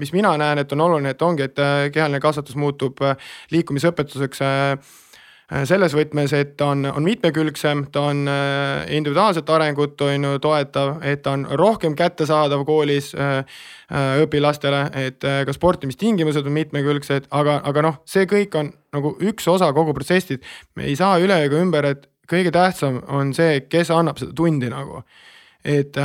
[0.00, 1.60] mis mina näen, et on oluline, et ongi, et
[1.92, 3.04] kehaline kasvatus muutub
[3.52, 4.78] liikumisõpetuseks Äh,
[5.46, 10.96] selles võtmes, et ta on, on mitmekülgsem, ta on äh, individuaalset arengut on ju toetav,
[11.06, 13.60] et ta on rohkem kättesaadav koolis äh,
[14.24, 19.70] õpilastele, et ka sportimistingimused on mitmekülgsed, aga, aga noh, see kõik on nagu üks osa
[19.76, 20.42] kogu protsessist.
[20.74, 24.70] me ei saa üle ega ümber, et kõige tähtsam on see, kes annab seda tundi
[24.72, 25.04] nagu.
[25.66, 25.96] et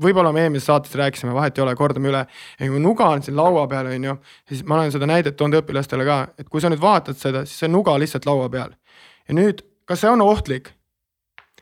[0.00, 2.22] võib-olla me eelmises saates rääkisime, vahet ei ole, kordame üle.
[2.58, 4.16] kui nuga on siin laua peal, on ju,
[4.48, 7.64] siis ma olen seda näidet toonud õpilastele ka, et kui sa nüüd vaatad seda, siis
[7.64, 8.74] see nuga lihtsalt laua peal.
[9.28, 10.72] ja nüüd, kas see on ohtlik?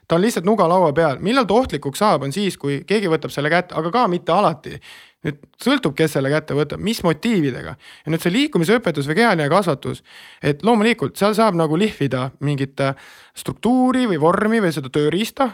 [0.09, 3.33] ta on lihtsalt nuga laua peal, millal ta ohtlikuks saab, on siis, kui keegi võtab
[3.33, 4.81] selle kätte, aga ka mitte alati
[5.27, 10.03] nüüd sõltub, kes selle kätte võtab, mis motiividega ja nüüd see liikumisõpetus või kehaline kasvatus,
[10.43, 12.99] et loomulikult seal saab nagu lihvida mingit äh,
[13.39, 15.53] struktuuri või vormi või seda tööriista,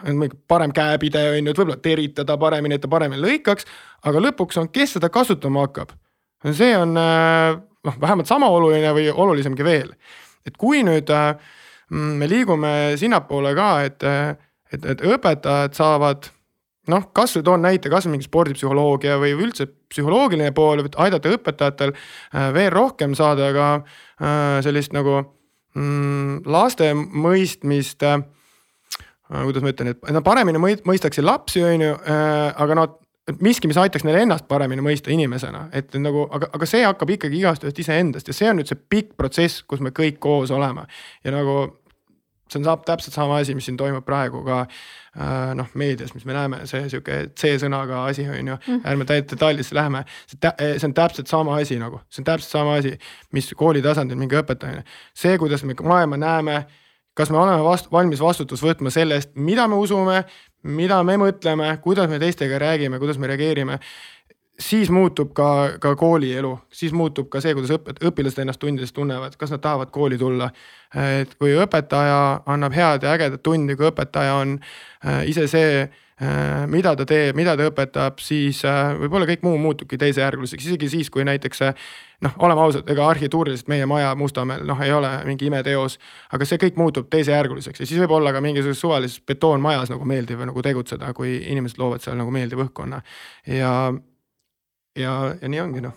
[0.49, 3.69] parem käepide on ju, et võib-olla teritada paremini, et ta paremini lõikaks.
[4.09, 5.93] aga lõpuks on, kes seda kasutama hakkab.
[6.53, 9.93] see on äh, noh, vähemalt sama oluline või olulisemgi veel.
[10.47, 11.35] et kui nüüd äh,
[11.91, 14.03] me liigume sinnapoole ka, et,
[14.73, 16.33] et, et õpetajad saavad
[16.93, 22.49] noh, kasvõi toon näite, kasvõi mingi spordipsühholoogia või üldse psühholoogiline pool, et aidata õpetajatel äh,
[22.57, 25.21] veel rohkem saada ka äh, sellist nagu
[25.75, 28.23] mm, laste mõistmist äh,.
[29.29, 32.95] kuidas ma ütlen, et nad paremini mõistaksid lapsi, on ju, aga noh
[33.41, 37.41] miski, mis aitaks neil ennast paremini mõista inimesena, et nagu, aga, aga see hakkab ikkagi
[37.43, 40.87] igast ühest iseendast ja see on nüüd see pikk protsess, kus me kõik koos oleme.
[41.25, 41.59] ja nagu
[42.53, 46.27] see on saab täpselt sama asi, mis siin toimub praegu ka äh, noh, meedias, mis
[46.29, 50.05] me näeme, see sihuke C-sõnaga asi on ju mm., ärme detailidesse läheme.
[50.29, 52.97] see on täpselt sama asi nagu, see on täpselt sama asi,
[53.33, 54.85] mis kooli tasandil mingi õpetamine.
[55.15, 56.61] see, kuidas me maailma näeme,
[57.19, 60.23] kas me oleme vastu, valmis vastutust võtma selle eest, mida me usume,
[60.63, 63.79] mida me mõtleme, kuidas me teistega räägime, kuidas me reageerime
[64.59, 69.37] siis muutub ka, ka koolielu, siis muutub ka see, kuidas õpet-, õpilased ennast tundides tunnevad,
[69.39, 70.51] kas nad tahavad kooli tulla.
[70.95, 74.55] et kui õpetaja annab head ja ägedat tundi, kui õpetaja on
[75.05, 79.61] äh, ise see äh,, mida ta teeb, mida ta õpetab, siis äh, võib-olla kõik muu
[79.61, 81.63] muutubki teisejärguliseks, isegi siis, kui näiteks
[82.25, 86.01] noh, oleme ausad, ega arhitekttuuriliselt meie maja Mustamäel noh, ei ole mingi imeteos.
[86.33, 90.41] aga see kõik muutub teisejärguliseks ja siis võib olla ka mingisuguses suvalises betoonmajas nagu meeldiv
[90.49, 93.05] nagu tegutseda, kui inimesed loovad seal nagu meeldiva õhkkonna
[93.47, 93.93] ja
[94.99, 95.95] ja, ja nii ongi noh.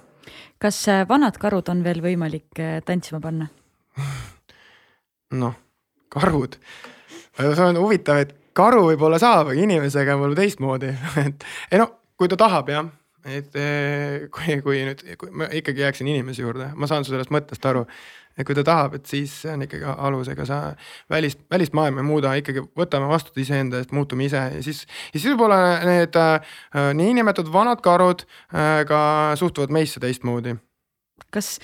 [0.61, 3.49] kas äh, vanad karud on veel võimalik äh, tantsima panna?
[5.41, 5.57] noh,
[6.11, 6.57] karud,
[7.37, 10.95] see on huvitav, et karu võib-olla saab, aga inimesega on võib-olla teistmoodi
[11.25, 12.89] et ei no kui ta tahab jah,
[13.25, 17.33] et äh, kui, kui nüüd, kui ma ikkagi jääksin inimese juurde, ma saan su sellest
[17.33, 17.87] mõttest aru
[18.37, 20.59] ja kui ta tahab, et siis see on ikkagi alus, ega sa
[21.11, 24.83] välist, välist maailma ei muuda, ikkagi võtame vastu iseenda eest, muutume ise ja siis.
[25.11, 26.57] ja siis võib-olla need äh,
[26.97, 29.01] niinimetatud vanad karud äh, ka
[29.39, 30.55] suhtuvad meisse teistmoodi.
[31.31, 31.57] kas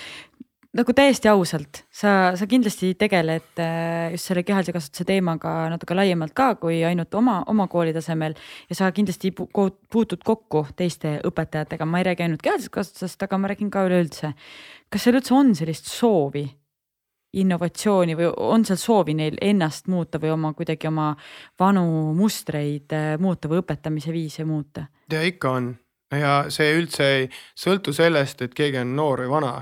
[0.77, 6.35] nagu täiesti ausalt, sa, sa kindlasti tegeled äh, just selle kehalise kasvatuse teemaga natuke laiemalt
[6.37, 8.35] ka kui ainult oma, oma kooli tasemel.
[8.69, 13.51] ja sa kindlasti puutud kokku teiste õpetajatega, ma ei räägi ainult kehalisest kasvatusest, aga ma
[13.51, 14.33] räägin ka üleüldse.
[14.89, 16.45] kas seal üldse on sellist soovi
[17.37, 21.09] innovatsiooni või on seal soovi neil ennast muuta või oma kuidagi oma
[21.59, 24.85] vanu mustreid äh, muuta või õpetamise viise muuta?
[25.11, 25.73] ja ikka on
[26.13, 27.25] ja see üldse ei
[27.57, 29.55] sõltu sellest, et keegi on noor või vana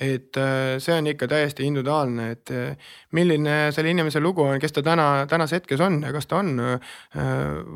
[0.00, 4.74] et äh, see on ikka täiesti individuaalne, et äh, milline selle inimese lugu on, kes
[4.76, 6.98] ta täna, tänases hetkes on ja kas ta on äh,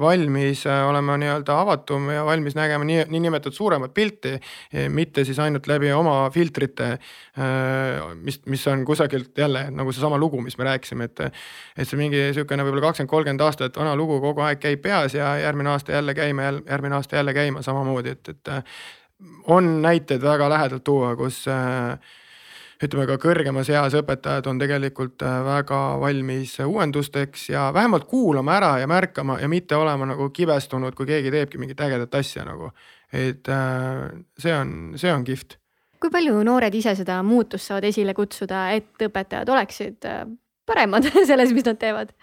[0.00, 4.34] valmis olema nii-öelda avatum ja valmis nägema nii, niinimetatud suuremat pilti,
[4.92, 6.90] mitte siis ainult läbi oma filtrite,
[8.20, 12.20] mis, mis on kusagilt jälle nagu seesama lugu, mis me rääkisime, et et see mingi
[12.20, 16.14] niisugune võib-olla kakskümmend, kolmkümmend aastat vana lugu kogu aeg käib peas ja järgmine aasta jälle
[16.14, 18.52] käima, järgmine aasta jälle käima samamoodi, et, et
[19.50, 21.98] on näiteid väga lähedalt tuua, kus äh,
[22.84, 28.70] ütleme ka kõrgemas eas õpetajad on tegelikult äh, väga valmis uuendusteks ja vähemalt kuulama ära
[28.80, 32.72] ja märkama ja mitte olema nagu kibestunud, kui keegi teebki mingit ägedat asja nagu.
[33.12, 34.08] et äh,
[34.38, 35.58] see on, see on kihvt.
[36.00, 40.10] kui palju noored ise seda muutust saavad esile kutsuda, et õpetajad oleksid
[40.66, 42.14] paremad selles, mis nad teevad?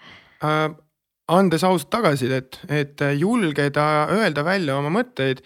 [1.28, 5.42] andes ausat tagasisidet, et julgeda öelda välja oma mõtteid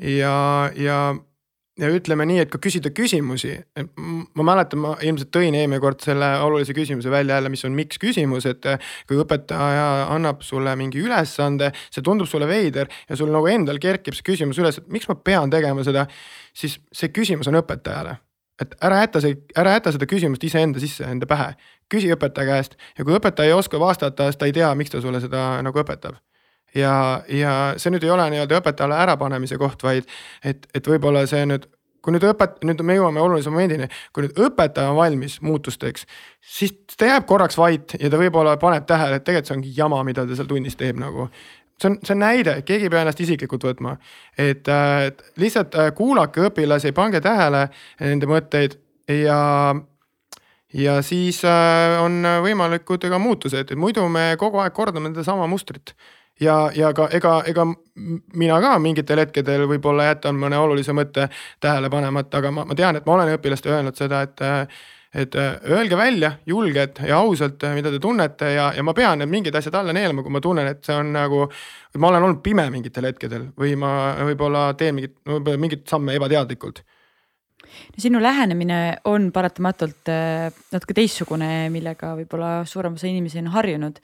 [0.00, 0.98] ja, ja,
[1.80, 3.52] ja ütleme nii, et ka küsida küsimusi.
[4.34, 8.00] ma mäletan, ma ilmselt tõin eelmine kord selle olulise küsimuse välja jälle, mis on miks
[8.00, 8.66] küsimus, et
[9.08, 14.16] kui õpetaja annab sulle mingi ülesande, see tundub sulle veider ja sul nagu endal kerkib
[14.16, 16.06] see küsimus üles, et miks ma pean tegema seda,
[16.56, 18.18] siis see küsimus on õpetajale
[18.60, 21.54] et ära jäta see, ära jäta seda küsimust iseenda sisse, enda pähe.
[21.90, 25.00] küsi õpetaja käest ja kui õpetaja ei oska vastata, siis ta ei tea, miks ta
[25.00, 26.20] sulle seda nagu õpetab
[26.74, 26.94] ja,
[27.28, 30.08] ja see nüüd ei ole nii-öelda õpetajale ärapanemise koht, vaid
[30.44, 31.68] et, et võib-olla see nüüd
[32.00, 36.06] kui nüüd õpet-, nüüd me jõuame olulise momendini, kui nüüd õpetaja on valmis muutusteks,
[36.40, 40.00] siis ta jääb korraks vait ja ta võib-olla paneb tähele, et tegelikult see ongi jama,
[40.06, 41.28] mida ta seal tunnis teeb nagu.
[41.80, 43.94] see on, see on näide, keegi ei pea ennast isiklikult võtma,
[44.38, 45.10] et äh,
[45.40, 47.68] lihtsalt äh, kuulake õpilasi, pange tähele
[48.00, 48.76] nende mõtteid
[49.20, 49.40] ja
[50.76, 55.96] ja siis äh, on võimalikud ka muutused, muidu me kogu aeg kordame sedasama mustrit
[56.40, 57.66] ja, ja ka ega, ega
[58.40, 61.28] mina ka mingitel hetkedel võib-olla jätan mõne olulise mõtte
[61.60, 64.48] tähele panemata, aga ma, ma tean, et ma olen õpilastele öelnud seda, et
[65.10, 69.56] et öelge välja julgelt ja ausalt, mida te tunnete ja, ja ma pean need mingid
[69.58, 71.48] asjad alla neelama, kui ma tunnen, et see on nagu.
[71.98, 73.90] ma olen olnud pime mingitel hetkedel või ma
[74.28, 75.16] võib-olla teen mingit,
[75.58, 76.84] mingeid samme ebateadlikult
[77.90, 83.98] no sinu lähenemine on paratamatult äh, natuke teistsugune, millega võib-olla suurem osa inimesi on harjunud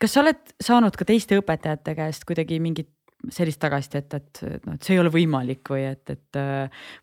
[0.00, 2.90] kas sa oled saanud ka teiste õpetajate käest kuidagi mingit
[3.32, 6.38] sellist tagasisidet, et, et noh, et see ei ole võimalik või et, et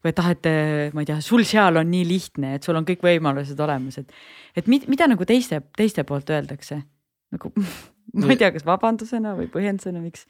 [0.03, 0.49] või et ah, et
[0.93, 4.13] ma ei tea, sul seal on nii lihtne, et sul on kõik võimalused olemas, et,
[4.53, 6.77] et mit, mida nagu teiste, teiste poolt öeldakse
[7.31, 7.51] nagu
[8.21, 10.27] ma ei tea, kas vabandusena või põhjendusena, miks?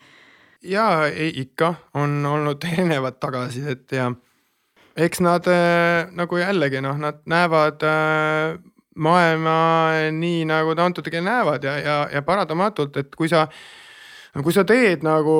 [0.64, 4.12] ja ei, ikka on olnud erinevat tagasisidet ja
[4.96, 8.60] eks nad äh, nagu jällegi noh, nad näevad äh,
[9.00, 9.56] maailma
[10.12, 13.46] nii, nagu ta antud hetkel näevad ja, ja, ja paratamatult, et kui sa,
[14.44, 15.38] kui sa teed nagu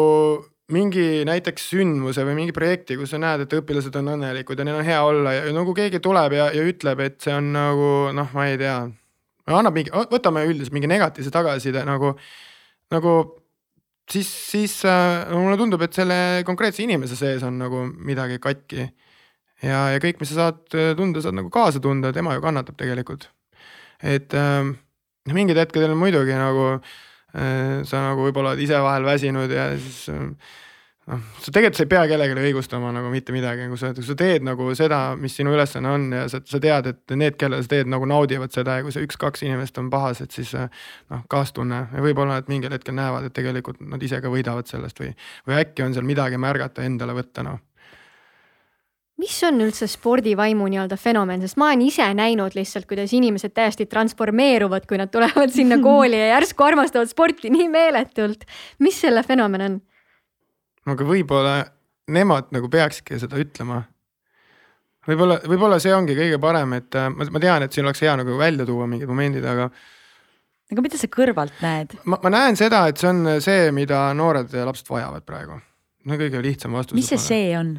[0.72, 4.80] mingi näiteks sündmuse või mingi projekti, kus sa näed, et õpilased on õnnelikud ja neil
[4.80, 8.32] on hea olla ja nagu keegi tuleb ja, ja ütleb, et see on nagu noh,
[8.38, 8.78] ma ei tea.
[9.52, 12.14] annab mingi, võtame üldiselt mingi negatiivse tagasiside nagu,
[12.96, 13.18] nagu
[14.08, 16.16] siis, siis äh, mulle tundub, et selle
[16.48, 18.88] konkreetse inimese sees on nagu midagi katki.
[19.60, 20.64] ja, ja kõik, mis sa saad
[20.96, 23.28] tunda, saad nagu kaasa tunda, tema ju kannatab tegelikult
[24.04, 24.72] et äh,
[25.32, 30.28] mingid hetkedel muidugi nagu äh, sa nagu võib-olla oled ise vahel väsinud ja siis äh,
[31.10, 34.16] noh, sa tegelikult sa ei pea kellelegi õigustama nagu mitte midagi, kui sa, kui sa
[34.20, 37.74] teed nagu seda, mis sinu ülesanne on ja sa, sa tead, et need, kellele sa
[37.74, 40.70] teed, nagu naudivad seda ja kui see üks-kaks inimest on pahased, siis äh,
[41.14, 41.84] noh, kaastunne.
[41.96, 45.12] Ja võib-olla nad mingil hetkel näevad, et tegelikult nad ise ka võidavad sellest või,
[45.50, 47.62] või äkki on seal midagi märgata, endale võtta, noh
[49.22, 53.86] mis on üldse spordivaimu nii-öelda fenomen, sest ma olen ise näinud lihtsalt, kuidas inimesed täiesti
[53.92, 58.48] transformeeruvad, kui nad tulevad sinna kooli ja järsku armastavad sporti nii meeletult.
[58.80, 59.80] mis selle fenomen on?
[60.90, 61.56] aga võib-olla
[62.12, 63.84] nemad nagu peakski seda ütlema.
[65.08, 68.16] võib-olla, võib-olla see ongi kõige parem, et äh, ma, ma tean, et siin oleks hea
[68.18, 69.70] nagu välja tuua mingid momendid, aga.
[70.72, 71.96] aga mida sa kõrvalt näed?
[72.06, 75.62] ma, ma näen seda, et see on see, mida noored lapsed vajavad praegu.
[76.10, 76.98] no kõige lihtsam vastus.
[76.98, 77.78] mis see see on?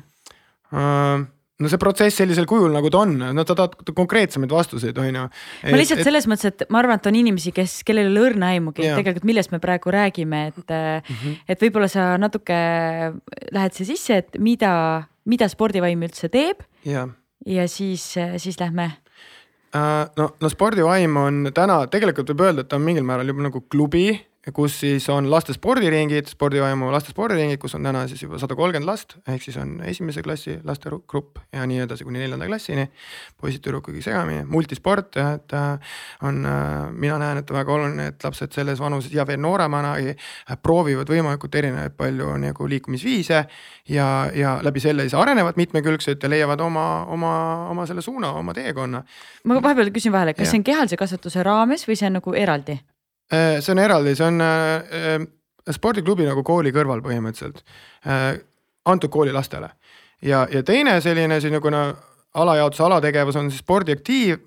[0.73, 1.25] Äh,
[1.62, 5.27] no see protsess sellisel kujul, nagu ta on, no sa tahad konkreetsemaid vastuseid, on ju.
[5.68, 8.25] ma lihtsalt et, selles mõttes, et ma arvan, et on inimesi, kes, kellel ei ole
[8.31, 11.37] õrna aimugi tegelikult, millest me praegu räägime, et mm, -hmm.
[11.55, 12.59] et võib-olla sa natuke
[13.53, 14.73] lähed siia sisse, et mida,
[15.25, 16.66] mida spordivaim üldse teeb.
[17.47, 18.91] ja siis, siis lähme
[19.73, 23.47] Äh, no, no spordivaim on täna tegelikult võib öelda, et ta on mingil määral juba
[23.47, 24.11] nagu klubi
[24.51, 28.88] kus siis on laste spordiringid, spordivaimu laste spordiringid, kus on täna siis juba sada kolmkümmend
[28.88, 32.88] last, ehk siis on esimese klassi laste grupp ja nii edasi kuni neljanda klassini.
[33.38, 35.95] poisid-tüdrukuid segamini, multisport jah, et äh,
[36.26, 40.59] on, äh, mina näen, et väga oluline, et lapsed selles vanuses ja veel nooremanagi äh,
[40.62, 43.45] proovivad võimalikult erinevaid palju nagu liikumisviise.
[43.88, 47.34] ja, ja läbi selle siis arenevad mitmekülgselt ja leiavad oma, oma,
[47.70, 49.05] oma selle suuna, oma teekonna.
[49.45, 50.51] ma vahepeal küsin vahele, kas ja.
[50.51, 52.80] see on kehalise kasvatuse raames või see on nagu eraldi?
[53.33, 55.27] Äh, see on eraldi, see on äh, äh,
[55.73, 57.62] spordiklubi nagu kooli kõrval põhimõtteliselt,
[58.91, 59.70] antud kooli lastele.
[60.23, 61.85] ja, ja teine selline siis nagu no
[62.35, 64.39] alajaotuse alategevus on siis spordiaktiiv,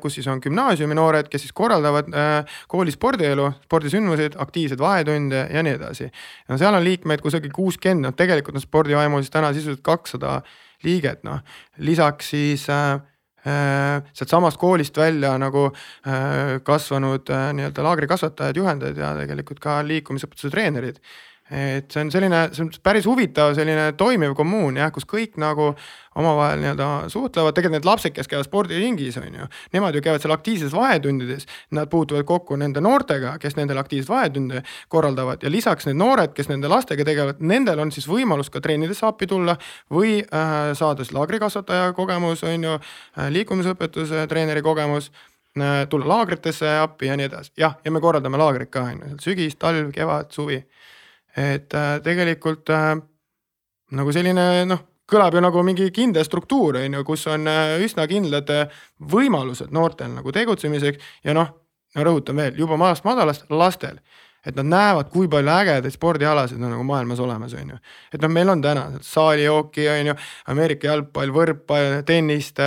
[0.00, 2.08] kus siis on gümnaasiumi noored, kes siis korraldavad
[2.70, 6.08] kooli spordielu, spordisündmuseid, aktiivseid vahetunde ja nii edasi.
[6.48, 10.40] no seal on liikmeid kusagil kuuskümmend, noh tegelikult on spordivaimus täna sisuliselt kakssada
[10.86, 11.42] liiget, noh
[11.76, 13.13] lisaks siis äh, Äh,
[13.44, 21.00] sealtsamast koolist välja nagu äh, kasvanud äh, nii-öelda laagrikasvatajad, juhendajad ja tegelikult ka liikumisõpetuse treenerid
[21.50, 25.74] et see on selline, see on päris huvitav selline toimiv kommuun jah, kus kõik nagu
[26.16, 29.48] omavahel nii-öelda suhtlevad, tegelikult need lapsed, kes käivad spordiringis, on ju.
[29.74, 31.44] Nemad ju käivad seal aktiivses vahetundides,
[31.76, 36.48] nad puutuvad kokku nende noortega, kes nendel aktiivseid vahetunde korraldavad ja lisaks need noored, kes
[36.48, 39.58] nende lastega tegelevad, nendel on siis võimalus ka trennidesse appi tulla.
[39.92, 45.10] või äh, saada siis laagrikasvataja kogemus, on ju äh,, liikumisõpetuse treeneri kogemus
[45.58, 49.18] äh, tulla laagritesse appi ja nii edasi, jah, ja me korraldame laagrit ka on ju,
[49.28, 50.62] sügis, talv, kevad, suvi
[51.36, 52.94] et äh, tegelikult äh,
[53.94, 58.06] nagu selline noh, kõlab ju nagu mingi kindel struktuur on ju, kus on äh, üsna
[58.10, 58.50] kindlad
[59.12, 61.50] võimalused noortel nagu tegutsemiseks ja noh,
[61.94, 64.00] rõhutan veel juba maast madalast lastel
[64.44, 67.78] et nad näevad, kui palju ägedaid spordialasid on nagu maailmas olemas, on ju.
[68.12, 70.16] et noh, meil on täna saalijooki, on ju,
[70.52, 72.60] Ameerika jalgpall, võrkpall, tennist,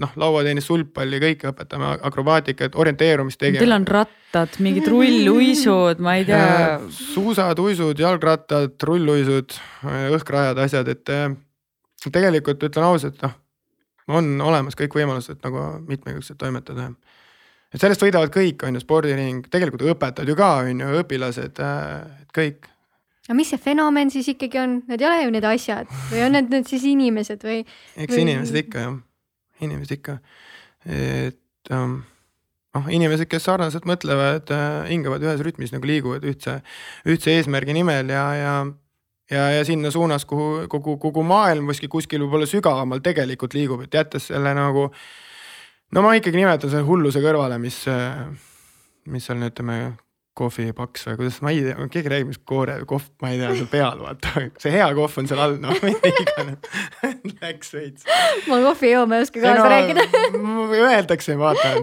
[0.00, 3.64] noh, lauatennis, sulgpalli, kõike õpetame, akrobaatikat, orienteerumist tegema.
[3.64, 6.78] Teil on rattad, mingid rulluisud, ma ei tea.
[6.94, 9.58] suusad, uisud, jalgrattad, rulluisud,
[10.16, 11.14] õhkrajad, asjad, et
[12.08, 13.36] tegelikult ütlen ausalt, noh,
[14.08, 16.88] on olemas kõik võimalused nagu mitmekülgselt toimetada
[17.72, 22.28] et sellest võidavad kõik, on ju, spordiring, tegelikult õpetajad ju ka, on ju, õpilased, äh,
[22.36, 22.68] kõik.
[23.28, 26.36] aga mis see fenomen siis ikkagi on, need ei ole ju need asjad või on
[26.38, 27.60] need nüüd siis inimesed või?
[27.96, 28.22] eks või...
[28.24, 28.96] inimesed ikka jah,
[29.68, 30.16] inimesed ikka,
[30.88, 32.00] et um,
[32.78, 36.60] noh, inimesed, kes sarnaselt mõtlevad äh,, hingavad ühes rütmis nagu liiguvad ühtse,
[37.08, 38.58] ühtse eesmärgi nimel ja, ja
[39.28, 43.92] ja, ja sinna suunas, kuhu kogu, kogu maailm kuskil, kuskil võib-olla sügavamal tegelikult liigub, et
[43.92, 45.02] jättes selle nagu äh,
[45.94, 47.80] no ma ikkagi nimetan selle hulluse kõrvale, mis,
[49.08, 49.78] mis seal ütleme
[50.38, 53.70] kohvipaks või kuidas, ma ei tea, keegi räägib, mis koore, kohv, ma ei tea, seal
[53.72, 56.78] peal vaata, see hea kohv on seal all, noh, mida iganes.
[57.42, 58.06] Läks veits.
[58.46, 60.06] ma kohvi ei joo, ma ei oska kaasa no, rääkida.
[60.92, 61.74] Öeldakse, vaata,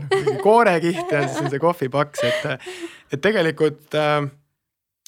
[0.44, 2.72] koorekiht ja siis on see kohvipaks, et,
[3.16, 4.30] et tegelikult äh,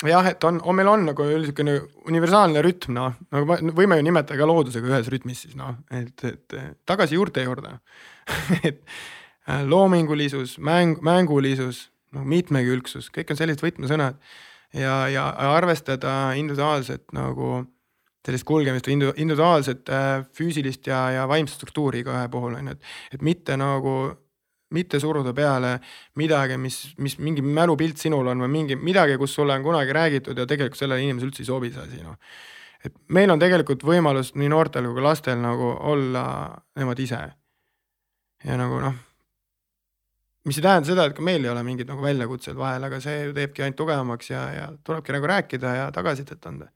[0.06, 1.78] jah, et on, on, meil on nagu niisugune
[2.10, 6.58] universaalne rütm, noh, nagu võime ju nimetada ka loodusega ühes rütmis siis noh, et, et
[6.86, 7.78] tagasi juurte juurde.
[8.68, 8.82] Et
[9.48, 14.20] äh, loomingulisus, mäng, mängulisus, noh mitmekülgsus, kõik on sellised võtmesõnad.
[14.76, 15.24] ja, ja
[15.56, 17.64] arvestada individuaalset nagu
[18.28, 22.89] sellist kulgemist või individuaalset äh, füüsilist ja, ja vaimset struktuuri igaühe puhul on ju, et,
[23.16, 23.93] et mitte nagu
[24.76, 25.78] mitte suruda peale
[26.20, 30.38] midagi, mis, mis mingi mälupilt sinul on või mingi midagi, kus sulle on kunagi räägitud
[30.38, 32.18] ja tegelikult sellele inimesele üldse ei sobi see asi noh.
[32.84, 36.24] et meil on tegelikult võimalus nii noortel kui ka lastel nagu olla
[36.80, 37.22] nemad ise
[38.43, 38.97] ja nagu noh,
[40.47, 43.30] mis ei tähenda seda, et ka meil ei ole mingeid nagu väljakutseid vahel, aga see
[43.36, 46.72] teebki ainult tugevamaks ja, ja tulebki nagu rääkida ja tagasisidet anda.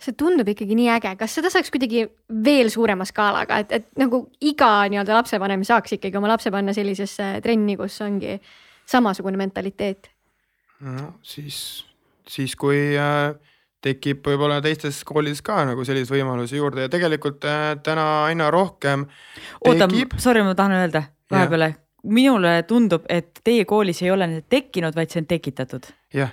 [0.00, 2.06] See tundub ikkagi nii äge, kas seda saaks kuidagi
[2.44, 7.34] veel suurema skaalaga, et, et nagu iga nii-öelda lapsevanem saaks ikkagi oma lapse panna sellisesse
[7.44, 8.38] trenni, kus ongi
[8.88, 10.10] samasugune mentaliteet?
[10.80, 11.84] no siis,
[12.28, 13.34] siis kui äh,
[13.84, 19.06] tekib võib-olla teistes koolides ka nagu selliseid võimalusi juurde ja tegelikult äh, täna aina rohkem.
[19.66, 21.74] oota, sorry, ma tahan öelda vahepeale,
[22.08, 25.92] minule tundub, et teie koolis ei ole need tekkinud, vaid see on tekitatud.
[26.16, 26.32] jah,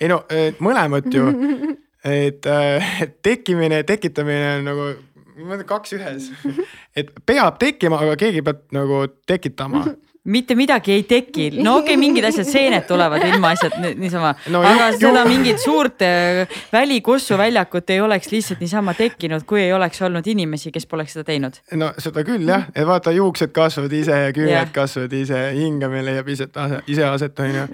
[0.00, 0.20] ei no
[0.60, 1.30] mõlemat ju,
[2.04, 4.88] et äh, tekkimine ja tekitamine on nagu
[5.34, 6.30] ma ütlen kaks ühes,
[6.98, 9.86] et peab tekkima, aga keegi peab nagu tekitama
[10.24, 14.86] mitte midagi ei teki, no okei okay,, mingid asjad, seened tulevad ilmaasjad niisama no,, aga
[14.94, 15.28] ju, seda ju.
[15.28, 20.72] mingit suurt äh, välikossu väljakut ei oleks lihtsalt niisama tekkinud, kui ei oleks olnud inimesi,
[20.72, 21.58] kes poleks seda teinud.
[21.76, 24.72] no seda küll jah, et vaata, juuksed kasvavad ise ja küüned yeah.
[24.72, 26.48] kasvavad ise, hingamine leiab ise,
[26.88, 27.68] ise aset, on ju.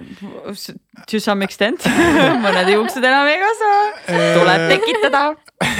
[1.07, 1.87] To some extent
[2.43, 3.79] mõned juuksed enam ei kasva,
[4.11, 5.23] tuleb tekitada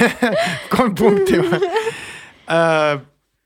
[0.72, 1.60] kolm punkti või
[2.48, 3.00] uh,?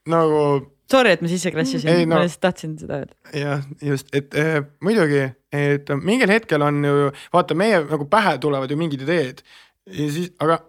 [0.06, 0.42] nagu
[0.90, 3.14] Sorry, et ma sisse krassisin, Ei, no- ma lihtsalt tahtsin seda öelda.
[3.34, 8.70] jah, just, et äh, muidugi, et mingil hetkel on ju, vaata, meie nagu pähe tulevad
[8.70, 9.42] ju mingid ideed.
[9.86, 10.60] Ja siis, aga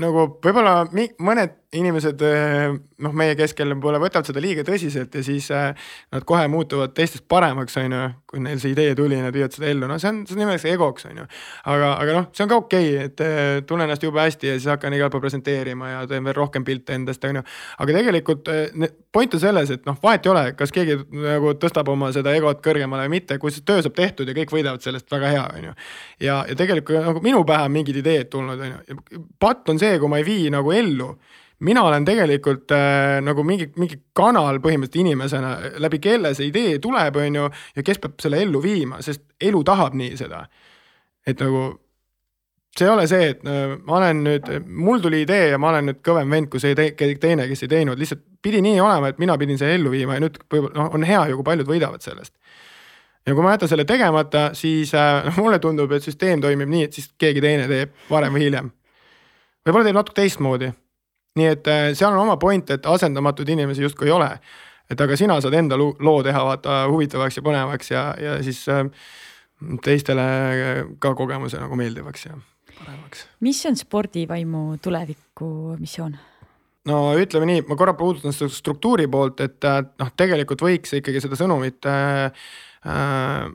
[0.00, 0.84] nagu võib-olla
[1.18, 2.72] mõned inimesed eh,
[3.04, 5.68] noh, meie keskel võib-olla võtavad seda liiga tõsiselt ja siis eh,
[6.10, 8.00] nad kohe muutuvad teistest paremaks, on ju.
[8.30, 10.72] kui neil see idee tuli ja nad viivad seda ellu, no see on, see nimetatakse
[10.74, 11.26] egoks, on ju.
[11.70, 14.56] aga, aga noh, see on ka okei okay,, et eh, tunnen ennast jube hästi ja
[14.58, 17.46] siis hakkan igal pool presenteerima ja teen veel rohkem pilte endast, on ju.
[17.84, 18.50] aga tegelikult
[19.14, 22.64] point on selles, et noh, vahet ei ole, kas keegi nagu tõstab oma seda egot
[22.66, 25.70] kõrgemale või mitte, kui see töö saab tehtud ja kõik võidavad sellest, väga hea, on
[25.70, 25.76] ju.
[26.26, 29.22] ja, ja tegelikult nagu minu pähe on mingid ideed tulnud, on ju.
[29.38, 31.14] patt on see, kui ma ei vii nagu ellu
[31.60, 35.52] mina olen tegelikult äh, nagu mingi, mingi kanal põhimõtteliselt inimesena,
[35.82, 39.62] läbi kelle see idee tuleb, on ju, ja kes peab selle ellu viima, sest elu
[39.66, 40.46] tahab nii seda.
[41.26, 41.66] et nagu
[42.78, 45.90] see ei ole see, et äh, ma olen nüüd, mul tuli idee ja ma olen
[45.90, 49.20] nüüd kõvem vend kui see te, teine, kes ei teinud, lihtsalt pidi nii olema, et
[49.20, 52.04] mina pidin selle ellu viima ja nüüd võib-olla noh, on hea ju, kui paljud võidavad
[52.04, 52.34] sellest.
[53.26, 56.86] ja kui ma jätan selle tegemata, siis äh, noh, mulle tundub, et süsteem toimib nii,
[56.88, 58.70] et siis keegi teine teeb varem või hiljem.
[59.66, 60.70] võib-olla teeb natuke teistmoodi
[61.38, 64.30] nii et äh, seal on oma point, et asendamatuid inimesi justkui ei ole.
[64.90, 68.86] et aga sina saad enda loo teha vaata huvitavaks ja põnevaks ja, ja siis äh,
[69.84, 70.24] teistele
[70.98, 72.38] ka kogemuse nagu meeldivaks ja
[72.80, 73.28] paremaks.
[73.40, 76.16] mis on spordivaimu tuleviku missioon?
[76.88, 81.22] no ütleme nii, ma korra puudutan seda struktuuri poolt, et äh, noh, tegelikult võiks ikkagi
[81.22, 82.48] seda sõnumit äh,
[82.88, 83.46] äh,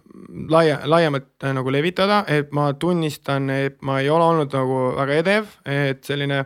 [0.54, 5.22] laia, laiemalt äh, nagu levitada, et ma tunnistan, et ma ei ole olnud nagu väga
[5.24, 6.46] edev, et selline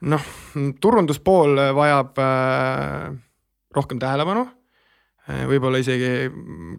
[0.00, 0.28] noh,
[0.80, 3.16] turunduspool vajab äh,
[3.76, 4.46] rohkem tähelepanu
[5.26, 6.28] võib-olla isegi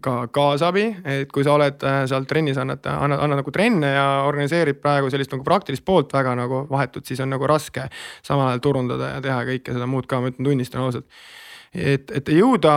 [0.04, 4.06] ka kaasabi, et kui sa oled äh, seal trennis, annad, annad, annad nagu trenne ja
[4.28, 7.84] organiseerid praegu sellist nagu praktilist poolt väga nagu vahetult, siis on nagu raske
[8.24, 11.04] samal ajal turundada ja teha kõike seda muud ka, ma ütlen, tunnistan ausalt.
[11.74, 12.72] et, et jõuda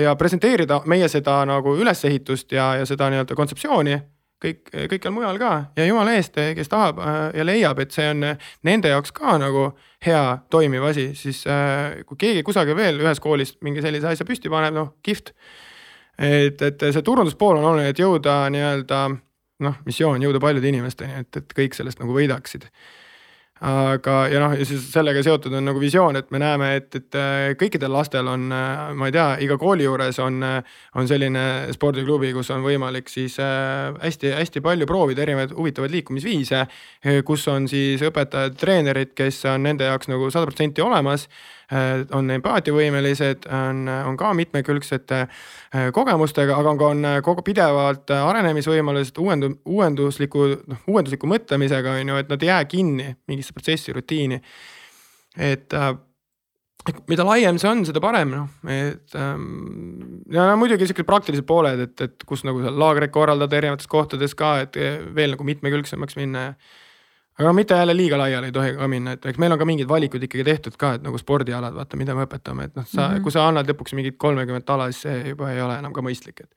[0.00, 3.98] ja presenteerida meie seda nagu ülesehitust ja, ja seda nii-öelda kontseptsiooni
[4.40, 8.26] kõik, kõikjal mujal ka ja jumala eest, kes tahab äh, ja leiab, et see on
[8.66, 9.70] nende jaoks ka nagu
[10.04, 10.22] hea
[10.52, 14.76] toimiv asi, siis äh, kui keegi kusagil veel ühes koolis mingi sellise asja püsti paneb,
[14.76, 15.34] noh kihvt.
[16.20, 19.04] et, et see turunduspool on oluline, et jõuda nii-öelda
[19.64, 22.68] noh, missioon jõuda paljude inimesteni, et, et kõik sellest nagu võidaksid
[23.60, 27.18] aga, ja noh, ja siis sellega seotud on nagu visioon, et me näeme, et, et
[27.18, 31.44] äh, kõikidel lastel on, äh, ma ei tea, iga kooli juures on, äh, on selline
[31.76, 36.64] spordiklubi, kus on võimalik siis hästi-hästi palju proovida erinevaid huvitavaid liikumisviise.
[37.24, 41.28] kus on siis õpetajad, treenerid, kes on nende jaoks nagu sada protsenti olemas
[42.16, 48.10] on empaatiavõimelised, on, on ka mitmekülgsete äh, kogemustega, aga on ka, on äh, kogu pidevalt
[48.16, 53.94] arenemisvõimalused, uuendu-, uuendusliku, noh uuendusliku mõtlemisega on ju, et nad ei jää kinni mingisse protsessi,
[53.94, 54.40] rutiini.
[55.38, 55.78] et
[57.10, 62.06] mida laiem see on, seda parem noh, et ähm, ja muidugi siuksed praktilised pooled, et,
[62.06, 64.78] et kus nagu seal laagreid korraldada erinevates kohtades ka, et
[65.14, 66.54] veel nagu mitmekülgsemaks minna ja
[67.40, 69.88] aga mitte jälle liiga laiali ei tohi ka minna, et eks meil on ka mingid
[69.88, 73.14] valikud ikkagi tehtud ka, et nagu spordialad, vaata, mida me õpetame, et noh, sa mm,
[73.14, 73.24] -hmm.
[73.24, 76.44] kui sa annad lõpuks mingit kolmekümmet ala, siis see juba ei ole enam ka mõistlik,
[76.44, 76.54] et.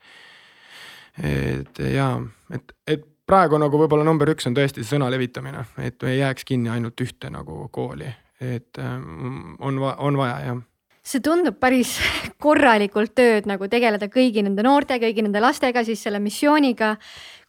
[1.24, 2.22] et jaa,
[2.52, 6.70] et, et praegu nagu võib-olla number üks on tõesti sõna levitamine, et ei jääks kinni
[6.70, 8.12] ainult ühte nagu kooli,
[8.42, 10.62] et ähm, on, on vaja jah
[11.04, 11.98] see tundub päris
[12.44, 16.96] korralikult tööd nagu tegeleda kõigi nende noorte, kõigi nende lastega, siis selle missiooniga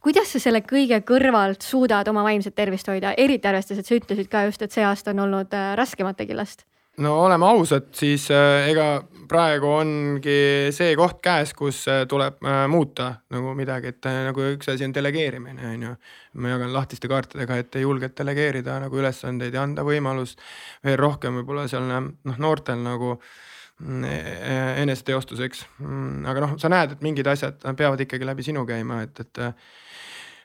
[0.04, 4.28] kuidas sa selle kõige kõrvalt suudad oma vaimset tervist hoida, eriti arvestades, et sa ütlesid
[4.32, 6.66] ka just, et see aasta on olnud äh, raskemategi last?
[7.00, 8.88] no oleme ausad, siis äh, ega
[9.34, 10.36] praegu ongi
[10.74, 14.86] see koht käes, kus äh, tuleb äh, muuta nagu midagi, et äh, nagu üks asi
[14.86, 15.94] on delegeerimine, on ju.
[16.42, 20.36] ma jagan lahtiste kaartidega, et julged delegeerida nagu ülesandeid ja anda võimalus
[20.84, 25.64] veel rohkem võib-olla seal noh, noortel nagu mm, e-, e-, eneseteostuseks.
[25.82, 29.46] Mm, aga noh, sa näed, et mingid asjad peavad ikkagi läbi sinu käima, et, et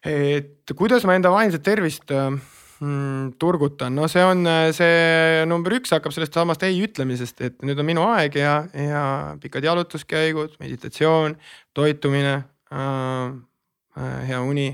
[0.09, 2.13] et kuidas ma enda vaimset tervist
[2.80, 7.80] mm, turgutan, no see on see number üks hakkab sellest samast ei ütlemisest, et nüüd
[7.82, 9.03] on minu aeg ja, ja
[9.41, 11.38] pikad jalutuskäigud, meditatsioon,
[11.77, 12.36] toitumine
[12.73, 13.30] äh,,
[14.30, 14.71] hea uni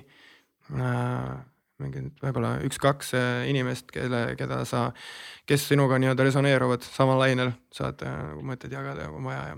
[0.76, 1.36] äh,.
[1.82, 3.10] mingi võib-olla üks-kaks
[3.52, 4.86] inimest, kelle, keda sa,
[5.44, 9.58] kes sinuga nii-öelda resoneeruvad samal lainel, saad nagu mõtteid jagada, kui on vaja ja.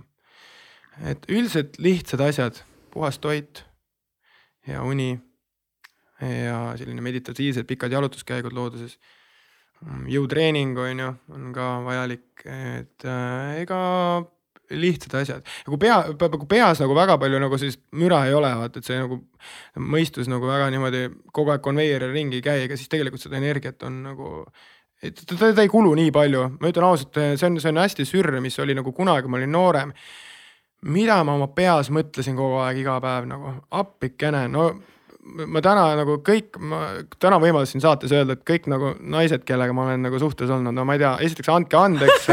[1.13, 2.63] et üldiselt lihtsad asjad,
[2.95, 3.61] puhas toit,
[4.65, 5.11] hea uni
[6.21, 8.97] ja selline meditatiivsed pikad jalutuskäigud looduses.
[10.09, 13.81] jõutreening on ju, on ka vajalik, et äh, ega
[14.73, 18.49] lihtsad asjad ja kui pea, kui peas nagu väga palju nagu sellist müra ei ole,
[18.59, 19.19] vaata, et see nagu
[19.79, 23.85] mõistus nagu väga niimoodi kogu aeg konveieril ringi ei käi, ega siis tegelikult seda energiat
[23.87, 24.31] on nagu
[25.03, 27.81] et ta, ta, ta ei kulu nii palju, ma ütlen ausalt, see on, see on
[27.83, 29.93] hästi sürr, mis oli nagu kunagi, ma olin noorem.
[30.87, 34.69] mida ma oma peas mõtlesin kogu aeg, iga päev nagu appikene, no
[35.47, 36.83] ma täna nagu kõik, ma
[37.19, 40.75] täna võimalus siin saates öelda, et kõik nagu naised, kellega ma olen nagu suhtes olnud,
[40.75, 42.29] no ma ei tea, esiteks andke andeks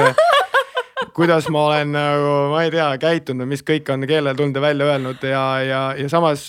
[1.17, 4.91] kuidas ma olen nagu, ma ei tea, käitunud, mis kõik on keelele tulnud ja välja
[4.93, 6.49] öelnud ja, ja, ja samas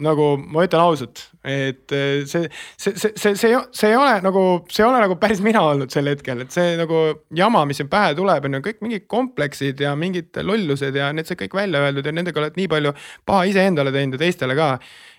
[0.00, 2.46] nagu ma ütlen ausalt, et see,
[2.78, 5.92] see, see, see, see, see ei ole nagu, see ei ole nagu päris mina olnud
[5.92, 7.02] sel hetkel, et see nagu
[7.36, 11.28] jama, mis siin pähe tuleb, on ju kõik mingid kompleksid ja mingid lollused ja need
[11.28, 12.94] sai kõik välja öeldud ja nendega oled nii palju
[13.28, 14.70] paha iseendale teinud ja teistele ka.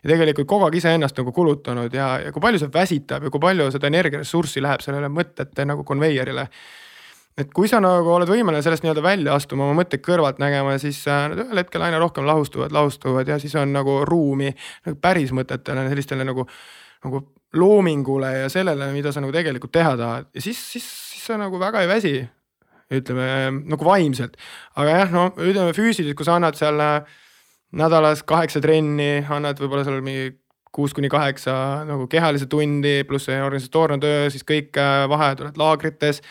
[0.03, 3.43] ja tegelikult kogu aeg iseennast nagu kulutanud ja, ja kui palju see väsitab ja kui
[3.43, 6.49] palju seda energiaressurssi läheb sellele mõtete nagu konveierile
[7.38, 11.01] et kui sa nagu oled võimeline sellest nii-öelda välja astuma, oma mõtteid kõrvalt nägema, siis
[11.09, 14.51] äh, nad ühel hetkel aina rohkem lahustuvad, lahustuvad ja siis on nagu ruumi
[14.86, 16.45] nagu päris mõtetele, sellistele nagu,
[17.07, 17.23] nagu
[17.57, 21.59] loomingule ja sellele, mida sa nagu tegelikult teha tahad ja siis, siis, siis sa nagu
[21.61, 22.15] väga ei väsi.
[22.93, 23.25] ütleme
[23.71, 24.36] nagu vaimselt,
[24.77, 27.07] aga jah, no ütleme füüsiliselt, kui sa annad seal äh,
[27.73, 30.36] nädalas kaheksa trenni, annad võib-olla seal mingi
[30.73, 31.53] kuus kuni kaheksa
[31.88, 36.21] nagu kehalise tundi pluss organisatoorne töö, siis kõik äh, vaheajad oled laagrites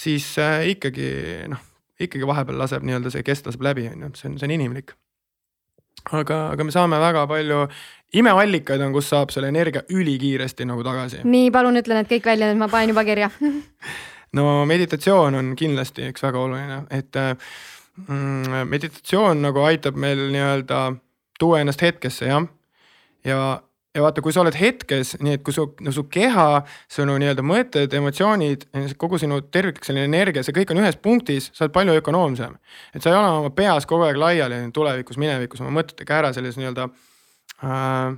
[0.00, 1.10] siis äh, ikkagi
[1.52, 1.62] noh,
[2.00, 4.94] ikkagi vahepeal laseb nii-öelda see kest laseb läbi, on ju, see on, see on inimlik.
[6.16, 7.64] aga, aga me saame väga palju
[8.20, 11.24] imeallikaid on, kus saab selle energia ülikiiresti nagu tagasi.
[11.24, 13.30] nii, palun ütle need kõik välja, ma panen juba kirja
[14.38, 20.84] no meditatsioon on kindlasti üks väga oluline, et mm, meditatsioon nagu aitab meil nii-öelda
[21.40, 22.46] tuua ennast hetkesse jah.
[23.24, 23.40] ja,
[23.94, 27.44] ja vaata, kui sa oled hetkes, nii et kui su, no su keha, sinu nii-öelda
[27.46, 28.68] mõtted, emotsioonid,
[29.00, 32.54] kogu sinu terviklik selline energia, see kõik on ühes punktis, sa oled palju ökonoomsem.
[32.94, 36.58] et sa ei ole oma peas kogu aeg laiali tulevikus, minevikus oma mõtetega ära selles
[36.60, 36.86] nii-öelda
[37.66, 38.14] äh,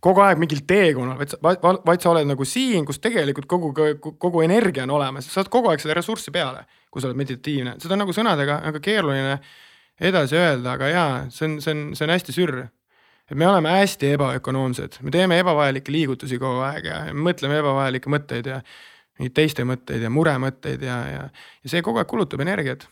[0.00, 1.40] kogu aeg mingil teekonnal, vaid sa,
[1.84, 5.68] vaid sa oled nagu siin, kus tegelikult kogu, kogu energia on olemas, sa saad kogu
[5.68, 9.38] aeg seda ressurssi peale, kui sa oled meditatiivne, seda on nagu sõnadega väga keeruline
[10.00, 12.64] edasi öelda, aga jaa, see on, see on, see on hästi sürr
[13.30, 18.48] et me oleme hästi ebaökonoomsed, me teeme ebavajalikke liigutusi kogu aeg ja mõtleme ebavajalikke mõtteid
[18.48, 18.60] ja
[19.18, 21.26] neid teiste mõtteid ja muremõtteid ja, ja,
[21.62, 22.88] ja see kogu aeg kulutab energiat.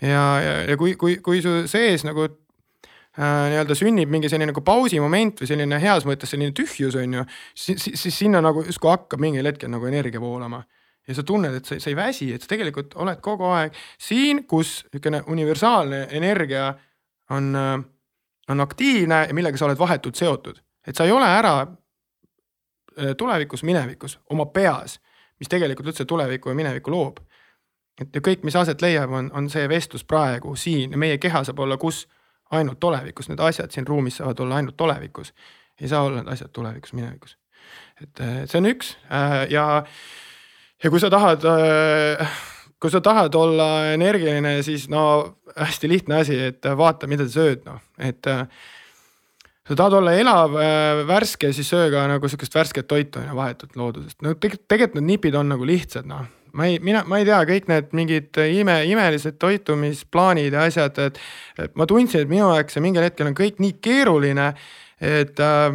[0.00, 4.62] ja, ja, ja kui, kui, kui su sees nagu äh, nii-öelda sünnib mingi selline nagu
[4.66, 9.22] pausimoment või selline heas mõttes selline tühjus on ju, siis, siis sinna nagu justkui hakkab
[9.22, 10.62] mingil hetkel nagu energia voolama
[11.08, 14.44] ja sa tunned, et sa, sa ei väsi, et sa tegelikult oled kogu aeg siin,
[14.46, 16.68] kus niisugune universaalne energia
[17.32, 17.74] on äh,
[18.48, 20.58] on aktiivne ja millega sa oled vahetult seotud.
[20.86, 25.00] et sa ei ole ära äh, tulevikus, minevikus oma peas,
[25.38, 27.20] mis tegelikult üldse tulevikku ja minevikku loob.
[28.00, 31.44] et ja kõik, mis aset leiab, on, on see vestlus praegu siin ja meie keha
[31.44, 32.08] saab olla kus
[32.50, 35.34] ainult tulevikus, need asjad siin ruumis saavad olla ainult tulevikus.
[35.80, 37.38] ei saa olla need asjad tulevikus, minevikus.
[38.02, 39.84] et äh, see on üks äh, ja,
[40.82, 41.46] ja kui sa tahad
[42.82, 45.02] kui sa tahad olla energiline, siis no
[45.54, 48.42] hästi lihtne asi, et vaata, mida sa sööd, noh, et äh,
[49.68, 53.38] sa tahad olla elav, äh, värske, siis söö ka nagu sihukest värsket toitu on ju
[53.38, 54.18] vahetult loodusest.
[54.22, 56.26] no tegelikult, tegelikult need nipid on nagu lihtsad, noh.
[56.58, 61.22] ma ei, mina, ma ei tea, kõik need mingid ime, imelised toitumisplaanid ja asjad, et,
[61.62, 64.52] et ma tundsin, et minu jaoks see mingil hetkel on kõik nii keeruline,
[65.02, 65.70] et äh,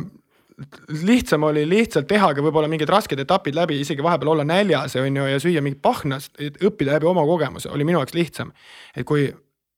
[1.04, 5.26] lihtsam oli lihtsalt tehagi võib-olla mingid rasked etapid läbi, isegi vahepeal olla näljas, on ju,
[5.30, 8.52] ja süüa mingit pahnast, et õppida läbi oma kogemuse, oli minu jaoks lihtsam.
[8.96, 9.30] et kui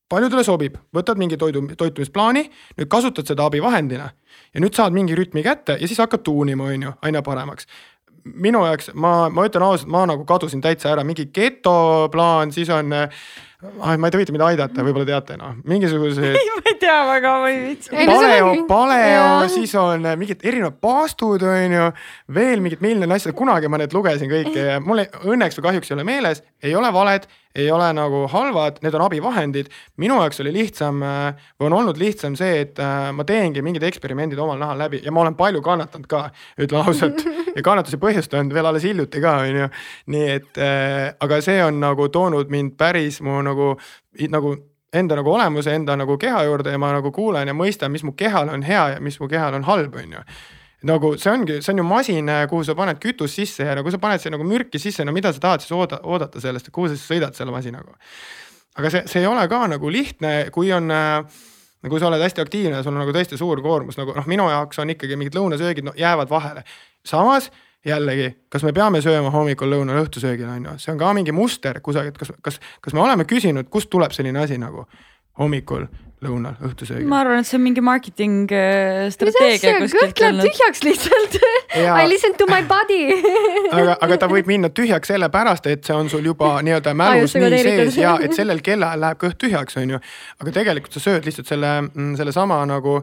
[0.10, 2.46] paljudele sobib, võtad mingi toidu, toitumisplaani,
[2.80, 4.10] nüüd kasutad seda abivahendina
[4.54, 7.68] ja nüüd saad mingi rütmi kätte ja siis hakkad tuunima, on ju, aina paremaks
[8.24, 12.94] minu jaoks, ma, ma ütlen ausalt, ma nagu kadusin täitsa ära, mingi getoplaan, siis on
[13.64, 13.98] ah,.
[13.98, 16.24] ma ei tea, võite mind aidata, võib-olla teate noh, mingisugused.
[16.30, 17.92] ei, ma ei tea väga, ma ei viitsi.
[18.10, 21.90] paleo, paleo, siis on mingid erinevad paastud, on ju,
[22.40, 25.98] veel mingid miljon asja, kunagi ma need lugesin kõiki ja mul õnneks või kahjuks ei
[25.98, 29.70] ole meeles, ei ole valed, ei ole nagu halvad, need on abivahendid.
[29.98, 34.40] minu jaoks oli lihtsam või on olnud lihtsam see, et äh, ma teengi mingid eksperimendid
[34.40, 36.30] omal nahal läbi ja ma olen palju kannatanud ka,
[36.62, 37.24] ütlen ausalt
[37.58, 39.70] ja kannatusi põhjustanud veel alles hiljuti ka, on ju.
[40.14, 43.74] nii et äh, aga see on nagu toonud mind päris mu nagu,
[44.30, 44.54] nagu
[44.94, 48.16] enda nagu olemuse, enda nagu keha juurde ja ma nagu kuulen ja mõistan, mis mu
[48.18, 50.24] kehal on hea ja mis mu kehal on halb, on ju
[50.90, 53.92] nagu see ongi, see on ju masin, kuhu sa paned kütust sisse ja no kui
[53.92, 56.88] sa paned siia nagu mürki sisse, no mida sa tahad siis ooda, oodata sellest, kuhu
[56.88, 57.98] sa siis sõidad selle masinaga.
[58.80, 61.40] aga see, see ei ole ka nagu lihtne, kui on äh,
[61.84, 64.80] nagu sa oled hästi aktiivne, sul on nagu tõesti suur koormus, nagu noh, minu jaoks
[64.80, 66.64] on ikkagi mingid lõunasöögid no, jäävad vahele.
[67.08, 67.50] samas
[67.86, 71.80] jällegi, kas me peame sööma hommikul, lõunal, õhtusöögil on ju, see on ka mingi muster
[71.84, 74.84] kusagilt, kas, kas, kas me oleme küsinud, kust tuleb selline asi nagu
[75.40, 75.86] hommikul,
[76.20, 77.08] lõunal õhtusöögil.
[77.08, 80.50] ma arvan, et see on mingi marketing äh, strateegia kuskilt kõht läheb tulnud.
[80.50, 81.40] tühjaks lihtsalt.
[81.86, 81.96] Jaa.
[82.04, 83.16] I listen to my body.
[83.80, 87.46] aga, aga ta võib minna tühjaks sellepärast, et see on sul juba nii-öelda mälus nii
[87.48, 87.94] kodeeritud.
[87.94, 90.04] sees ja et sellel kellaajal läheb kõht tühjaks, on ju.
[90.44, 91.76] aga tegelikult sa sööd lihtsalt selle,
[92.20, 93.00] sellesama nagu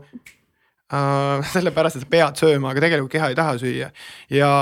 [0.92, 3.90] äh, sellepärast, et sa pead sööma, aga tegelikult keha ei taha süüa.
[4.30, 4.52] ja,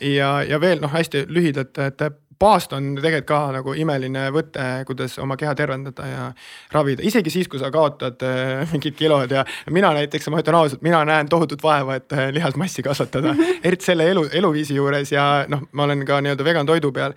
[0.00, 5.16] ja, ja veel noh, hästi lühidalt, et paast on tegelikult ka nagu imeline võte, kuidas
[5.22, 6.26] oma keha tervendada ja
[6.74, 10.84] ravida, isegi siis, kui sa kaotad äh, mingid kilod ja mina näiteks, ma ütlen ausalt,
[10.84, 13.34] mina näen tohutut vaeva, et äh, lihasmassi kasvatada,
[13.66, 17.16] eriti selle elu, eluviisi juures ja noh, ma olen ka nii-öelda vegan toidu peal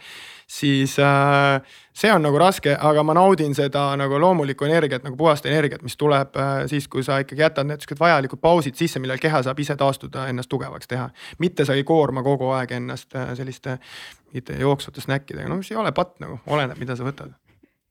[0.49, 1.61] siis äh,
[1.93, 5.97] see on nagu raske, aga ma naudin seda nagu loomulikku energiat nagu puhast energiat, mis
[5.99, 9.61] tuleb äh, siis, kui sa ikkagi jätad need siuksed vajalikud pausid sisse, millal keha saab
[9.61, 11.09] ise taastuda, ennast tugevaks teha.
[11.39, 13.77] mitte sa ei koorma kogu aeg ennast äh, selliste
[14.29, 17.37] mingite jooksvate snäkkidega, no mis ei ole patt nagu, oleneb, mida sa võtad.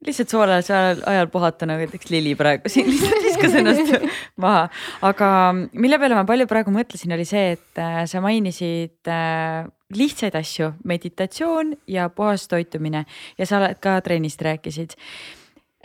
[0.06, 3.94] lihtsalt soolasel ajal puhata nagu näiteks Lili praegu siin lihtsalt viskas ennast
[4.36, 4.66] maha,
[5.06, 10.36] aga mille peale ma palju praegu mõtlesin, oli see, et äh, sa mainisid äh, lihtsaid
[10.36, 13.04] asju, meditatsioon ja puhas toitumine.
[13.38, 14.96] Ja sa oled ka trennist rääkisid.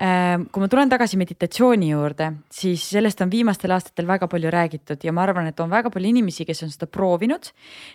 [0.02, 5.04] Äh, kui ma tulen tagasi meditatsiooni juurde, siis sellest on viimastel aastatel väga palju räägitud
[5.06, 7.52] ja ma arvan, et on väga palju inimesi, kes on seda proovinud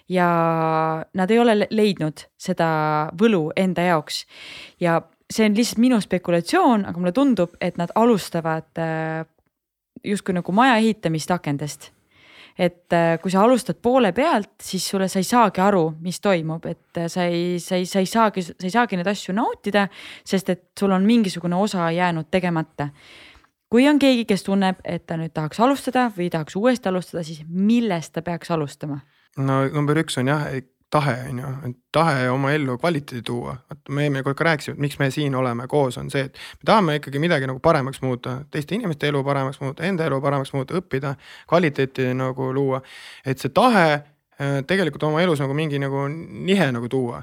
[0.09, 0.29] ja
[1.19, 2.69] nad ei ole le- leidnud seda
[3.19, 4.27] võlu enda jaoks.
[4.81, 9.27] ja see on lihtsalt minu spekulatsioon, aga mulle tundub, et nad alustavad äh,
[10.05, 11.91] justkui nagu maja ehitamist akendest
[12.59, 16.65] et äh, kui sa alustad poole pealt, siis sulle, sa ei saagi aru, mis toimub,
[16.67, 19.87] et äh, sa ei, sa ei, sa ei saagi, sa ei saagi neid asju nautida,
[20.27, 22.89] sest et sul on mingisugune osa jäänud tegemata.
[23.69, 27.45] kui on keegi, kes tunneb, et ta nüüd tahaks alustada või tahaks uuesti alustada, siis
[27.49, 29.01] millest ta peaks alustama?
[29.37, 30.49] no number üks on jah,
[30.91, 34.79] tahe on ju, et tahe oma ellu kvaliteedi tuua, vot me eelmine kord ka rääkisime,
[34.79, 38.01] et miks me siin oleme koos, on see, et me tahame ikkagi midagi nagu paremaks
[38.05, 41.15] muuta, teiste inimeste elu paremaks muuta, enda elu paremaks muuta, õppida,
[41.51, 42.81] kvaliteeti nagu luua.
[43.27, 47.23] et see tahe äh, tegelikult oma elus nagu mingi nagu nihe nagu tuua.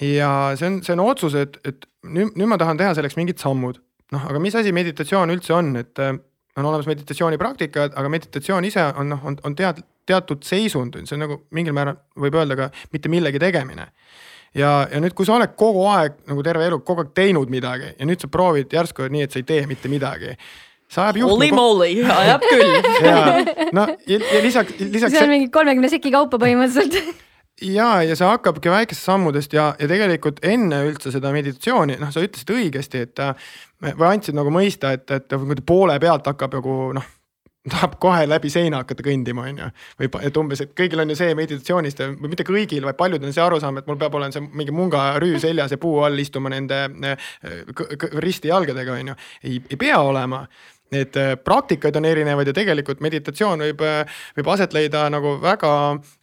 [0.00, 3.40] ja see on, see on otsus, et, et nüüd, nüüd ma tahan teha selleks mingid
[3.40, 3.80] sammud.
[4.12, 6.12] noh, aga mis asi meditatsioon üldse on, et äh,
[6.56, 11.24] on olemas meditatsioonipraktikad, aga meditatsioon ise on noh, on, on tead-, teatud seisund, see on
[11.26, 13.88] nagu mingil määral võib öelda ka mitte millegi tegemine.
[14.54, 17.92] ja, ja nüüd, kui sa oled kogu aeg nagu terve elu kogu aeg teinud midagi
[17.98, 20.36] ja nüüd sa proovid järsku nii, et sa ei tee mitte midagi.
[20.88, 21.56] see ajab Holy juhtme.
[21.56, 21.92] moly,
[22.22, 22.74] ajab küll.
[23.02, 27.24] ja no ja, ja lisaks, lisaks see on mingi kolmekümne seki kaupa põhimõtteliselt.
[27.62, 32.22] ja, ja see hakkabki väikestest sammudest ja, ja tegelikult enne üldse seda meditatsiooni, noh, sa
[32.22, 33.50] ütlesid õigesti, et äh,
[33.82, 37.12] või andsid nagu mõista, et, et poole pealt hakkab nagu noh,
[37.70, 39.70] tahab kohe läbi seina hakata kõndima, on ju.
[40.00, 43.36] või et umbes, et kõigil on ju see meditatsioonist või mitte kõigil, vaid paljudel on
[43.36, 46.84] see arusaam, et mul peab olema see mingi mungarüü seljas ja puu all istuma nende
[46.86, 47.28] äh,
[48.22, 49.20] risti jalgadega, on ju.
[49.42, 50.46] ei, ei pea olema
[50.94, 53.80] Need äh, praktikaid on erinevaid ja tegelikult meditatsioon võib,
[54.36, 55.70] võib aset leida nagu väga,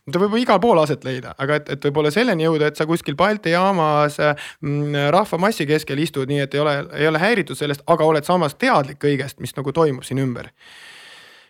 [0.07, 3.18] ta võib igal pool aset leida, aga et, et võib-olla selleni jõuda, et sa kuskil
[3.20, 8.07] Balti jaamas mm, rahvamassi keskel istud, nii et ei ole, ei ole häiritud sellest, aga
[8.07, 10.48] oled samas teadlik kõigest, mis nagu toimub siin ümber.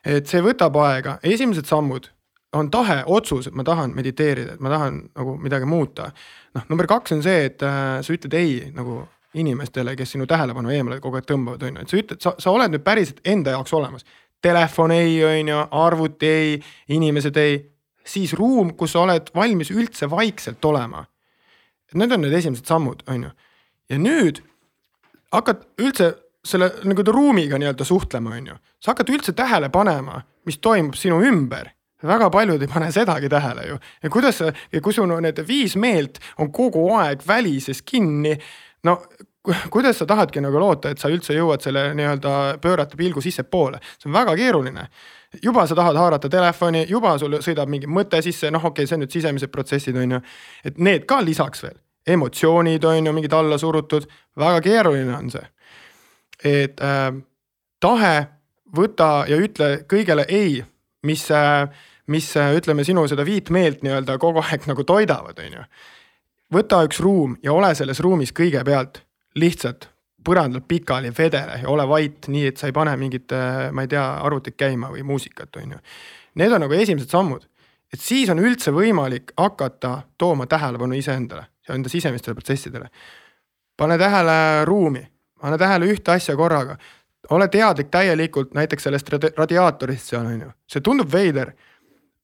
[0.06, 2.10] Et see võtab aega, esimesed sammud
[2.54, 6.12] on tahe, otsus, et ma tahan mediteerida, et ma tahan nagu midagi muuta.
[6.54, 9.02] noh, number kaks on see, et äh, sa ütled ei nagu
[9.34, 12.54] inimestele, kes sinu tähelepanu eemale kogu aeg tõmbavad, on ju, et sa ütled, sa, sa
[12.54, 14.06] oled nüüd päriselt enda jaoks olemas.
[14.44, 16.56] Telefon ei, on ju, arvuti ei,
[16.94, 17.58] inimesed ei,
[18.06, 21.06] siis ruum, kus sa oled valmis üldse vaikselt olema.
[21.94, 23.32] Need on need esimesed sammud, on ju.
[23.90, 24.40] ja nüüd
[25.34, 26.14] hakkad üldse
[26.44, 28.56] selle nagu ruumiga nii-öelda suhtlema, on ju.
[28.80, 31.72] sa hakkad üldse tähele panema, mis toimub sinu ümber
[32.04, 35.76] väga paljud ei pane sedagi tähele ju ja kuidas sa ja kui sul need viis
[35.76, 38.36] meelt on kogu aeg välises kinni,
[38.84, 38.98] no
[39.44, 43.80] ku- kuidas sa tahadki nagu loota, et sa üldse jõuad selle nii-öelda pöörata pilgu sissepoole,
[43.98, 44.88] see on väga keeruline
[45.44, 48.98] juba sa tahad haarata telefoni, juba sul sõidab mingi mõte sisse, noh, okei okay,, see
[48.98, 50.22] on nüüd sisemised protsessid, on ju.
[50.66, 54.08] et need ka lisaks veel, emotsioonid on ju mingid alla surutud,
[54.40, 55.46] väga keeruline on see.
[56.44, 57.10] Et äh,
[57.80, 58.14] tahe,
[58.76, 60.62] võta ja ütle kõigele ei,
[61.08, 61.68] mis äh,,
[62.08, 65.64] mis äh, ütleme sinu seda viit meelt nii-öelda kogu aeg nagu toidavad, on ju.
[66.54, 69.02] võta üks ruum ja ole selles ruumis kõigepealt
[69.40, 69.90] lihtsalt
[70.24, 73.34] põrandal pikali vedele ja ole vait, nii et sa ei pane mingit,
[73.72, 75.80] ma ei tea, arvutit käima või muusikat, on ju.
[76.40, 77.44] Need on nagu esimesed sammud,
[77.94, 82.90] et siis on üldse võimalik hakata tooma tähelepanu iseendale ja enda sisemistele protsessidele.
[83.78, 85.04] pane tähele ruumi,
[85.44, 86.78] pane tähele ühte asja korraga,
[87.36, 91.52] ole teadlik täielikult näiteks sellest radi- radiaatorist seal on ju, see tundub veider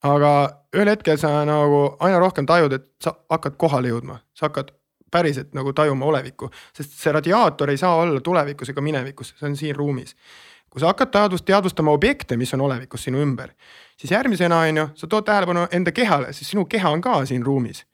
[0.06, 0.32] aga
[0.76, 4.72] ühel hetkel sa nagu aina rohkem tajud, et sa hakkad kohale jõudma, sa hakkad
[5.12, 9.58] päriselt nagu tajuma olevikku, sest see radiaator ei saa olla tulevikus ega minevikus, see on
[9.58, 10.16] siin ruumis.
[10.70, 13.50] kui sa hakkad teadvust, teadvustama objekte, mis on olevikus sinu ümber,
[13.98, 17.46] siis järgmisena on ju, sa tood tähelepanu enda kehale, siis sinu keha on ka siin
[17.46, 17.86] ruumis.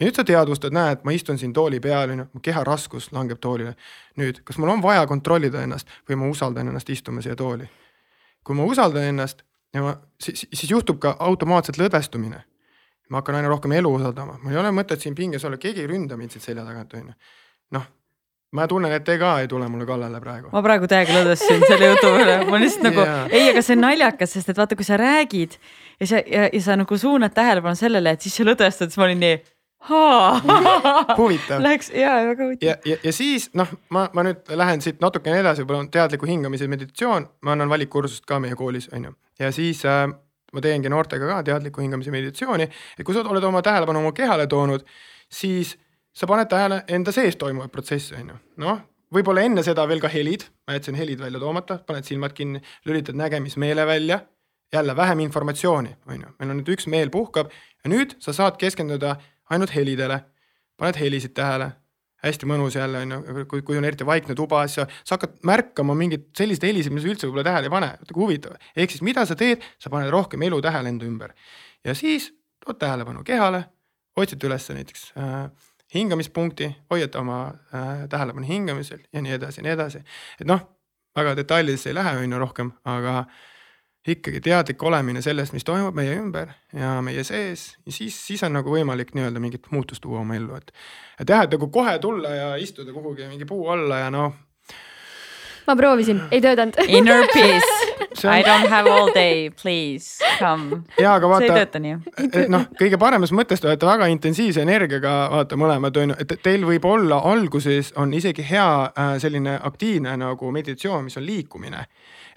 [0.00, 3.10] Ja nüüd sa teadvustad, näed, ma istun siin tooli peal, on ju, mu keha raskus
[3.12, 3.74] langeb toolile.
[4.16, 7.68] nüüd, kas mul on vaja kontrollida ennast või ma usaldan ennast istuma siia tooli?
[8.44, 9.44] kui ma usaldan ennast
[9.74, 12.42] ja ma, siis, siis juhtub ka automaatselt lõdvestumine.
[13.10, 15.86] ma hakkan aina rohkem elu usaldama, mul ei ole mõtet siin pinges olla, keegi ei
[15.90, 17.14] ründa mind siit selja tagant, on ju.
[17.76, 17.88] noh
[18.52, 20.50] ma tunnen, et te ka ei tule mulle kallale praegu.
[20.52, 23.84] ma praegu täiega lõdvestusin selle jutu peale, ma lihtsalt nagu yeah., ei, aga see on
[23.86, 25.54] naljakas, sest et vaata, kui sa räägid
[26.00, 29.06] ja sa ja, ja sa nagu suunad tähelepanu sellele, et siis sa lõdvestud, siis ma
[29.06, 29.40] olin nii.
[31.18, 31.62] Huvitav.
[31.62, 32.68] Läheks ja väga huvitav.
[32.68, 36.28] ja, ja, ja siis noh, ma, ma nüüd lähen siit natukene edasi, võib-olla on teadliku
[36.28, 40.04] hingamise meditatsioon, ma annan valikkursust ka meie koolis, on ju, ja siis äh,
[40.52, 44.46] ma teengi noortega ka teadliku hingamise meditatsiooni, et kui sa oled oma tähelepanu oma kehale
[44.50, 44.84] toonud,
[45.32, 45.76] siis
[46.12, 48.82] sa paned tähele enda sees toimuvaid protsesse, on ju, noh,
[49.14, 53.18] võib-olla enne seda veel ka helid, ma jätsin helid välja toomata, paned silmad kinni, lülitad
[53.18, 54.20] nägemismeele välja.
[54.72, 58.54] jälle vähem informatsiooni, on ju, meil on nüüd üks meel puhkab ja nüüd sa saad
[58.54, 59.16] keskenduda
[59.50, 60.20] ainult helidele.
[60.80, 61.66] paned helisid tähele,
[62.24, 65.42] hästi mõnus jälle on ju, kui, kui on eriti vaikne tuba, siis sa, sa hakkad
[65.44, 68.56] märkama mingeid selliseid helisid, mida sa üldse võib-olla tähele ei pane, huvitav.
[68.76, 71.34] ehk siis mida sa teed, sa paned rohkem elu tähele enda ümber
[71.84, 72.30] ja siis
[72.64, 73.64] tood tähelepanu kehale,
[74.16, 77.40] otsid üles näiteks äh, hingamispunkti, hoiad oma
[77.74, 80.04] äh, tähelepanu hingamisel ja nii edasi ja nii edasi.
[80.40, 80.64] et noh,
[81.16, 83.24] väga detailidesse ei lähe, on ju rohkem, aga
[84.08, 88.54] ikkagi teadlik olemine sellest, mis toimub meie ümber ja meie sees ja siis, siis on
[88.56, 90.72] nagu võimalik nii-öelda mingit muutust tuua oma ellu, et.
[91.20, 94.32] et jah, et nagu kohe tulla ja istuda kuhugi mingi puu alla ja noh
[95.70, 96.74] ma proovisin, ei töötanud.
[96.98, 98.34] Inner peace on...
[98.34, 100.82] I don't have all day, please come.
[100.98, 101.80] ja, aga vaata.
[101.80, 101.96] nii.
[102.50, 106.66] noh, kõige paremas mõttes te olete väga intensiivse energiaga, vaata mõlemad on ju, et teil
[106.66, 111.86] võib olla alguses on isegi hea äh, selline aktiivne nagu meditatsioon, mis on liikumine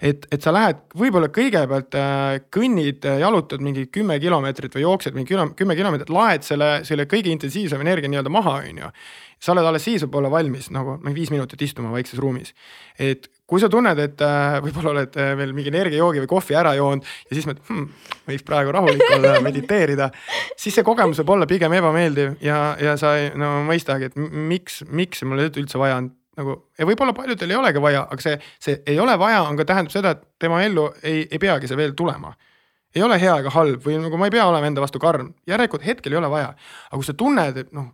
[0.04, 5.36] et, et sa lähed võib-olla kõigepealt äh, kõnnid, jalutad mingi kümme kilomeetrit või jooksed mingi
[5.56, 8.90] kümme kilomeetrit, laed selle, selle kõige intensiivsema energia nii-öelda maha, on ju.
[9.44, 12.52] sa oled alles siis võib-olla valmis nagu mingi viis minutit istuma väikses ruumis.
[12.98, 16.74] et kui sa tunned, et äh, võib-olla oled äh, veel mingi energiajoogi või kohvi ära
[16.78, 20.10] joonud ja siis mõtled hmm,, võiks praegu rahulik olla ja mediteerida.
[20.56, 24.82] siis see kogemus võib olla pigem ebameeldiv ja, ja sa ei no mõistagi, et miks,
[24.88, 28.80] miks mul üldse vaja on nagu ja võib-olla paljudel ei olegi vaja, aga see, see
[28.86, 31.94] ei ole vaja, on ka tähendab seda, et tema ellu ei, ei peagi see veel
[31.98, 32.34] tulema.
[32.94, 35.82] ei ole hea ega halb või nagu ma ei pea olema enda vastu karm, järelikult
[35.86, 36.54] hetkel ei ole vaja.
[36.88, 37.92] aga kui sa tunned, et noh,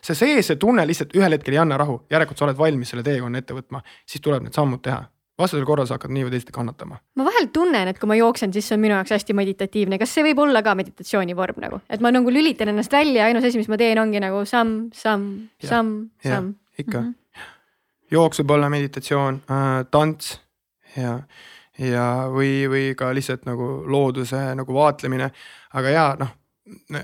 [0.00, 3.04] see sees, see tunne lihtsalt ühel hetkel ei anna rahu, järelikult sa oled valmis selle
[3.06, 5.04] teekonna ette võtma, siis tuleb need sammud teha
[5.40, 6.98] vastasel korral sa hakkad nii või teisiti kannatama.
[7.16, 10.12] ma vahel tunnen, et kui ma jooksen, siis see on minu jaoks hästi meditatiivne, kas
[10.16, 13.60] see võib olla ka meditatsiooni vorm nagu, et ma nagu lülitan ennast välja, ainus asi,
[13.60, 15.32] mis ma teen, ongi nagu samm, samm,
[15.64, 15.96] samm,
[16.26, 16.54] samm.
[16.76, 17.19] ikka mm, -hmm
[18.10, 20.38] jooks võib olla meditatsioon äh,, tants
[20.96, 21.18] ja,
[21.78, 25.30] ja, või, või ka lihtsalt nagu looduse nagu vaatlemine.
[25.78, 26.34] aga ja noh,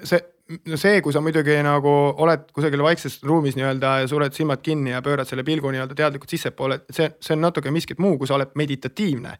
[0.02, 0.20] see,
[0.66, 4.94] no see, kui sa muidugi nagu oled kusagil vaikses ruumis nii-öelda ja suled silmad kinni
[4.94, 8.38] ja pöörad selle pilgu nii-öelda teadlikult sissepoole, see, see on natuke miskit muu, kui sa
[8.38, 9.38] oled meditatiivne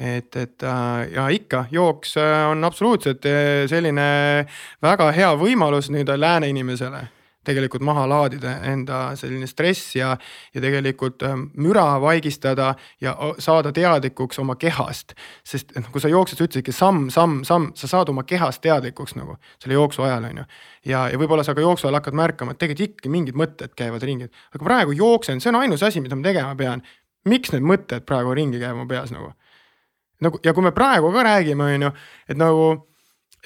[0.00, 4.46] et, et äh, ja ikka jooks äh, on absoluutselt äh, selline
[4.82, 7.02] väga hea võimalus nii-öelda lääne inimesele
[7.44, 10.12] tegelikult maha laadida enda selline stress ja,
[10.54, 15.14] ja tegelikult ähm, müra vaigistada ja saada teadlikuks oma kehast.
[15.44, 19.16] sest noh, kui sa jooksed, sa ütlesidki samm, samm, samm, sa saad oma kehast teadlikuks
[19.16, 20.46] nagu selle jooksu ajal on ju.
[20.92, 24.04] ja, ja võib-olla sa ka jooksu ajal hakkad märkama, et tegelikult ikkagi mingid mõtted käivad
[24.04, 26.84] ringi, aga praegu jooksen, see on ainus asi, mida ma tegema pean.
[27.24, 29.32] miks need mõtted praegu ringi käivad mu peas nagu?
[30.20, 31.92] nagu ja kui me praegu ka räägime, on ju,
[32.28, 32.89] et nagu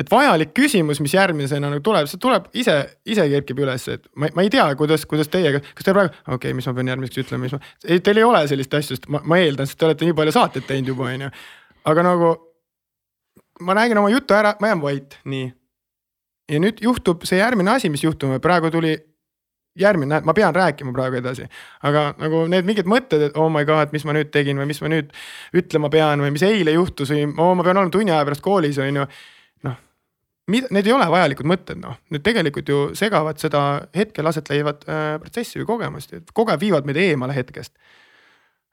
[0.01, 2.75] et vajalik küsimus, mis järgmisena nagu tuleb, see tuleb ise,
[3.07, 6.37] ise kerkib üles, et ma, ma ei tea, kuidas, kuidas teie, kas te praegu, okei
[6.37, 9.07] okay,, mis ma pean järgmiseks ütlema, mis ma, ei, teil ei ole sellist asja, sest
[9.13, 11.33] ma, ma eeldan, sest te olete nii palju saateid teinud juba, on ju.
[11.93, 12.33] aga nagu
[13.63, 15.51] ma räägin oma jutu ära, ma jään vait, nii.
[16.51, 18.97] ja nüüd juhtub see järgmine asi, mis juhtuma, praegu tuli
[19.79, 21.47] järgmine, ma pean rääkima praegu edasi,
[21.87, 24.83] aga nagu need mingid mõtted, et oh my god, mis ma nüüd tegin või mis
[24.83, 25.15] ma nüüd
[25.55, 28.79] ütlema pean või mis eile juhtus või oh, ma pean olema tunni aja pärast koolis,
[28.83, 29.07] on ju
[30.51, 33.65] mida, need ei ole vajalikud mõtted, noh, need tegelikult ju segavad seda
[33.97, 37.73] hetkel aset leivat äh, protsessi või kogemust, et kogu aeg viivad meid eemale hetkest.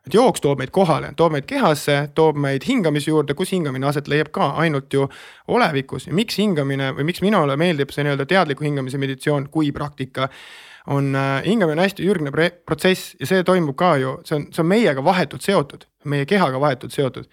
[0.06, 4.08] et jooks toob meid kohale, toob meid kehasse, toob meid hingamise juurde, kus hingamine aset
[4.10, 5.06] leiab ka ainult ju
[5.46, 6.08] olevikus.
[6.08, 10.26] Ja miks hingamine või miks minule meeldib see nii-öelda teadliku hingamise meditsioon kui praktika
[10.90, 12.32] on äh,, hingamine on hästi ürgne
[12.66, 16.58] protsess ja see toimub ka ju, see on, see on meiega vahetult seotud, meie kehaga
[16.60, 17.30] vahetult seotud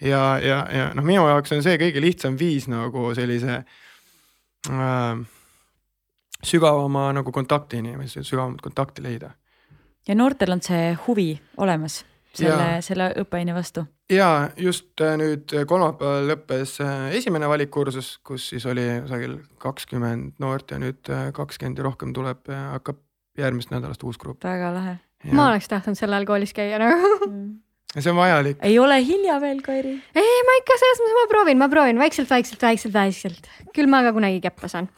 [0.00, 3.62] ja, ja, ja noh, minu jaoks on see kõige lihtsam viis nagu sellise
[4.70, 5.24] äh,
[6.44, 9.30] sügavama nagu kontaktini või sügavamat kontakti leida.
[10.08, 12.04] ja noortel on see huvi olemas
[12.36, 13.86] selle selle õppeaine vastu?
[14.12, 20.70] ja just äh, nüüd kolmapäeval lõppes äh, esimene valikkursus, kus siis oli kusagil kakskümmend noort
[20.70, 22.46] ja nüüd äh, kakskümmend ja rohkem tuleb,
[22.76, 23.02] hakkab
[23.38, 24.44] järgmisest nädalast uus grupp.
[24.44, 24.98] väga lahe.
[25.32, 27.14] ma oleks tahtnud sel ajal koolis käia nagu.
[28.02, 28.58] See on vajalik.
[28.66, 29.94] ei ole hilja veel, Kairi.
[30.16, 33.50] ei, ma ikka selles mõttes, ma proovin, ma proovin vaikselt, vaikselt, vaikselt, vaikselt.
[33.76, 34.90] küll ma ka kunagi keppa saan.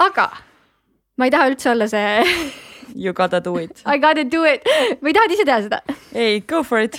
[0.00, 0.30] aga
[1.18, 2.10] ma ei taha üldse olla see
[2.94, 3.82] You gotta do it.
[3.86, 4.64] I gotta do it
[5.02, 5.82] või tahad ise teha seda?
[6.14, 6.98] ei, go for it.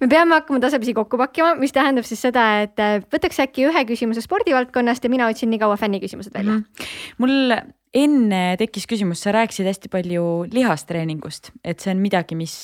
[0.00, 2.80] me peame hakkama tasapisi kokku pakkima, mis tähendab siis seda, et
[3.12, 6.64] võtaks äkki ühe küsimuse spordivaldkonnast ja mina otsin nii kaua fänniküsimused välja mm.
[6.64, 6.94] Mhm.
[7.24, 7.56] mul
[7.96, 12.54] enne tekkis küsimus, sa rääkisid hästi palju lihastreeningust, et see on midagi, mis,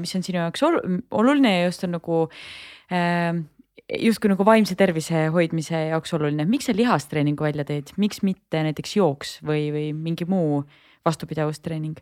[0.00, 0.80] mis on sinu jaoks ol-
[1.14, 2.20] oluline ja just on nagu
[2.92, 3.38] äh,
[4.00, 8.96] justkui nagu vaimse tervise hoidmise jaoks oluline, miks sa lihastreeningu välja teed, miks mitte näiteks
[8.98, 10.62] jooks või, või mingi muu
[11.04, 11.98] vastupidavustreening?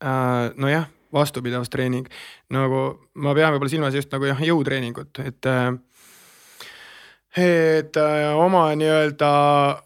[0.00, 2.08] Äh, nojah, vastupidavustreening
[2.54, 2.84] nagu
[3.18, 5.54] ma pean võib-olla silmas just nagu jah, jõutreeningut, et.
[7.36, 9.30] Et äh, oma nii-öelda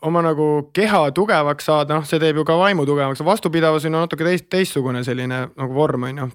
[0.08, 4.24] oma nagu keha tugevaks saada, noh, see teeb ju ka vaimu tugevaks, vastupidavus on natuke
[4.24, 6.28] teist, teistsugune selline nagu vorm on ju.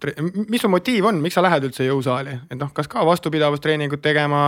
[0.52, 4.44] mis su motiiv on, miks sa lähed üldse jõusaali, et noh, kas ka vastupidavustreeningut tegema,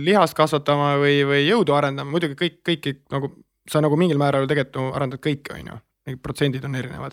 [0.00, 3.34] lihast kasvatama või, või jõudu arendama, muidugi kõik, kõiki nagu
[3.68, 5.78] sa nagu mingil määral tegelikult ju arendad kõike, on ju
[6.08, 7.12] need protsendid on erinevad.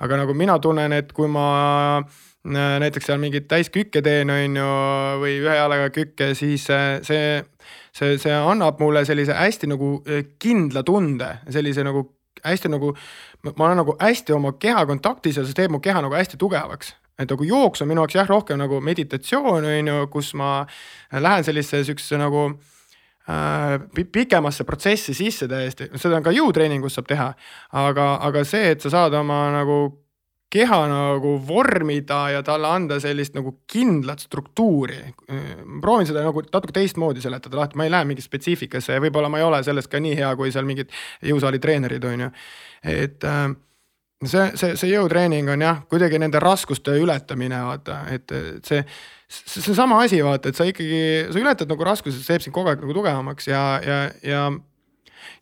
[0.00, 1.46] aga nagu mina tunnen, et kui ma
[1.98, 4.70] äh, näiteks seal mingit täiskükke teen, on ju,
[5.22, 7.40] või ühe jalaga kükke, siis äh, see,
[7.94, 12.08] see, see annab mulle sellise hästi nagu äh, kindla tunde, sellise nagu
[12.44, 12.92] hästi nagu,
[13.46, 16.94] ma olen nagu hästi oma keha kontaktis ja see teeb mu keha nagu hästi tugevaks
[17.18, 20.64] et nagu jooks on minu jaoks jah, rohkem nagu meditatsioon on ju, kus ma
[21.12, 22.46] lähen sellisesse siuksesse nagu
[23.30, 27.28] äh, pi- pikemasse protsessi sisse täiesti, seda on ka jõutreeningus saab teha.
[27.84, 29.78] aga, aga see, et sa saad oma nagu
[30.54, 35.00] keha nagu vormida ja talle anda sellist nagu kindlat struktuuri.
[35.80, 39.40] proovin seda nagu natuke teistmoodi seletada lahti, ma ei lähe mingi spetsiifikasse ja võib-olla ma
[39.42, 40.92] ei ole selles ka nii hea, kui seal mingid
[41.24, 42.30] jõusaali treenerid on ju,
[42.94, 43.48] et äh,
[44.22, 48.34] see, see, see jõutreening on jah, kuidagi nende raskuste ületamine, vaata, et
[48.66, 48.84] see,
[49.28, 52.56] see on sama asi, vaata, et sa ikkagi, sa ületad nagu raskused, see teeb sind
[52.56, 54.46] kogu aeg nagu tugevamaks ja, ja, ja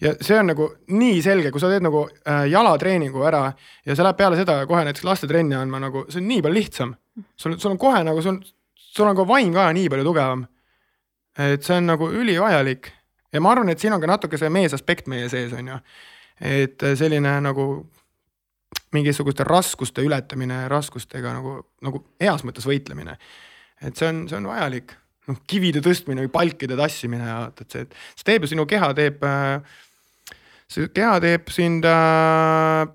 [0.01, 3.45] ja see on nagu nii selge, kui sa teed nagu äh, jalatreeningu ära
[3.87, 6.97] ja sa lähed peale seda kohe näiteks lastetrenni andma nagu, see on nii palju lihtsam.
[7.37, 8.41] sul, sul on kohe nagu sul,
[8.75, 10.47] sul on ka vaim ka nii palju tugevam.
[11.39, 12.93] et see on nagu ülivajalik
[13.33, 15.81] ja ma arvan, et siin on ka natuke see meesaspekt meie sees on ju.
[16.41, 17.69] et selline nagu
[18.93, 23.17] mingisuguste raskuste ületamine, raskustega nagu, nagu heas mõttes võitlemine.
[23.83, 24.95] et see on, see on vajalik,
[25.31, 27.87] noh kivide tõstmine või palkide tassimine ja vaata, et see,
[28.19, 29.79] see teeb ju sinu keha teeb äh,
[30.73, 32.89] see keha teeb sind äh,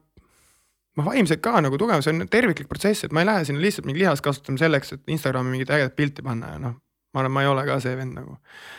[0.97, 3.87] noh, vaimselt ka nagu tugev, see on terviklik protsess, et ma ei lähe sinna lihtsalt
[3.87, 6.77] mingi lihast kasutama selleks, et Instagrami mingit ägedat pilti panna ja noh,
[7.13, 8.37] ma arvan, ma ei ole ka see vend nagu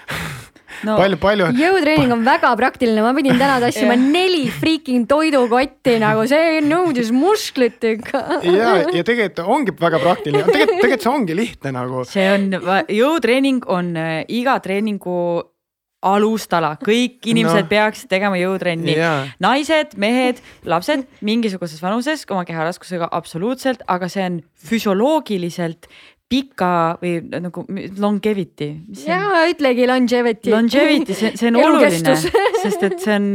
[0.89, 1.51] no palju, palju.
[1.59, 4.07] jõutreening on väga praktiline, ma pidin täna tassima Jah.
[4.15, 8.24] neli freaking toidukotti nagu see nõudis musklit ikka.
[8.45, 12.05] ja, ja tegelikult ongi väga praktiline, tegelikult, tegelikult see ongi lihtne nagu.
[12.09, 12.51] see on,
[12.89, 15.19] jõutreening on äh, iga treeningu
[16.03, 17.70] alustala, kõik inimesed No.
[17.70, 19.27] peaksid tegema jõutrenni Jaa.
[19.43, 24.39] naised, mehed, lapsed mingisuguses vanuses oma keharaskusega absoluutselt, aga see on
[24.69, 25.89] füsioloogiliselt
[26.28, 27.64] pika või nagu
[27.98, 28.68] longevity.
[29.06, 30.52] ja ütlegi longevity.
[30.52, 32.16] Longevity, see, see on oluline,
[32.62, 33.30] sest et see on,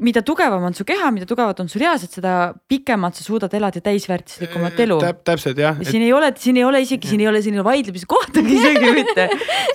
[0.00, 3.80] mida tugevam on su keha, mida tugevad on su lihased, seda pikemalt sa suudad elada
[3.84, 4.98] täisväärtuslikumat elu.
[5.02, 7.64] Täp, täpselt jah, ja siin ei ole, siin ei ole isegi, siin ei ole, ole
[7.66, 9.28] vaidlemise kohtagi isegi mitte,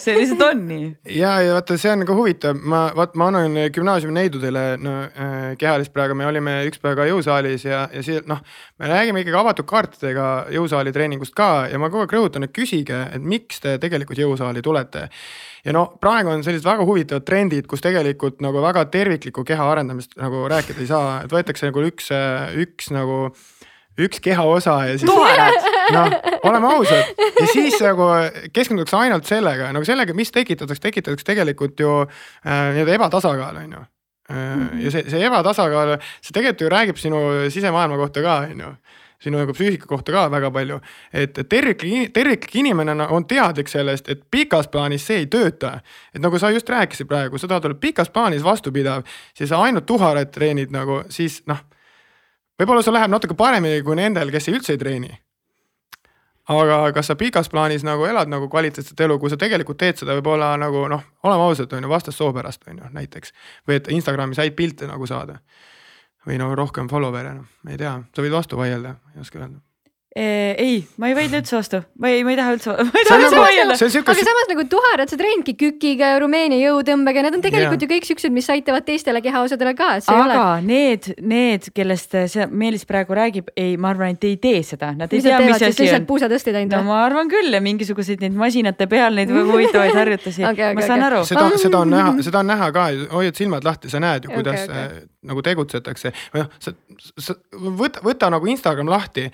[0.04, 0.88] see lihtsalt on nii.
[1.20, 5.36] ja, ja vaata, see on ka huvitav, ma vaat ma annan gümnaasiumi neidudele no äh,
[5.60, 8.42] kehalist praegu, me olime üks päev ka jõusaalis ja, ja siin noh,
[8.82, 13.04] me räägime ikkagi avatud kaartidega jõusaali treeningust ka ja ma kogu aeg rõhutan, et küsige,
[13.14, 15.08] et miks te tegelikult jõusaali tulete.
[15.66, 20.07] ja no praegu on sellised väga huvitavad trendid, kus tegelikult nagu väga terviklikku keha arendamist
[20.16, 22.12] nagu rääkida ei saa, et võetakse nagu üks,
[22.64, 23.20] üks nagu
[23.98, 26.16] üks kehaosa ja siis noh,
[26.46, 27.14] oleme ausad.
[27.18, 28.10] Ja siis nagu
[28.54, 33.84] keskendutakse ainult sellega, nagu sellega, mis tekitatakse, tekitatakse tegelikult ju äh, nii-öelda ebatasakaal on ju.
[34.28, 34.64] Äh,.
[34.84, 37.22] ja see, see ebatasakaal, see tegelikult ju räägib sinu
[37.54, 38.72] sisemaailma kohta ka on ju
[39.20, 40.80] sinu nagu psüühika kohta ka väga palju,
[41.14, 45.80] et terviklik, terviklik inimene on- teadlik sellest, et pikas plaanis see ei tööta.
[46.14, 49.04] et nagu sa just rääkisid praegu, sa tahad olla pikas plaanis vastupidav,
[49.34, 51.58] siis ainult tuharat treenid nagu siis noh
[52.58, 55.14] võib-olla sul läheb natuke paremini kui nendel, kes üldse ei treeni.
[56.48, 60.14] aga kas sa pikas plaanis nagu elad nagu kvaliteetset elu, kui sa tegelikult teed seda
[60.16, 63.34] võib-olla nagu noh, oleme ausad, on ju, vastassoo pärast on ju näiteks.
[63.68, 65.40] või et Instagramis häid pilte nagu saada.
[66.28, 69.62] Või no rohkem follower'e, noh, ma ei tea, sa võid vastu vaielda, ei oska öelda.
[70.18, 73.18] ei, ma ei vaidle üldse vastu, ma ei, ma ei taha üldse, ma ei taha
[73.20, 73.76] on üldse nagu- vaielda.
[73.78, 77.86] siuke aga samas nagu tuharad sa treenidki kükiga ja Rumeenia jõutõmbega, need on tegelikult Jaa.
[77.86, 80.66] ju kõik siuksed, mis aitavad teistele kehaosadele ka, aga ole.
[80.66, 85.14] need, need, kellest see Meelis praegu räägib, ei, ma arvan, et ei tee seda, nad
[85.14, 86.08] ei mis tea, teevad mis asi lihtsalt on.
[86.10, 86.90] puusatõsteid ainult no või?
[86.90, 91.06] ma arvan küll ja mingisuguseid neid masinate peal neid huvitavaid harjutusi Okei, okei, ma saan
[91.06, 91.12] okei.
[91.12, 91.22] aru.
[91.30, 94.42] seda, seda on näha, seda on näha ka, hoiad silmad lahti, sa näed ju, Okei,
[94.42, 96.12] kuidas okay, nagu tegutsetakse.
[96.34, 96.74] Või noh, sa,
[97.22, 97.36] sa
[97.82, 99.28] võta, võta nagu Instagram lahti.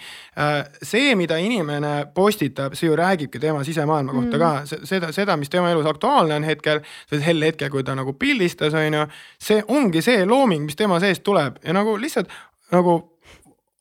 [0.82, 4.52] see, mida inimene postitab, see ju räägibki tema sisemaailma kohta ka,
[4.90, 9.00] seda, seda, mis tema elus aktuaalne on hetkel, sel hetkel, kui ta nagu pildistas, on
[9.00, 9.08] ju,
[9.40, 11.62] see ongi see looming, mis tema seest tuleb.
[11.64, 12.32] Ja nagu lihtsalt
[12.74, 13.00] nagu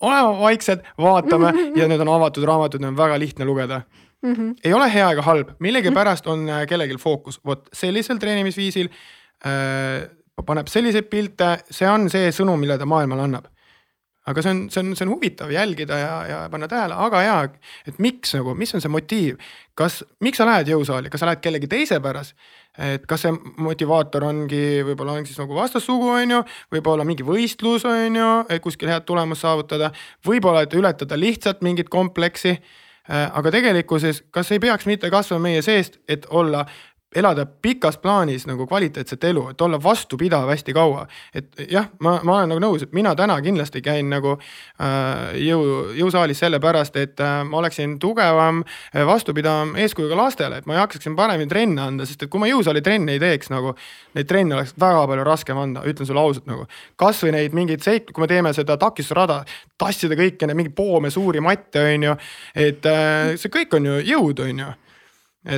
[0.03, 3.83] oleme vaiksed, vaatame ja need on avatud raamatud, need on väga lihtne lugeda.
[4.23, 4.55] Mm -hmm.
[4.65, 8.89] ei ole hea ega halb, millegipärast on äh, kellelgi fookus, vot sellisel treenimisviisil
[9.47, 10.09] äh,
[10.47, 13.51] paneb selliseid pilte, see on see sõnum, mille ta maailmale annab.
[14.23, 17.39] aga see on, see on, see on huvitav jälgida ja, ja panna tähele, aga jaa,
[17.91, 19.41] et miks nagu, mis on see motiiv,
[19.75, 22.37] kas, miks sa lähed jõusaali, kas sa lähed kellegi teise pärast?
[22.79, 26.39] et kas see motivaator ongi, võib-olla on siis nagu vastassugu, on ju,
[26.73, 28.31] võib-olla mingi võistlus, on ju,
[28.63, 29.91] kuskil head tulemust saavutada,
[30.25, 32.57] võib-olla, et ületada lihtsalt mingit kompleksi?
[33.11, 36.63] Äh, aga tegelikkuses, kas ei peaks mitte kasvama meie seest, et olla,
[37.17, 41.07] elada pikas plaanis nagu kvaliteetset elu, et olla vastupidav hästi kaua.
[41.35, 45.93] et jah, ma, ma olen nagu nõus, et mina täna kindlasti käin nagu äh, jõu,
[45.99, 48.63] jõusaalis sellepärast, et äh, ma oleksin tugevam,
[49.07, 53.17] vastupidavam eeskujuga lastele, et ma jaksaksin paremini trenne anda, sest et kui ma jõusaali trenne
[53.17, 53.75] ei teeks nagu,
[54.17, 56.67] neid trenne oleks väga palju raskem anda, ütlen sulle ausalt nagu.
[56.97, 59.43] kasvõi neid mingeid seik-, kui me teeme seda takistusrada,
[59.79, 62.17] tassida kõiki neid mingeid poome, suuri matte, on ju,
[62.69, 64.73] et äh, see kõik on ju jõud, on ju.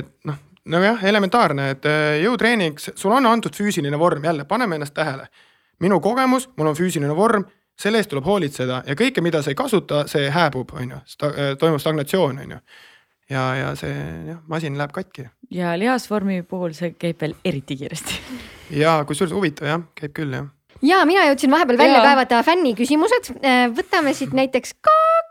[0.00, 4.94] et noh, nojah, elementaarne, et äh, jõutreening, sul on antud füüsiline vorm, jälle paneme ennast
[4.94, 5.28] tähele.
[5.80, 7.44] minu kogemus, mul on füüsiline vorm,
[7.78, 10.98] selle eest tuleb hoolitseda ja kõike, mida sa ei kasuta, see hääbub, on ju,
[11.58, 12.58] toimub stagnatsioon, on ju.
[13.30, 13.94] ja, ja see
[14.28, 18.20] jah, masin läheb katki ja lihasvormi puhul see käib veel eriti kiiresti.
[18.84, 20.46] ja kusjuures huvitav jah, käib küll jah.
[20.82, 22.06] ja mina jõudsin vahepeal välja Jaa.
[22.12, 23.34] kaevata fänniküsimused.
[23.76, 24.78] võtame siit näiteks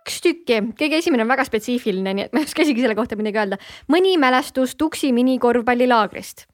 [0.04, 3.16] kaks tükki, kõige esimene on väga spetsiifiline, nii et ma ei oska isegi selle kohta
[3.16, 3.60] midagi öelda.
[3.88, 6.46] mõni mälestus Tuksi minikorvpallilaagrist.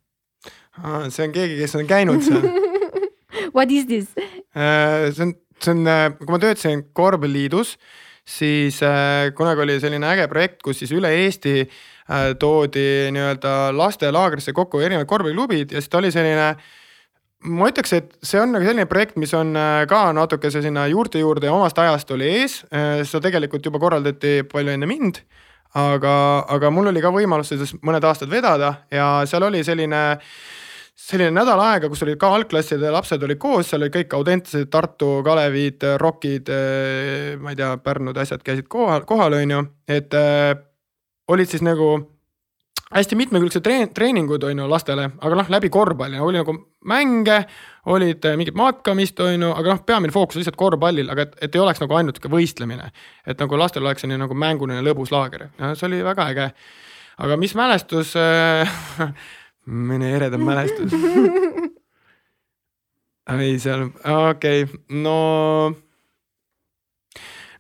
[1.09, 2.45] see on keegi, kes on käinud seal
[3.55, 4.13] What is this?
[4.55, 5.89] Äh, see on, see on,
[6.19, 7.77] kui ma töötasin korvpalliliidus,
[8.26, 14.53] siis äh, kunagi oli selline äge projekt, kus siis üle Eesti äh, toodi nii-öelda lastelaagrisse
[14.53, 16.53] kokku erinevad korvpalliklubid ja siis ta oli selline
[17.48, 21.22] ma ütleks, et see on nagu selline projekt, mis on äh, ka natukese sinna juurte
[21.22, 22.61] juurde ja omast ajast oli ees.
[22.70, 25.22] seda tegelikult juba korraldati palju enne mind.
[25.80, 26.14] aga,
[26.49, 29.99] aga mul oli ka võimalus seda mõned aastad vedada ja seal oli selline
[30.99, 35.11] selline nädal aega, kus olid ka algklasside lapsed olid koos, seal olid kõik Audentsed, Tartu,
[35.26, 36.49] Kalevid, Rockid,
[37.40, 40.57] ma ei tea, Pärnud asjad käisid kohal, kohal on ju, et äh,
[41.30, 41.94] olid siis nagu
[42.95, 46.56] hästi mitmekülgsed treen-, treeningud on ju lastele, aga noh, läbi korvpalli oli nagu
[46.90, 47.44] mänge,
[47.94, 51.56] olid äh, mingit matkamist on ju, aga noh, peamine fookus lihtsalt korvpallil, aga et, et
[51.56, 52.91] ei oleks nagu ainult sihuke võistlemine.
[53.26, 56.48] et nagu lastel oleks selline nagu mänguline lõbus laager see oli väga äge.
[57.18, 58.80] aga mis mälestus äh,
[59.90, 60.94] mõni eredam mälestus.
[63.40, 65.18] ei seal, okei okay,, no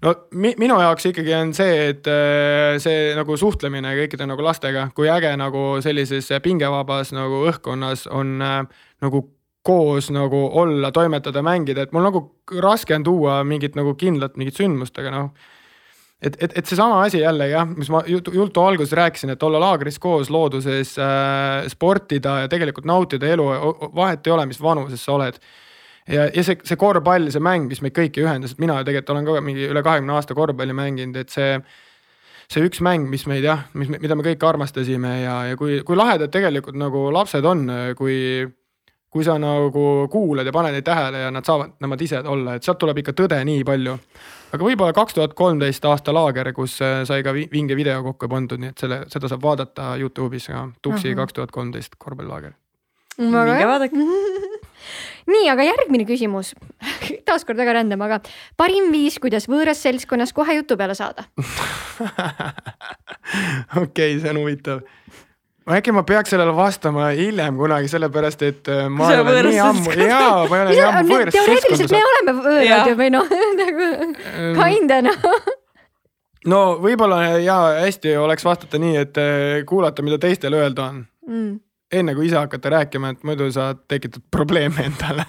[0.05, 4.89] no mi, minu jaoks ikkagi on see, et äh, see nagu suhtlemine kõikide nagu lastega,
[4.95, 8.63] kui äge nagu sellises pingevabas nagu õhkkonnas on äh,
[9.03, 9.25] nagu
[9.69, 12.23] koos nagu olla, toimetada, mängida, et mul nagu
[12.63, 15.31] raske on tuua mingit nagu kindlat mingit sündmust, aga noh
[16.21, 19.59] et, et, et seesama asi jälle jah, mis ma jutu, jutu alguses rääkisin, et olla
[19.63, 23.47] laagris koos looduses äh,, sportida ja tegelikult nautida elu,
[23.95, 25.39] vahet ei ole, mis vanuses sa oled
[26.09, 29.29] ja, ja see, see korvpall, see mäng, mis meid kõiki ühendas, et mina tegelikult olen
[29.29, 31.57] ka mingi üle kahekümne aasta korvpalli mänginud, et see
[32.49, 35.97] see üks mäng, mis meid jah, mis, mida me kõik armastasime ja, ja kui, kui
[35.99, 37.67] lahedad tegelikult nagu lapsed on,
[37.97, 38.47] kui
[39.09, 42.65] kui sa nagu kuulad ja paned neid tähele ja nad saavad nemad ise olla, et
[42.65, 43.95] sealt tuleb ikka tõde nii palju.
[44.53, 48.29] aga võib-olla kaks tuhat kolmteist aasta laager, kus äh, sai ka vi- vinge video kokku
[48.29, 52.53] pandud, nii et selle, seda saab vaadata Youtube'is ka, Tuksi kaks tuhat kolmteist korvpallilaager.
[53.17, 53.97] minge vaadake.
[55.27, 56.53] nii, aga järgmine küsimus.
[57.27, 58.21] taaskord väga rändam, aga
[58.57, 61.25] parim viis, kuidas võõras seltskonnas kohe jutu peale saada?
[63.83, 64.79] okei, see on huvitav.
[65.69, 69.83] äkki ma peaks sellele vastama hiljem kunagi, sellepärast et äh, ma ei ole nii ammu,
[69.85, 73.25] seltskonnas- jaa, ma ei ole nii ammu võõras teoreetiliselt me oleme võõrad ju või noh,
[73.59, 73.89] nagu
[74.57, 75.19] kinda noh.
[76.49, 80.97] no võib-olla ja hästi oleks vastata nii, et äh, kuulata, mida teistel öelda on,
[81.29, 81.59] Mm.
[81.91, 85.25] Enne kui ise hakata rääkima, et muidu sa tekitad probleeme endale.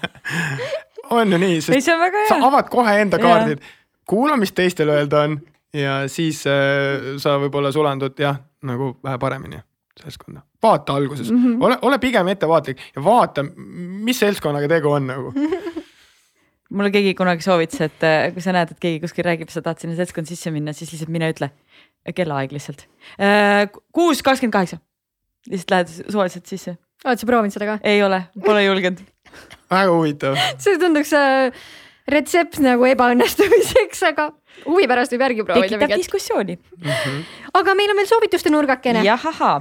[1.09, 3.63] on ju nii, ei, sest väga sa avad kohe enda kaardid,
[4.07, 5.39] kuula, mis teistel öelda on
[5.73, 9.59] ja siis äh, sa võib-olla sulandud jah, nagu vähe paremini
[10.01, 10.41] seltskonda.
[10.63, 11.63] vaata alguses mm, -hmm.
[11.65, 13.43] ole, ole pigem ettevaatlik ja vaata,
[14.07, 15.33] mis seltskonnaga tegu on nagu
[16.75, 19.81] mulle keegi kunagi soovitas, et äh, kui sa näed, et keegi kuskil räägib, sa tahad
[19.81, 21.51] sinna seltskonda sisse minna, siis lihtsalt mine ütle
[22.15, 22.87] kellaaeg lihtsalt.
[23.19, 24.79] Äh, kuus kakskümmend kaheksa,
[25.49, 26.75] lihtsalt lähed suvaliselt sisse.
[27.05, 27.77] oled sa proovinud seda ka?
[27.87, 29.01] ei ole, pole julgenud
[29.71, 30.37] väga huvitav.
[30.61, 31.63] see tunduks äh,
[32.11, 34.29] retsept nagu ebaõnnestumiseks, aga
[34.65, 35.77] huvi pärast võib järgi proovida.
[35.77, 36.91] tekitab diskussiooni mm.
[36.91, 37.25] -hmm.
[37.61, 39.03] aga meil on veel soovituste nurgakene.
[39.07, 39.57] jah, ahaa,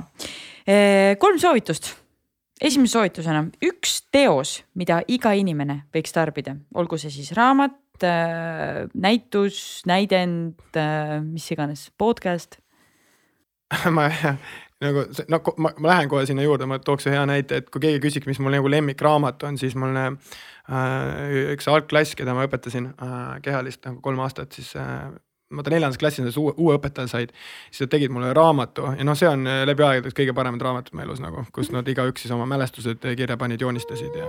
[0.66, 1.94] äh, kolm soovitust
[2.60, 9.80] esimese soovitusena üks teos, mida iga inimene võiks tarbida, olgu see siis raamat, äh, näitus,
[9.88, 12.58] näidend, äh, mis iganes, podcast
[13.96, 14.10] ma
[14.80, 17.82] nagu no ma, ma lähen kohe sinna juurde, ma tooks ühe hea näite, et kui
[17.84, 20.12] keegi küsiks, mis mul nagu lemmikraamat on, siis mul äh,
[21.54, 25.10] üks algklass, keda ma õpetasin äh, kehalist nagu kolm aastat, siis äh,
[25.56, 27.32] vaata neljandas klassis uue, uue õpetaja said,
[27.70, 30.62] siis nad tegid mulle raamatu ja noh, see on äh, läbi aegade üks kõige paremad
[30.62, 34.28] raamatud mu elus nagu, kus nad igaüks siis oma mälestused kirja panid, joonistasid ja.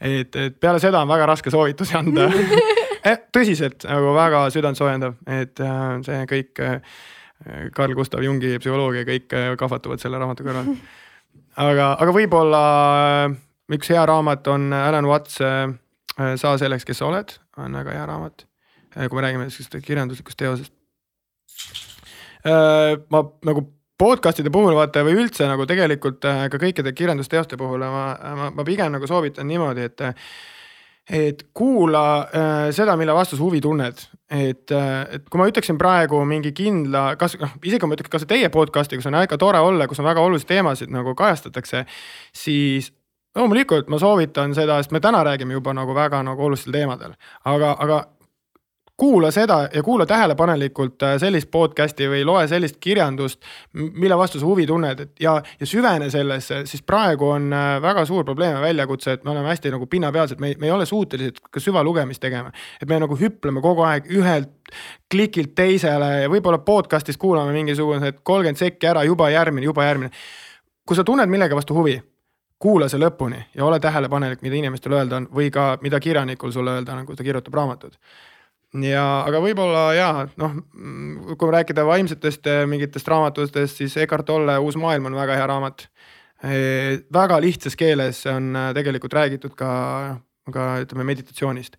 [0.00, 2.26] et, et peale seda on väga raske soovitusi anda
[3.08, 6.98] eh, tõsiselt nagu väga südantsoojendav, et äh, see kõik äh,
[7.76, 10.72] Carl Gustav Jungi psühholoogia kõik kahvatuvad selle raamatu kõrval.
[11.60, 12.62] aga, aga võib-olla
[13.76, 15.40] üks hea raamat on Alan Watts
[16.16, 18.46] Saa selleks, kes sa oled, on väga hea raamat
[18.96, 20.72] Äh, kui me räägime sihukesest kirjanduslikust teosest.
[22.46, 23.66] Äh, ma nagu
[24.00, 28.04] podcast'ide puhul vaata või üldse nagu tegelikult äh, ka kõikide kirjandusteoste puhul ma,
[28.38, 30.04] ma, ma pigem nagu soovitan niimoodi, et
[31.10, 34.00] et kuula äh, seda, mille vastu sa huvi tunned,
[34.30, 38.10] et äh,, et kui ma ütleksin praegu mingi kindla, kas noh, isegi kui ma ütleks,
[38.12, 41.84] kas teie podcast'i, kus on ikka tore olla, kus on väga olulisi teemasid nagu kajastatakse,
[42.34, 42.90] siis
[43.36, 47.14] loomulikult ma soovitan seda, sest me täna räägime juba nagu väga nagu olulistel teemadel,
[47.44, 48.02] aga, aga
[48.96, 53.42] kuula seda ja kuula tähelepanelikult äh, sellist podcast'i või loe sellist kirjandust,
[53.72, 58.06] mille vastu sa huvi tunned, et ja, ja süvene sellesse, siis praegu on äh, väga
[58.08, 61.42] suur probleem ja väljakutse, et me oleme hästi nagu pinnapealsed, me, me ei ole suutelised
[61.50, 62.52] ka süvalugemist tegema.
[62.80, 64.52] et me nagu hüpleme kogu aeg ühelt
[65.12, 70.10] klikilt teisele ja võib-olla podcast'is kuulame mingisugused kolmkümmend sekki ära, juba järgmine, juba järgmine.
[70.86, 71.98] kui sa tunned millegi vastu huvi
[72.58, 76.78] kuula see lõpuni ja ole tähelepanelik, mida inimestel öelda on või ka mida kirjanikul sulle
[76.78, 78.00] öelda on, kui ta kirjutab raamatut
[78.74, 80.10] ja, aga võib-olla ja
[80.40, 80.58] noh,
[81.38, 85.86] kui rääkida vaimsetest eh, mingitest raamatutest, siis Eckart Tolle Uus maailm on väga hea raamat.
[86.44, 89.70] Eh, väga lihtsas keeles on eh, tegelikult räägitud ka,
[90.52, 91.78] ka ütleme meditatsioonist.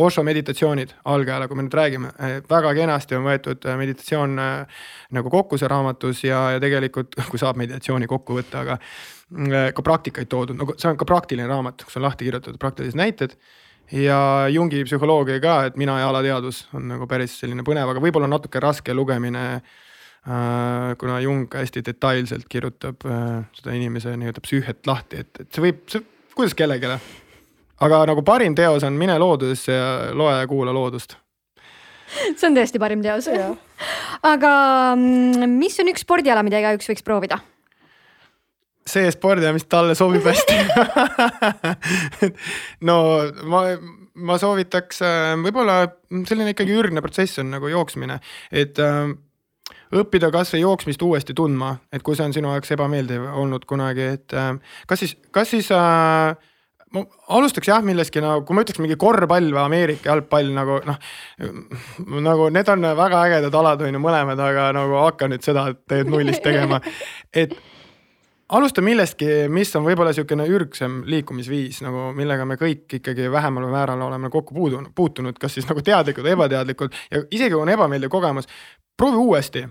[0.00, 2.08] Osho meditatsioonid algajale, kui me nüüd räägime,
[2.48, 8.08] väga kenasti on võetud meditatsioon nagu kokku see raamatus ja, ja tegelikult, kui saab meditatsiooni
[8.10, 8.78] kokku võtta, aga
[9.76, 13.36] ka praktikaid toodud, nagu see on ka praktiline raamat, kus on lahti kirjutatud praktilised näited
[13.92, 18.28] ja Jungi psühholoogia ka, et mina ja alateadvus on nagu päris selline põnev, aga võib-olla
[18.30, 20.92] natuke raske lugemine äh,.
[21.00, 25.82] kuna Jung hästi detailselt kirjutab äh, seda inimese nii-öelda psüühiat lahti, et, et see võib,
[25.90, 26.04] see
[26.36, 26.92] kuidas kellelegi.
[27.80, 31.16] aga nagu parim teos on Mine loodusesse ja loe ja kuula loodust
[32.10, 33.28] see on tõesti parim teos.
[34.22, 34.52] aga
[34.96, 37.40] mm, mis on üks spordiala, mida igaüks võiks proovida?
[38.86, 40.56] See spordiala, mis talle sobib hästi
[42.88, 42.98] no
[43.50, 43.64] ma,
[44.14, 45.82] ma soovitaks äh, võib-olla
[46.28, 48.20] selline ikkagi ürgne protsess on nagu jooksmine,
[48.50, 49.12] et äh,
[50.00, 54.36] õppida kasvõi jooksmist uuesti tundma, et kui see on sinu jaoks ebameeldiv olnud kunagi, et
[54.36, 54.54] äh,
[54.90, 56.36] kas siis, kas siis äh,
[56.94, 57.02] ma
[57.36, 60.98] alustaks jah millestki nagu, kui ma ütleks mingi korvpall või Ameerika jalgpall nagu noh.
[62.26, 66.10] nagu need on väga ägedad alad on ju mõlemad, aga nagu hakka nüüd seda teed
[66.10, 66.80] nullist tegema.
[67.30, 67.54] et
[68.50, 73.74] alusta millestki, mis on võib-olla niisugune ürgsem liikumisviis nagu, millega me kõik ikkagi vähemal või
[73.74, 77.74] määral oleme kokku puudunud, puutunud, kas siis nagu teadlikult või ebateadlikult ja isegi kui on
[77.76, 78.50] ebameeldiv kogemus,
[78.98, 79.68] proovi uuesti.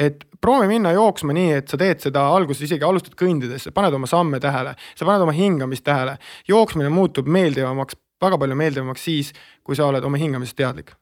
[0.00, 3.92] Et proovi minna jooksma nii, et sa teed seda alguses isegi alustad kõndides, sa paned
[3.92, 6.16] oma samme tähele, sa paned oma hingamist tähele.
[6.48, 9.34] jooksmine muutub meeldivamaks, väga palju meeldivamaks siis,
[9.64, 10.94] kui sa oled oma hingamisest teadlik.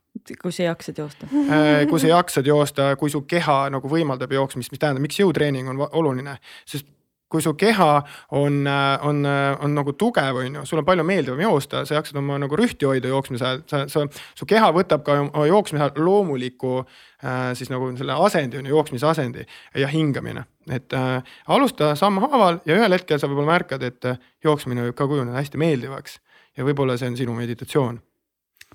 [0.42, 1.28] Kui sa jaksad joosta.
[1.30, 5.70] Äh, kui sa jaksad joosta, kui su keha nagu võimaldab jooksmist, mis tähendab, miks jõutreening
[5.70, 6.34] on oluline,
[6.66, 6.88] sest
[7.28, 7.88] kui su keha
[8.36, 8.62] on,
[9.02, 9.20] on,
[9.60, 12.88] on nagu tugev, on ju, sul on palju meeldivam joosta, sa jaksad oma nagu rühti
[12.88, 14.04] hoida jooksmise ajal, sa, sa,
[14.38, 15.18] su keha võtab ka
[15.48, 19.44] jooksmise ajal loomuliku äh, siis nagu selle asendi on ju, jooksmise asendi
[19.76, 20.46] ja hingamine.
[20.70, 24.10] et äh, alusta sammhaaval ja ühel hetkel sa võib-olla märkad, et
[24.44, 26.18] jooksmine võib ka kujuneda hästi meeldivaks
[26.56, 28.00] ja võib-olla see on sinu meditatsioon.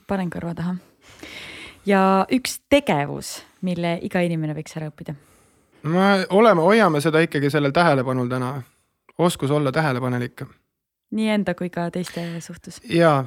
[0.08, 0.78] panen kõrva taha.
[1.90, 2.02] ja
[2.32, 5.18] üks tegevus, mille iga inimene võiks ära õppida
[5.84, 8.62] me oleme, hoiame seda ikkagi sellel tähelepanul täna,
[9.18, 10.44] oskus olla tähelepanelik.
[11.12, 12.82] nii enda kui ka teiste suhtes.
[12.90, 13.26] ja,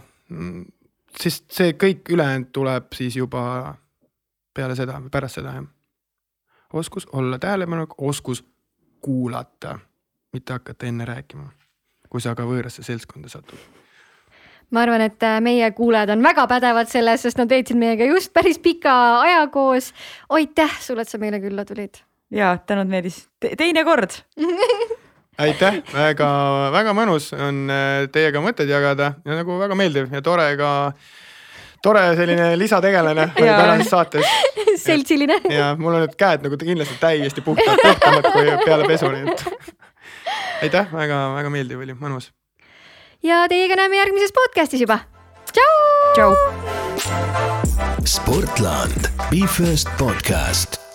[1.20, 3.74] sest see kõik ülejäänud tuleb siis juba
[4.54, 5.64] peale seda, pärast seda jah.
[6.72, 8.44] oskus olla tähelepanelik, oskus
[9.00, 9.78] kuulata,
[10.32, 11.50] mitte hakata enne rääkima,
[12.08, 13.58] kui sa ka võõrasse seltskonda satud
[14.70, 18.32] ma arvan, et äh, meie kuulajad on väga pädevad selles, sest nad veetsid meiega just
[18.34, 19.92] päris pika aja koos.
[20.28, 22.02] aitäh sulle, et sa meile külla tulid.
[22.30, 24.18] Ja tänud, Meelis Te, teine kord
[25.42, 30.70] aitäh, väga-väga mõnus on äh, teiega mõtteid jagada ja nagu väga meeldiv ja tore ka,
[31.84, 34.32] tore selline lisategelane oli tänases saates.
[34.86, 35.40] seltsiline.
[35.52, 39.44] ja mul on nüüd käed nagu kindlasti täiesti puhtad, puhtamad kui peale pesu, nii et
[40.66, 42.32] aitäh väga,, väga-väga meeldiv oli, mõnus.
[43.24, 45.02] ja teiega näeme järgmises podcast'is juba.
[45.52, 46.32] tšau.
[48.06, 50.85] Sportland, Be First podcast